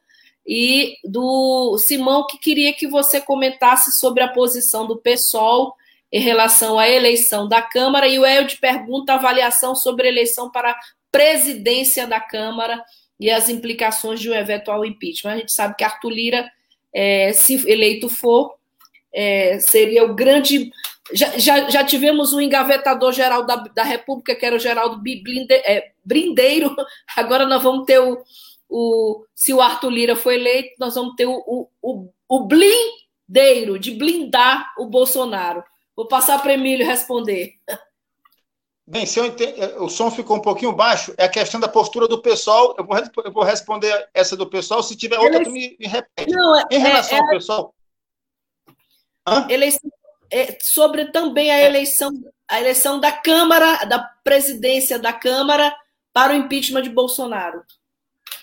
e 0.45 0.95
do 1.03 1.77
Simão, 1.77 2.25
que 2.27 2.37
queria 2.37 2.73
que 2.73 2.87
você 2.87 3.19
comentasse 3.19 3.91
sobre 3.99 4.23
a 4.23 4.27
posição 4.27 4.85
do 4.85 4.97
PSOL 4.97 5.73
em 6.11 6.21
relação 6.21 6.77
à 6.79 6.87
eleição 6.89 7.47
da 7.47 7.61
Câmara, 7.61 8.07
e 8.07 8.19
o 8.19 8.25
Ed 8.25 8.57
pergunta 8.57 9.13
avaliação 9.13 9.75
sobre 9.75 10.07
eleição 10.07 10.51
para 10.51 10.77
presidência 11.11 12.05
da 12.05 12.19
Câmara 12.19 12.83
e 13.19 13.29
as 13.29 13.49
implicações 13.49 14.19
de 14.19 14.29
um 14.29 14.33
eventual 14.33 14.85
impeachment. 14.85 15.33
A 15.33 15.37
gente 15.37 15.51
sabe 15.51 15.75
que 15.75 15.83
Arthur 15.83 16.09
Lira, 16.09 16.51
é, 16.93 17.33
se 17.33 17.69
eleito 17.69 18.07
for, 18.07 18.55
é, 19.13 19.59
seria 19.59 20.05
o 20.05 20.15
grande. 20.15 20.71
Já, 21.11 21.37
já, 21.37 21.69
já 21.69 21.83
tivemos 21.83 22.33
um 22.33 22.39
engavetador 22.39 23.11
geral 23.11 23.45
da, 23.45 23.55
da 23.55 23.83
República, 23.83 24.35
que 24.35 24.45
era 24.45 24.55
o 24.55 24.59
Geraldo 24.59 25.01
é, 25.51 25.91
Brindeiro, 26.05 26.75
agora 27.17 27.45
nós 27.45 27.61
vamos 27.61 27.85
ter 27.85 27.99
o, 27.99 28.21
o. 28.69 29.25
Se 29.35 29.53
o 29.53 29.61
Arthur 29.61 29.89
Lira 29.89 30.15
for 30.15 30.31
eleito, 30.31 30.75
nós 30.79 30.95
vamos 30.95 31.15
ter 31.15 31.25
o, 31.25 31.67
o, 31.81 32.09
o 32.27 32.47
blindeiro 32.47 33.79
de 33.79 33.91
blindar 33.91 34.73
o 34.77 34.85
Bolsonaro. 34.85 35.63
Vou 35.95 36.07
passar 36.07 36.41
para 36.41 36.53
Emílio 36.53 36.85
responder. 36.85 37.55
Bem, 38.89 39.05
se 39.05 39.19
eu 39.19 39.25
entendo, 39.25 39.83
o 39.83 39.87
som 39.87 40.09
ficou 40.09 40.37
um 40.37 40.41
pouquinho 40.41 40.73
baixo, 40.73 41.13
é 41.15 41.25
a 41.25 41.29
questão 41.29 41.59
da 41.59 41.67
postura 41.67 42.07
do 42.07 42.23
pessoal. 42.23 42.73
Eu 42.75 42.83
vou, 42.83 42.97
eu 43.23 43.31
vou 43.31 43.43
responder 43.43 44.09
essa 44.15 44.35
do 44.35 44.49
pessoal. 44.49 44.81
Se 44.81 44.97
tiver 44.97 45.19
outra, 45.19 45.43
tu 45.43 45.51
me, 45.51 45.77
me 45.79 45.85
repete. 45.85 46.31
Não, 46.31 46.59
é, 46.59 46.63
em 46.71 46.79
relação 46.79 47.17
é, 47.17 47.19
é, 47.19 47.23
ao 47.23 47.29
pessoal. 47.29 47.75
Eleição, 49.47 49.91
é, 50.31 50.57
sobre 50.59 51.11
também 51.11 51.51
a 51.51 51.59
é. 51.59 51.65
eleição, 51.67 52.09
a 52.49 52.59
eleição 52.59 52.99
da 52.99 53.11
Câmara, 53.11 53.85
da 53.85 53.99
presidência 54.23 54.97
da 54.97 55.13
Câmara 55.13 55.71
para 56.11 56.33
o 56.33 56.35
impeachment 56.35 56.81
de 56.81 56.89
Bolsonaro. 56.89 57.61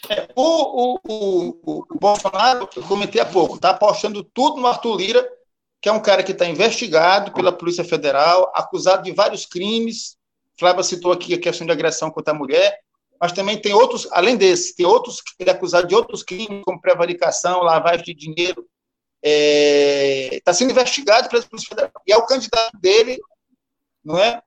É, 0.09 0.29
o, 0.37 0.43
o, 0.43 1.01
o, 1.03 1.87
o, 1.91 1.99
Bolsonaro, 1.99 2.69
eu 2.77 2.83
comentei 2.85 3.21
há 3.21 3.27
pouco, 3.27 3.57
está 3.57 3.71
apostando 3.71 4.23
tudo 4.23 4.61
no 4.61 4.69
Arthur 4.69 4.97
Lira 4.97 5.37
que 5.81 5.89
é 5.89 5.93
um 5.93 6.03
cara 6.03 6.23
que 6.25 6.33
está 6.33 6.47
investigado 6.47 7.33
pela 7.33 7.53
Polícia 7.53 7.85
Federal, 7.85 8.51
acusado 8.55 9.05
de 9.05 9.13
vários 9.13 9.47
crimes. 9.47 10.17
Flávia 10.59 10.83
citou 10.83 11.13
aqui 11.13 11.35
a 11.35 11.41
questão 11.41 11.67
de 11.67 11.73
agressão 11.73 12.11
contra 12.11 12.33
a 12.33 12.37
mulher, 12.37 12.79
mas 13.21 13.33
também 13.33 13.61
tem 13.61 13.73
outros, 13.73 14.09
além 14.13 14.37
desse, 14.37 14.75
tem 14.75 14.87
outros, 14.87 15.23
ele 15.39 15.51
é 15.51 15.53
acusado 15.53 15.87
de 15.87 15.95
outros 15.95 16.23
crimes, 16.23 16.63
como 16.65 16.81
prevaricação, 16.81 17.63
lavagem 17.63 18.05
de 18.05 18.15
dinheiro. 18.15 18.67
Está 19.23 20.37
é, 20.37 20.41
tá 20.45 20.53
sendo 20.53 20.71
investigado 20.71 21.29
pela 21.29 21.43
Polícia 21.43 21.69
Federal. 21.69 22.03
E 22.07 22.13
é 22.13 22.17
o 22.17 22.27
candidato 22.27 22.79
dele, 22.79 23.19
não 24.05 24.19
é? 24.19 24.41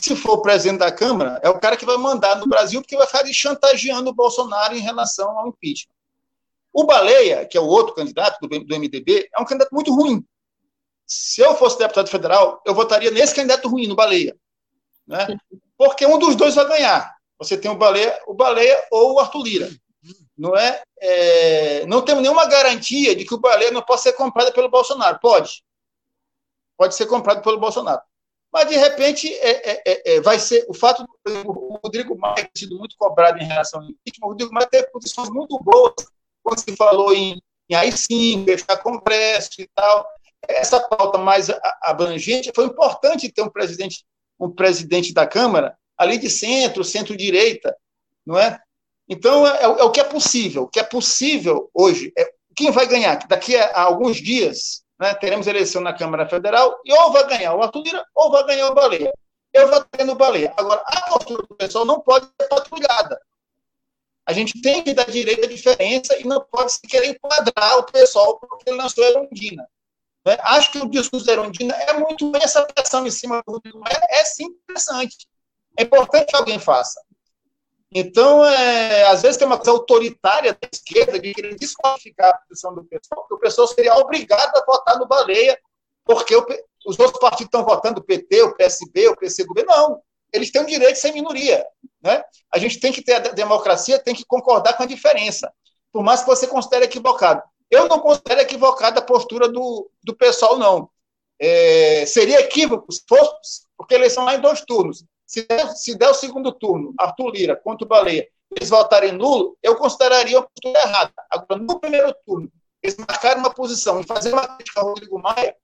se 0.00 0.14
for 0.14 0.32
o 0.32 0.42
presidente 0.42 0.78
da 0.78 0.92
Câmara, 0.92 1.40
é 1.42 1.48
o 1.48 1.58
cara 1.58 1.76
que 1.76 1.86
vai 1.86 1.96
mandar 1.96 2.36
no 2.36 2.46
Brasil, 2.46 2.80
porque 2.80 2.96
vai 2.96 3.06
ficar 3.06 3.26
chantageando 3.32 4.10
o 4.10 4.14
Bolsonaro 4.14 4.76
em 4.76 4.80
relação 4.80 5.38
ao 5.38 5.48
impeachment. 5.48 5.94
O 6.72 6.84
Baleia, 6.84 7.46
que 7.46 7.56
é 7.56 7.60
o 7.60 7.66
outro 7.66 7.94
candidato 7.94 8.38
do, 8.40 8.48
do 8.48 8.78
MDB, 8.78 9.28
é 9.34 9.40
um 9.40 9.44
candidato 9.44 9.72
muito 9.72 9.94
ruim. 9.94 10.24
Se 11.06 11.40
eu 11.40 11.54
fosse 11.54 11.78
deputado 11.78 12.08
federal, 12.08 12.60
eu 12.66 12.74
votaria 12.74 13.10
nesse 13.10 13.34
candidato 13.34 13.68
ruim, 13.68 13.86
no 13.86 13.94
Baleia. 13.94 14.36
Né? 15.06 15.26
Porque 15.76 16.06
um 16.06 16.18
dos 16.18 16.34
dois 16.34 16.54
vai 16.54 16.66
ganhar. 16.66 17.14
Você 17.38 17.56
tem 17.56 17.70
o 17.70 17.76
Baleia, 17.76 18.20
o 18.26 18.34
Baleia 18.34 18.86
ou 18.90 19.14
o 19.14 19.20
Arthur 19.20 19.42
Lira. 19.42 19.70
Não 20.36 20.56
é, 20.56 20.82
é, 21.00 21.86
não 21.86 22.02
temos 22.02 22.22
nenhuma 22.22 22.46
garantia 22.46 23.14
de 23.14 23.24
que 23.24 23.34
o 23.34 23.38
Baleia 23.38 23.70
não 23.70 23.82
possa 23.82 24.04
ser 24.04 24.12
comprado 24.14 24.52
pelo 24.52 24.70
Bolsonaro. 24.70 25.18
Pode. 25.20 25.62
Pode 26.76 26.94
ser 26.94 27.06
comprado 27.06 27.42
pelo 27.42 27.58
Bolsonaro. 27.58 28.00
Mas, 28.52 28.68
de 28.68 28.76
repente, 28.76 29.32
é, 29.34 29.70
é, 29.70 29.82
é, 29.86 30.14
é 30.14 30.20
vai 30.20 30.38
ser 30.38 30.64
o 30.68 30.74
fato 30.74 31.04
do 31.24 31.78
Rodrigo 31.82 32.16
Maia 32.16 32.36
ter 32.36 32.60
sido 32.60 32.78
muito 32.78 32.96
cobrado 32.96 33.38
em 33.38 33.46
relação 33.46 33.80
ao 33.80 33.86
impeachment. 33.86 34.26
O 34.26 34.30
Rodrigo 34.30 34.54
Maia 34.54 34.66
teve 34.66 34.90
condições 34.90 35.28
muito 35.30 35.58
boas 35.58 35.94
quando 36.42 36.60
se 36.60 36.76
falou 36.76 37.12
em, 37.12 37.40
em 37.68 37.74
AI-5, 37.74 38.44
fechar 38.44 38.76
congresso 38.78 39.60
e 39.60 39.68
tal 39.74 40.06
essa 40.48 40.80
pauta 40.80 41.18
mais 41.18 41.48
abrangente, 41.82 42.52
foi 42.54 42.66
importante 42.66 43.30
ter 43.30 43.42
um 43.42 43.48
presidente, 43.48 44.04
um 44.38 44.50
presidente 44.50 45.12
da 45.12 45.26
Câmara 45.26 45.76
ali 45.96 46.18
de 46.18 46.28
centro, 46.28 46.84
centro-direita, 46.84 47.74
não 48.24 48.38
é? 48.38 48.58
Então, 49.08 49.46
é, 49.46 49.62
é, 49.62 49.68
o 49.68 49.90
que 49.90 50.00
é 50.00 50.04
possível. 50.04 50.64
O 50.64 50.68
que 50.68 50.80
é 50.80 50.82
possível 50.82 51.70
hoje, 51.72 52.12
é, 52.18 52.28
quem 52.54 52.70
vai 52.70 52.86
ganhar? 52.86 53.26
Daqui 53.28 53.56
a, 53.56 53.82
alguns 53.82 54.16
dias, 54.16 54.82
né, 54.98 55.14
teremos 55.14 55.46
eleição 55.46 55.80
na 55.80 55.92
Câmara 55.92 56.28
Federal, 56.28 56.78
e 56.84 56.92
ou 56.92 57.12
vai 57.12 57.26
ganhar 57.28 57.54
o 57.54 57.62
Arthur 57.62 57.82
Lira, 57.82 58.04
ou 58.14 58.30
vai 58.30 58.44
ganhar 58.44 58.70
o 58.70 58.74
Baleia. 58.74 59.12
Eu 59.52 59.68
vou 59.70 59.84
ter 59.84 60.04
no 60.04 60.16
Baleia. 60.16 60.52
Agora, 60.56 60.82
a 60.84 61.00
postura 61.08 61.42
do 61.48 61.54
pessoal 61.54 61.84
não 61.84 62.00
pode 62.00 62.26
ser 62.26 62.48
patrulhada. 62.48 63.18
A 64.26 64.32
gente 64.32 64.60
tem 64.60 64.82
que 64.82 64.92
dar 64.92 65.08
direito 65.08 65.44
à 65.44 65.48
diferença 65.48 66.18
e 66.18 66.24
não 66.24 66.44
pode 66.44 66.72
se 66.72 66.82
querer 66.82 67.10
enquadrar 67.10 67.78
o 67.78 67.84
pessoal 67.84 68.38
porque 68.40 68.68
ele 68.68 68.80
a 68.82 69.08
Erundina. 69.08 69.66
Né? 70.26 70.36
Acho 70.40 70.72
que 70.72 70.78
o 70.78 70.90
discurso 70.90 71.24
da 71.24 71.34
Erundina 71.34 71.72
é 71.74 71.92
muito 71.92 72.32
essa 72.36 72.66
pressão 72.66 73.06
em 73.06 73.10
cima 73.12 73.40
do 73.46 73.52
Rodrigo 73.52 73.78
Maia, 73.78 74.00
é 74.10 74.24
sim 74.24 74.46
interessante. 74.46 75.28
É 75.78 75.84
importante 75.84 76.26
que 76.26 76.36
alguém 76.36 76.58
faça. 76.58 77.00
Então, 77.94 78.44
é, 78.44 79.06
às 79.06 79.22
vezes 79.22 79.36
tem 79.36 79.46
uma 79.46 79.56
coisa 79.56 79.70
autoritária 79.70 80.52
da 80.52 80.68
esquerda 80.70 81.18
de 81.20 81.32
querer 81.32 81.54
desqualificar 81.54 82.30
a 82.30 82.38
posição 82.38 82.74
do 82.74 82.84
pessoal, 82.84 83.20
porque 83.20 83.34
o 83.34 83.38
pessoal 83.38 83.68
seria 83.68 83.94
obrigado 83.94 84.56
a 84.56 84.64
votar 84.66 84.98
no 84.98 85.06
Baleia, 85.06 85.56
porque 86.04 86.34
o, 86.34 86.44
os 86.86 86.98
outros 86.98 87.20
partidos 87.20 87.46
estão 87.46 87.64
votando 87.64 88.00
o 88.00 88.04
PT, 88.04 88.42
o 88.42 88.56
PSB, 88.56 89.08
o 89.08 89.16
PCdoB. 89.16 89.62
Não, 89.62 90.02
eles 90.32 90.50
têm 90.50 90.60
o 90.60 90.66
direito 90.66 90.94
de 90.94 91.00
ser 91.00 91.12
minoria. 91.12 91.64
Né? 92.02 92.24
A 92.52 92.58
gente 92.58 92.80
tem 92.80 92.92
que 92.92 93.02
ter 93.02 93.14
a 93.14 93.20
democracia, 93.20 94.02
tem 94.02 94.14
que 94.14 94.24
concordar 94.26 94.76
com 94.76 94.82
a 94.82 94.86
diferença, 94.86 95.52
por 95.92 96.02
mais 96.02 96.20
que 96.20 96.26
você 96.26 96.48
considere 96.48 96.86
equivocado. 96.86 97.42
Eu 97.70 97.88
não 97.88 97.98
considero 97.98 98.40
equivocada 98.40 99.00
a 99.00 99.04
postura 99.04 99.48
do, 99.48 99.90
do 100.02 100.14
pessoal, 100.16 100.58
não. 100.58 100.90
É, 101.38 102.06
seria 102.06 102.40
equívoco 102.40 102.90
se 102.92 103.02
fosse, 103.08 103.66
porque 103.76 103.94
eles 103.94 104.12
são 104.12 104.24
lá 104.24 104.34
em 104.34 104.40
dois 104.40 104.60
turnos. 104.62 105.04
Se 105.26 105.42
der, 105.42 105.68
se 105.74 105.94
der 105.96 106.08
o 106.08 106.14
segundo 106.14 106.52
turno, 106.52 106.94
Arthur 106.98 107.30
Lira 107.30 107.56
contra 107.56 107.84
o 107.84 107.88
Baleia, 107.88 108.28
eles 108.54 108.70
votarem 108.70 109.12
nulo, 109.12 109.58
eu 109.62 109.76
consideraria 109.76 110.38
uma 110.38 110.48
postura 110.48 110.78
errada. 110.80 111.12
Agora, 111.30 111.60
no 111.60 111.80
primeiro 111.80 112.14
turno, 112.24 112.50
eles 112.82 112.96
marcaram 112.96 113.40
uma 113.40 113.52
posição 113.52 114.00
e 114.00 114.06
fazer 114.06 114.32
uma 114.32 114.46
crítica 114.46 114.80
ao 114.80 114.88
Rodrigo 114.88 115.18
Maia, 115.18 115.56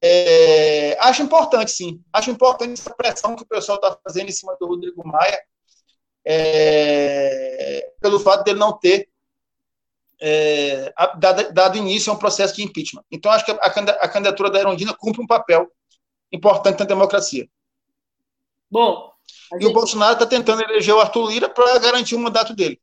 é, 0.00 0.96
acho 1.00 1.22
importante, 1.22 1.72
sim. 1.72 2.02
Acho 2.12 2.30
importante 2.30 2.74
essa 2.80 2.94
pressão 2.94 3.34
que 3.34 3.42
o 3.42 3.46
pessoal 3.46 3.76
está 3.76 3.98
fazendo 4.06 4.28
em 4.28 4.32
cima 4.32 4.56
do 4.58 4.66
Rodrigo 4.66 5.06
Maia, 5.06 5.40
é, 6.24 7.92
pelo 8.00 8.20
fato 8.20 8.44
dele 8.44 8.58
não 8.58 8.78
ter 8.78 9.08
é, 10.20 10.92
dado, 11.18 11.52
dado, 11.52 11.78
início 11.78 12.12
a 12.12 12.16
um 12.16 12.18
processo 12.18 12.56
de 12.56 12.62
impeachment. 12.62 13.04
Então, 13.10 13.30
acho 13.30 13.44
que 13.44 13.50
a, 13.50 13.54
a 13.54 14.08
candidatura 14.08 14.50
da 14.50 14.58
Erundina 14.58 14.94
cumpre 14.94 15.22
um 15.22 15.26
papel 15.26 15.70
importante 16.32 16.80
na 16.80 16.86
democracia. 16.86 17.48
Bom. 18.70 19.12
E 19.54 19.62
gente... 19.62 19.70
o 19.70 19.72
Bolsonaro 19.72 20.14
está 20.14 20.26
tentando 20.26 20.62
eleger 20.62 20.94
o 20.94 21.00
Arthur 21.00 21.30
Lira 21.30 21.48
para 21.48 21.78
garantir 21.78 22.14
o 22.14 22.18
mandato 22.18 22.54
dele. 22.54 22.80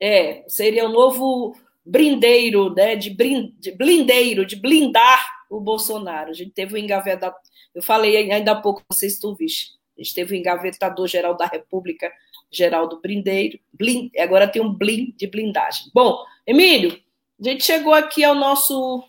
É, 0.00 0.44
seria 0.48 0.86
o 0.86 0.92
novo 0.92 1.54
brindeiro, 1.84 2.72
né, 2.74 2.96
de, 2.96 3.10
blind, 3.10 3.52
de 3.58 3.72
blindeiro, 3.72 4.46
de 4.46 4.56
blindar 4.56 5.24
o 5.50 5.60
Bolsonaro. 5.60 6.30
A 6.30 6.34
gente 6.34 6.52
teve 6.52 6.74
o 6.74 6.76
um 6.76 6.80
engavetador, 6.80 7.38
eu 7.74 7.82
falei 7.82 8.30
ainda 8.30 8.52
há 8.52 8.60
pouco, 8.60 8.82
vocês 8.90 9.14
estão 9.14 9.34
viste, 9.34 9.72
a 9.98 10.02
gente 10.02 10.14
teve 10.14 10.32
o 10.32 10.36
um 10.36 10.40
engavetador 10.40 11.06
geral 11.06 11.36
da 11.36 11.46
República, 11.46 12.10
Geraldo 12.52 13.00
Brindeiro, 13.00 13.58
blind, 13.72 14.12
agora 14.18 14.46
tem 14.46 14.60
um 14.60 14.72
blind 14.72 15.16
de 15.16 15.26
blindagem. 15.26 15.90
Bom, 15.94 16.22
Emílio, 16.46 16.98
a 17.40 17.48
gente 17.48 17.64
chegou 17.64 17.94
aqui 17.94 18.22
ao 18.22 18.34
nosso, 18.34 19.02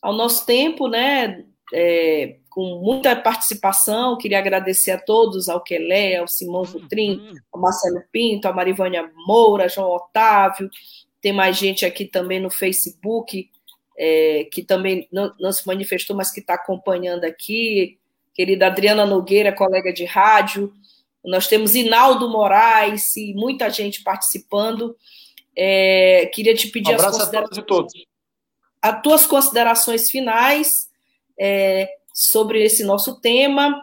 ao 0.00 0.12
nosso 0.12 0.46
tempo, 0.46 0.88
né? 0.88 1.44
É, 1.72 2.36
com 2.52 2.80
muita 2.82 3.16
participação. 3.16 4.16
Queria 4.18 4.38
agradecer 4.38 4.90
a 4.90 4.98
todos, 4.98 5.48
ao 5.48 5.62
Quelé, 5.62 6.16
ao 6.16 6.28
Simão 6.28 6.64
Futrin, 6.64 7.16
uhum. 7.16 7.34
ao 7.52 7.60
Marcelo 7.60 8.02
Pinto, 8.12 8.46
a 8.46 8.52
Marivânia 8.52 9.10
Moura, 9.26 9.68
João 9.68 9.90
Otávio. 9.90 10.68
Tem 11.20 11.32
mais 11.32 11.56
gente 11.56 11.86
aqui 11.86 12.04
também 12.04 12.40
no 12.40 12.50
Facebook, 12.50 13.48
é, 13.96 14.48
que 14.52 14.62
também 14.62 15.08
não, 15.10 15.32
não, 15.40 15.52
se 15.52 15.66
manifestou, 15.66 16.16
mas 16.16 16.30
que 16.30 16.40
está 16.40 16.54
acompanhando 16.54 17.24
aqui. 17.24 17.98
Querida 18.34 18.66
Adriana 18.66 19.06
Nogueira, 19.06 19.52
colega 19.52 19.92
de 19.92 20.04
rádio. 20.04 20.72
Nós 21.24 21.46
temos 21.46 21.74
Inaldo 21.74 22.28
Moraes 22.28 23.16
e 23.16 23.32
muita 23.34 23.70
gente 23.70 24.02
participando. 24.02 24.96
É, 25.56 26.26
queria 26.32 26.54
te 26.54 26.68
pedir 26.68 26.92
um 26.92 26.94
as, 26.94 27.20
a 27.20 27.30
todos 27.30 27.58
e 27.58 27.62
todos. 27.62 27.92
as 28.80 29.02
tuas 29.02 29.26
considerações 29.26 30.10
finais 30.10 30.88
é, 31.38 31.88
sobre 32.12 32.64
esse 32.64 32.84
nosso 32.84 33.20
tema. 33.20 33.80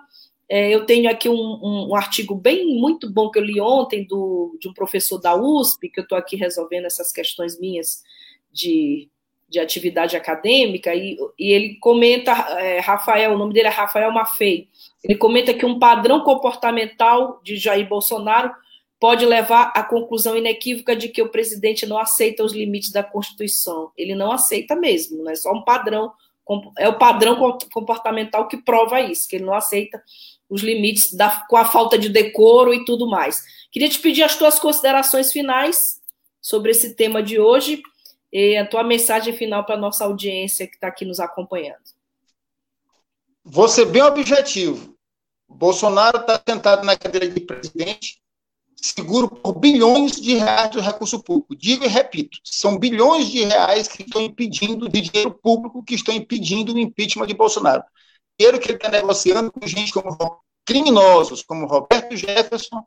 É, 0.50 0.74
eu 0.74 0.86
tenho 0.86 1.10
aqui 1.10 1.30
um, 1.30 1.34
um, 1.36 1.90
um, 1.90 1.96
artigo 1.96 2.34
bem 2.34 2.66
muito 2.80 3.10
bom 3.10 3.30
que 3.30 3.38
eu 3.38 3.44
li 3.44 3.62
ontem 3.62 4.04
do, 4.06 4.58
de 4.60 4.68
um 4.68 4.74
professor 4.74 5.20
da 5.20 5.36
USP, 5.36 5.90
que 5.90 6.00
eu 6.00 6.04
estou 6.04 6.18
aqui 6.18 6.36
resolvendo 6.36 6.86
essas 6.86 7.12
questões 7.12 7.60
minhas 7.60 8.02
de, 8.52 9.10
de 9.50 9.60
atividade 9.60 10.16
acadêmica, 10.16 10.94
e, 10.94 11.18
e 11.38 11.52
ele 11.52 11.76
comenta, 11.80 12.32
é, 12.60 12.80
Rafael, 12.80 13.34
o 13.34 13.38
nome 13.38 13.54
dele 13.54 13.68
é 13.68 13.72
Rafael 13.72 14.12
Maffei, 14.12 14.68
ele 15.04 15.16
comenta 15.16 15.54
que 15.54 15.66
um 15.66 15.80
padrão 15.80 16.22
comportamental 16.22 17.40
de 17.44 17.58
Jair 17.58 17.88
Bolsonaro 17.88 18.52
pode 19.00 19.26
levar 19.26 19.72
à 19.76 19.82
conclusão 19.82 20.38
inequívoca 20.38 20.96
de 20.96 21.08
que 21.08 21.22
o 21.22 21.30
presidente 21.30 21.86
não 21.86 21.98
aceita 21.98 22.44
os 22.44 22.54
limites 22.54 22.92
da 22.92 23.02
Constituição. 23.02 23.92
Ele 23.98 24.14
não 24.14 24.32
aceita 24.32 24.76
mesmo, 24.76 25.24
não 25.24 25.32
é 25.32 25.36
só 25.36 25.54
um 25.54 25.64
padrão, 25.64 26.12
é 26.78 26.90
o 26.90 26.98
padrão 26.98 27.58
comportamental 27.72 28.48
que 28.48 28.58
prova 28.58 29.00
isso, 29.00 29.28
que 29.28 29.38
ele 29.38 29.46
não 29.46 29.54
aceita 29.54 30.04
os 30.50 30.62
limites 30.62 31.14
da, 31.14 31.46
com 31.48 31.56
a 31.56 31.64
falta 31.64 31.98
de 31.98 32.10
decoro 32.10 32.74
e 32.74 32.84
tudo 32.84 33.08
mais. 33.08 33.42
Queria 33.72 33.88
te 33.88 34.00
pedir 34.00 34.24
as 34.24 34.36
tuas 34.36 34.60
considerações 34.60 35.32
finais 35.32 36.02
sobre 36.42 36.72
esse 36.72 36.96
tema 36.96 37.24
de 37.24 37.40
hoje 37.40 37.82
e 38.32 38.58
a 38.58 38.66
tua 38.66 38.84
mensagem 38.84 39.34
final 39.34 39.66
para 39.66 39.76
a 39.76 39.80
nossa 39.80 40.06
audiência 40.06 40.68
que 40.68 40.76
está 40.76 40.88
aqui 40.88 41.06
nos 41.06 41.20
acompanhando. 41.20 41.84
Vou 43.44 43.68
ser 43.68 43.86
bem 43.86 44.02
objetivo. 44.02 44.96
Bolsonaro 45.48 46.20
está 46.20 46.42
sentado 46.48 46.86
na 46.86 46.96
cadeira 46.96 47.28
de 47.28 47.40
presidente, 47.40 48.22
seguro 48.76 49.28
por 49.28 49.58
bilhões 49.58 50.22
de 50.22 50.36
reais 50.36 50.70
do 50.70 50.80
recurso 50.80 51.24
público. 51.24 51.56
Digo 51.56 51.84
e 51.84 51.88
repito, 51.88 52.38
são 52.44 52.78
bilhões 52.78 53.28
de 53.30 53.44
reais 53.44 53.88
que 53.88 54.04
estão 54.04 54.22
impedindo, 54.22 54.88
de 54.88 55.02
dinheiro 55.02 55.32
público, 55.32 55.84
que 55.84 55.96
estão 55.96 56.14
impedindo 56.14 56.74
o 56.74 56.80
impeachment 56.80 57.26
de 57.26 57.34
Bolsonaro 57.34 57.84
dinheiro 58.40 58.60
que 58.60 58.70
ele 58.70 58.78
está 58.78 58.90
negociando 58.90 59.52
com 59.52 59.68
gente 59.68 59.92
como 59.92 60.42
criminosos, 60.66 61.44
como 61.44 61.68
Roberto 61.68 62.16
Jefferson, 62.16 62.82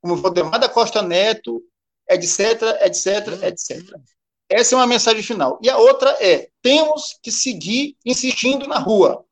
como 0.00 0.16
Valdemar 0.16 0.58
da 0.58 0.68
Costa 0.68 1.02
Neto, 1.02 1.62
etc, 2.08 2.62
etc, 2.82 3.42
etc. 3.44 4.00
Essa 4.48 4.74
é 4.74 4.78
uma 4.78 4.86
mensagem 4.86 5.22
final. 5.22 5.58
E 5.62 5.68
a 5.68 5.76
outra 5.76 6.10
é: 6.20 6.48
temos 6.62 7.18
que 7.22 7.30
seguir 7.30 7.96
insistindo 8.04 8.66
na 8.66 8.78
rua. 8.78 9.24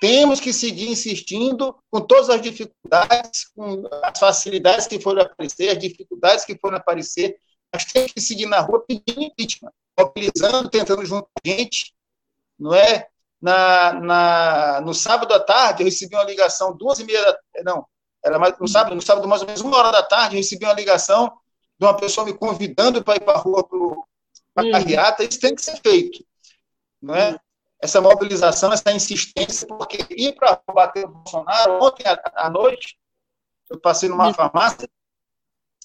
Temos 0.00 0.40
que 0.40 0.52
seguir 0.52 0.88
insistindo 0.88 1.76
com 1.90 2.00
todas 2.00 2.30
as 2.30 2.40
dificuldades, 2.40 3.44
com 3.54 3.84
as 4.02 4.18
facilidades 4.18 4.86
que 4.86 4.98
foram 4.98 5.22
aparecer, 5.22 5.68
as 5.68 5.78
dificuldades 5.78 6.44
que 6.46 6.56
foram 6.56 6.78
aparecer, 6.78 7.36
mas 7.70 7.84
temos 7.84 8.12
que 8.12 8.20
seguir 8.20 8.46
na 8.46 8.60
rua 8.60 8.82
pedindo 8.86 9.22
impeachment, 9.22 9.72
mobilizando, 9.98 10.70
tentando 10.70 11.04
juntar 11.04 11.28
gente, 11.44 11.94
não 12.58 12.74
é? 12.74 13.10
na, 13.40 13.92
na, 13.94 14.80
no 14.82 14.92
sábado 14.92 15.32
à 15.32 15.40
tarde, 15.40 15.82
eu 15.82 15.86
recebi 15.86 16.14
uma 16.14 16.24
ligação, 16.24 16.76
duas 16.76 16.98
e 16.98 17.04
meia 17.04 17.24
da, 17.24 17.38
não, 17.64 17.86
era 18.22 18.38
mais, 18.38 18.58
no 18.58 18.68
sábado, 18.68 18.94
no 18.94 19.00
sábado, 19.00 19.26
mais 19.26 19.40
ou 19.40 19.46
menos 19.46 19.62
uma 19.62 19.78
hora 19.78 19.90
da 19.90 20.02
tarde, 20.02 20.36
eu 20.36 20.40
recebi 20.40 20.64
uma 20.64 20.74
ligação 20.74 21.32
de 21.78 21.86
uma 21.86 21.96
pessoa 21.96 22.26
me 22.26 22.34
convidando 22.34 23.02
para 23.02 23.16
ir 23.16 23.20
para 23.20 23.38
a 23.38 23.40
rua 23.40 23.66
a 24.60 24.64
uhum. 24.64 24.72
carreata, 24.72 25.24
isso 25.24 25.40
tem 25.40 25.54
que 25.54 25.62
ser 25.62 25.76
feito, 25.80 26.24
não 27.00 27.14
é? 27.14 27.38
Essa 27.82 28.00
mobilização, 28.00 28.72
essa 28.72 28.92
insistência, 28.92 29.66
porque 29.66 30.04
ir 30.10 30.34
para 30.34 30.60
bater 30.72 31.06
o 31.06 31.08
Bolsonaro, 31.08 31.82
ontem 31.82 32.04
à, 32.06 32.50
noite, 32.50 32.98
eu 33.70 33.80
passei 33.80 34.08
numa 34.08 34.28
uhum. 34.28 34.34
farmácia 34.34 34.88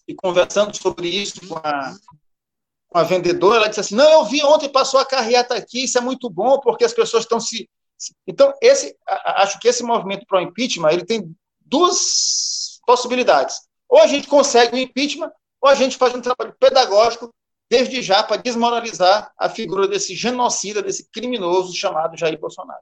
e 0.07 0.13
conversando 0.13 0.75
sobre 0.75 1.07
isso 1.07 1.47
com 1.47 1.55
a, 1.55 1.95
uma 2.93 3.03
vendedora, 3.03 3.57
ela 3.57 3.67
disse 3.67 3.79
assim: 3.79 3.95
Não, 3.95 4.09
eu 4.09 4.25
vi 4.25 4.43
ontem, 4.43 4.69
passou 4.69 4.99
a 4.99 5.05
carreata 5.05 5.55
aqui, 5.55 5.83
isso 5.83 5.97
é 5.97 6.01
muito 6.01 6.29
bom, 6.29 6.59
porque 6.59 6.85
as 6.85 6.93
pessoas 6.93 7.23
estão 7.23 7.39
se. 7.39 7.69
Então, 8.27 8.53
esse, 8.61 8.95
acho 9.07 9.59
que 9.59 9.67
esse 9.67 9.83
movimento 9.83 10.25
pro 10.25 10.41
impeachment 10.41 10.91
ele 10.91 11.05
tem 11.05 11.33
duas 11.61 12.79
possibilidades. 12.85 13.61
Ou 13.87 13.99
a 13.99 14.07
gente 14.07 14.27
consegue 14.27 14.75
o 14.75 14.79
impeachment, 14.79 15.31
ou 15.61 15.69
a 15.69 15.75
gente 15.75 15.97
faz 15.97 16.13
um 16.13 16.21
trabalho 16.21 16.55
pedagógico 16.59 17.33
desde 17.69 18.01
já 18.01 18.23
para 18.23 18.41
desmoralizar 18.41 19.31
a 19.37 19.49
figura 19.49 19.87
desse 19.87 20.15
genocida, 20.15 20.81
desse 20.81 21.09
criminoso 21.09 21.75
chamado 21.75 22.17
Jair 22.17 22.39
Bolsonaro. 22.39 22.81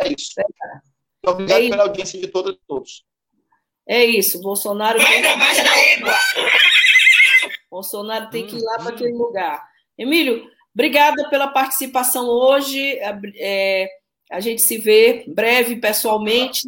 É 0.00 0.08
isso. 0.08 0.32
É 0.38 1.30
Obrigado 1.30 1.62
é 1.62 1.70
pela 1.70 1.82
audiência 1.84 2.20
de 2.20 2.28
todos 2.28 2.54
e 2.54 2.60
todos. 2.66 3.04
É 3.86 4.04
isso. 4.04 4.40
Bolsonaro. 4.40 4.98
Bolsonaro 7.70 8.30
tem 8.30 8.46
que 8.46 8.56
ir 8.56 8.62
lá 8.62 8.76
para 8.78 8.90
aquele 8.90 9.12
lugar. 9.12 9.66
Emílio, 9.96 10.48
obrigada 10.74 11.28
pela 11.28 11.48
participação 11.48 12.28
hoje. 12.28 12.98
É, 13.36 13.88
a 14.30 14.40
gente 14.40 14.62
se 14.62 14.78
vê 14.78 15.24
breve 15.26 15.76
pessoalmente. 15.76 16.60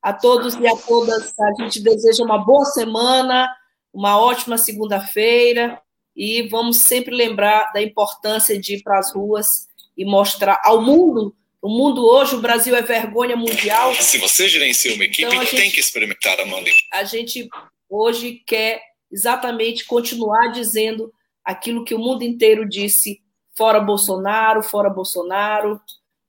A 0.00 0.12
todos 0.12 0.54
e 0.54 0.66
a 0.66 0.76
todas, 0.76 1.34
a 1.36 1.62
gente 1.62 1.80
deseja 1.80 2.22
uma 2.22 2.38
boa 2.38 2.64
semana, 2.66 3.52
uma 3.92 4.16
ótima 4.16 4.56
segunda-feira 4.56 5.82
e 6.18 6.42
vamos 6.48 6.78
sempre 6.78 7.14
lembrar 7.14 7.72
da 7.72 7.80
importância 7.80 8.58
de 8.58 8.74
ir 8.74 8.82
para 8.82 8.98
as 8.98 9.14
ruas 9.14 9.68
e 9.96 10.04
mostrar 10.04 10.60
ao 10.64 10.82
mundo. 10.82 11.32
O 11.62 11.68
mundo 11.68 12.04
hoje, 12.04 12.34
o 12.34 12.40
Brasil 12.40 12.74
é 12.74 12.82
vergonha 12.82 13.36
mundial. 13.36 13.94
Se 13.94 14.18
você 14.18 14.48
gerencia 14.48 14.94
uma 14.94 15.04
equipe, 15.04 15.22
então, 15.22 15.40
gente, 15.44 15.56
tem 15.56 15.70
que 15.70 15.78
experimentar 15.78 16.40
a 16.40 16.44
mão 16.44 16.60
A 16.92 17.04
gente 17.04 17.48
hoje 17.88 18.42
quer 18.44 18.82
exatamente 19.10 19.84
continuar 19.84 20.48
dizendo 20.48 21.12
aquilo 21.44 21.84
que 21.84 21.94
o 21.94 21.98
mundo 22.00 22.24
inteiro 22.24 22.68
disse: 22.68 23.20
fora 23.56 23.78
Bolsonaro, 23.78 24.60
fora 24.60 24.90
Bolsonaro. 24.90 25.80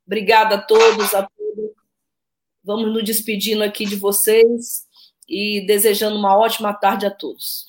Obrigada 0.05 0.55
a 0.55 0.61
todos, 0.61 1.15
a 1.15 1.23
todos. 1.23 1.71
Vamos 2.63 2.93
nos 2.93 3.03
despedindo 3.03 3.63
aqui 3.63 3.85
de 3.85 3.95
vocês 3.95 4.83
e 5.27 5.65
desejando 5.65 6.15
uma 6.15 6.37
ótima 6.37 6.73
tarde 6.73 7.07
a 7.07 7.11
todos. 7.11 7.68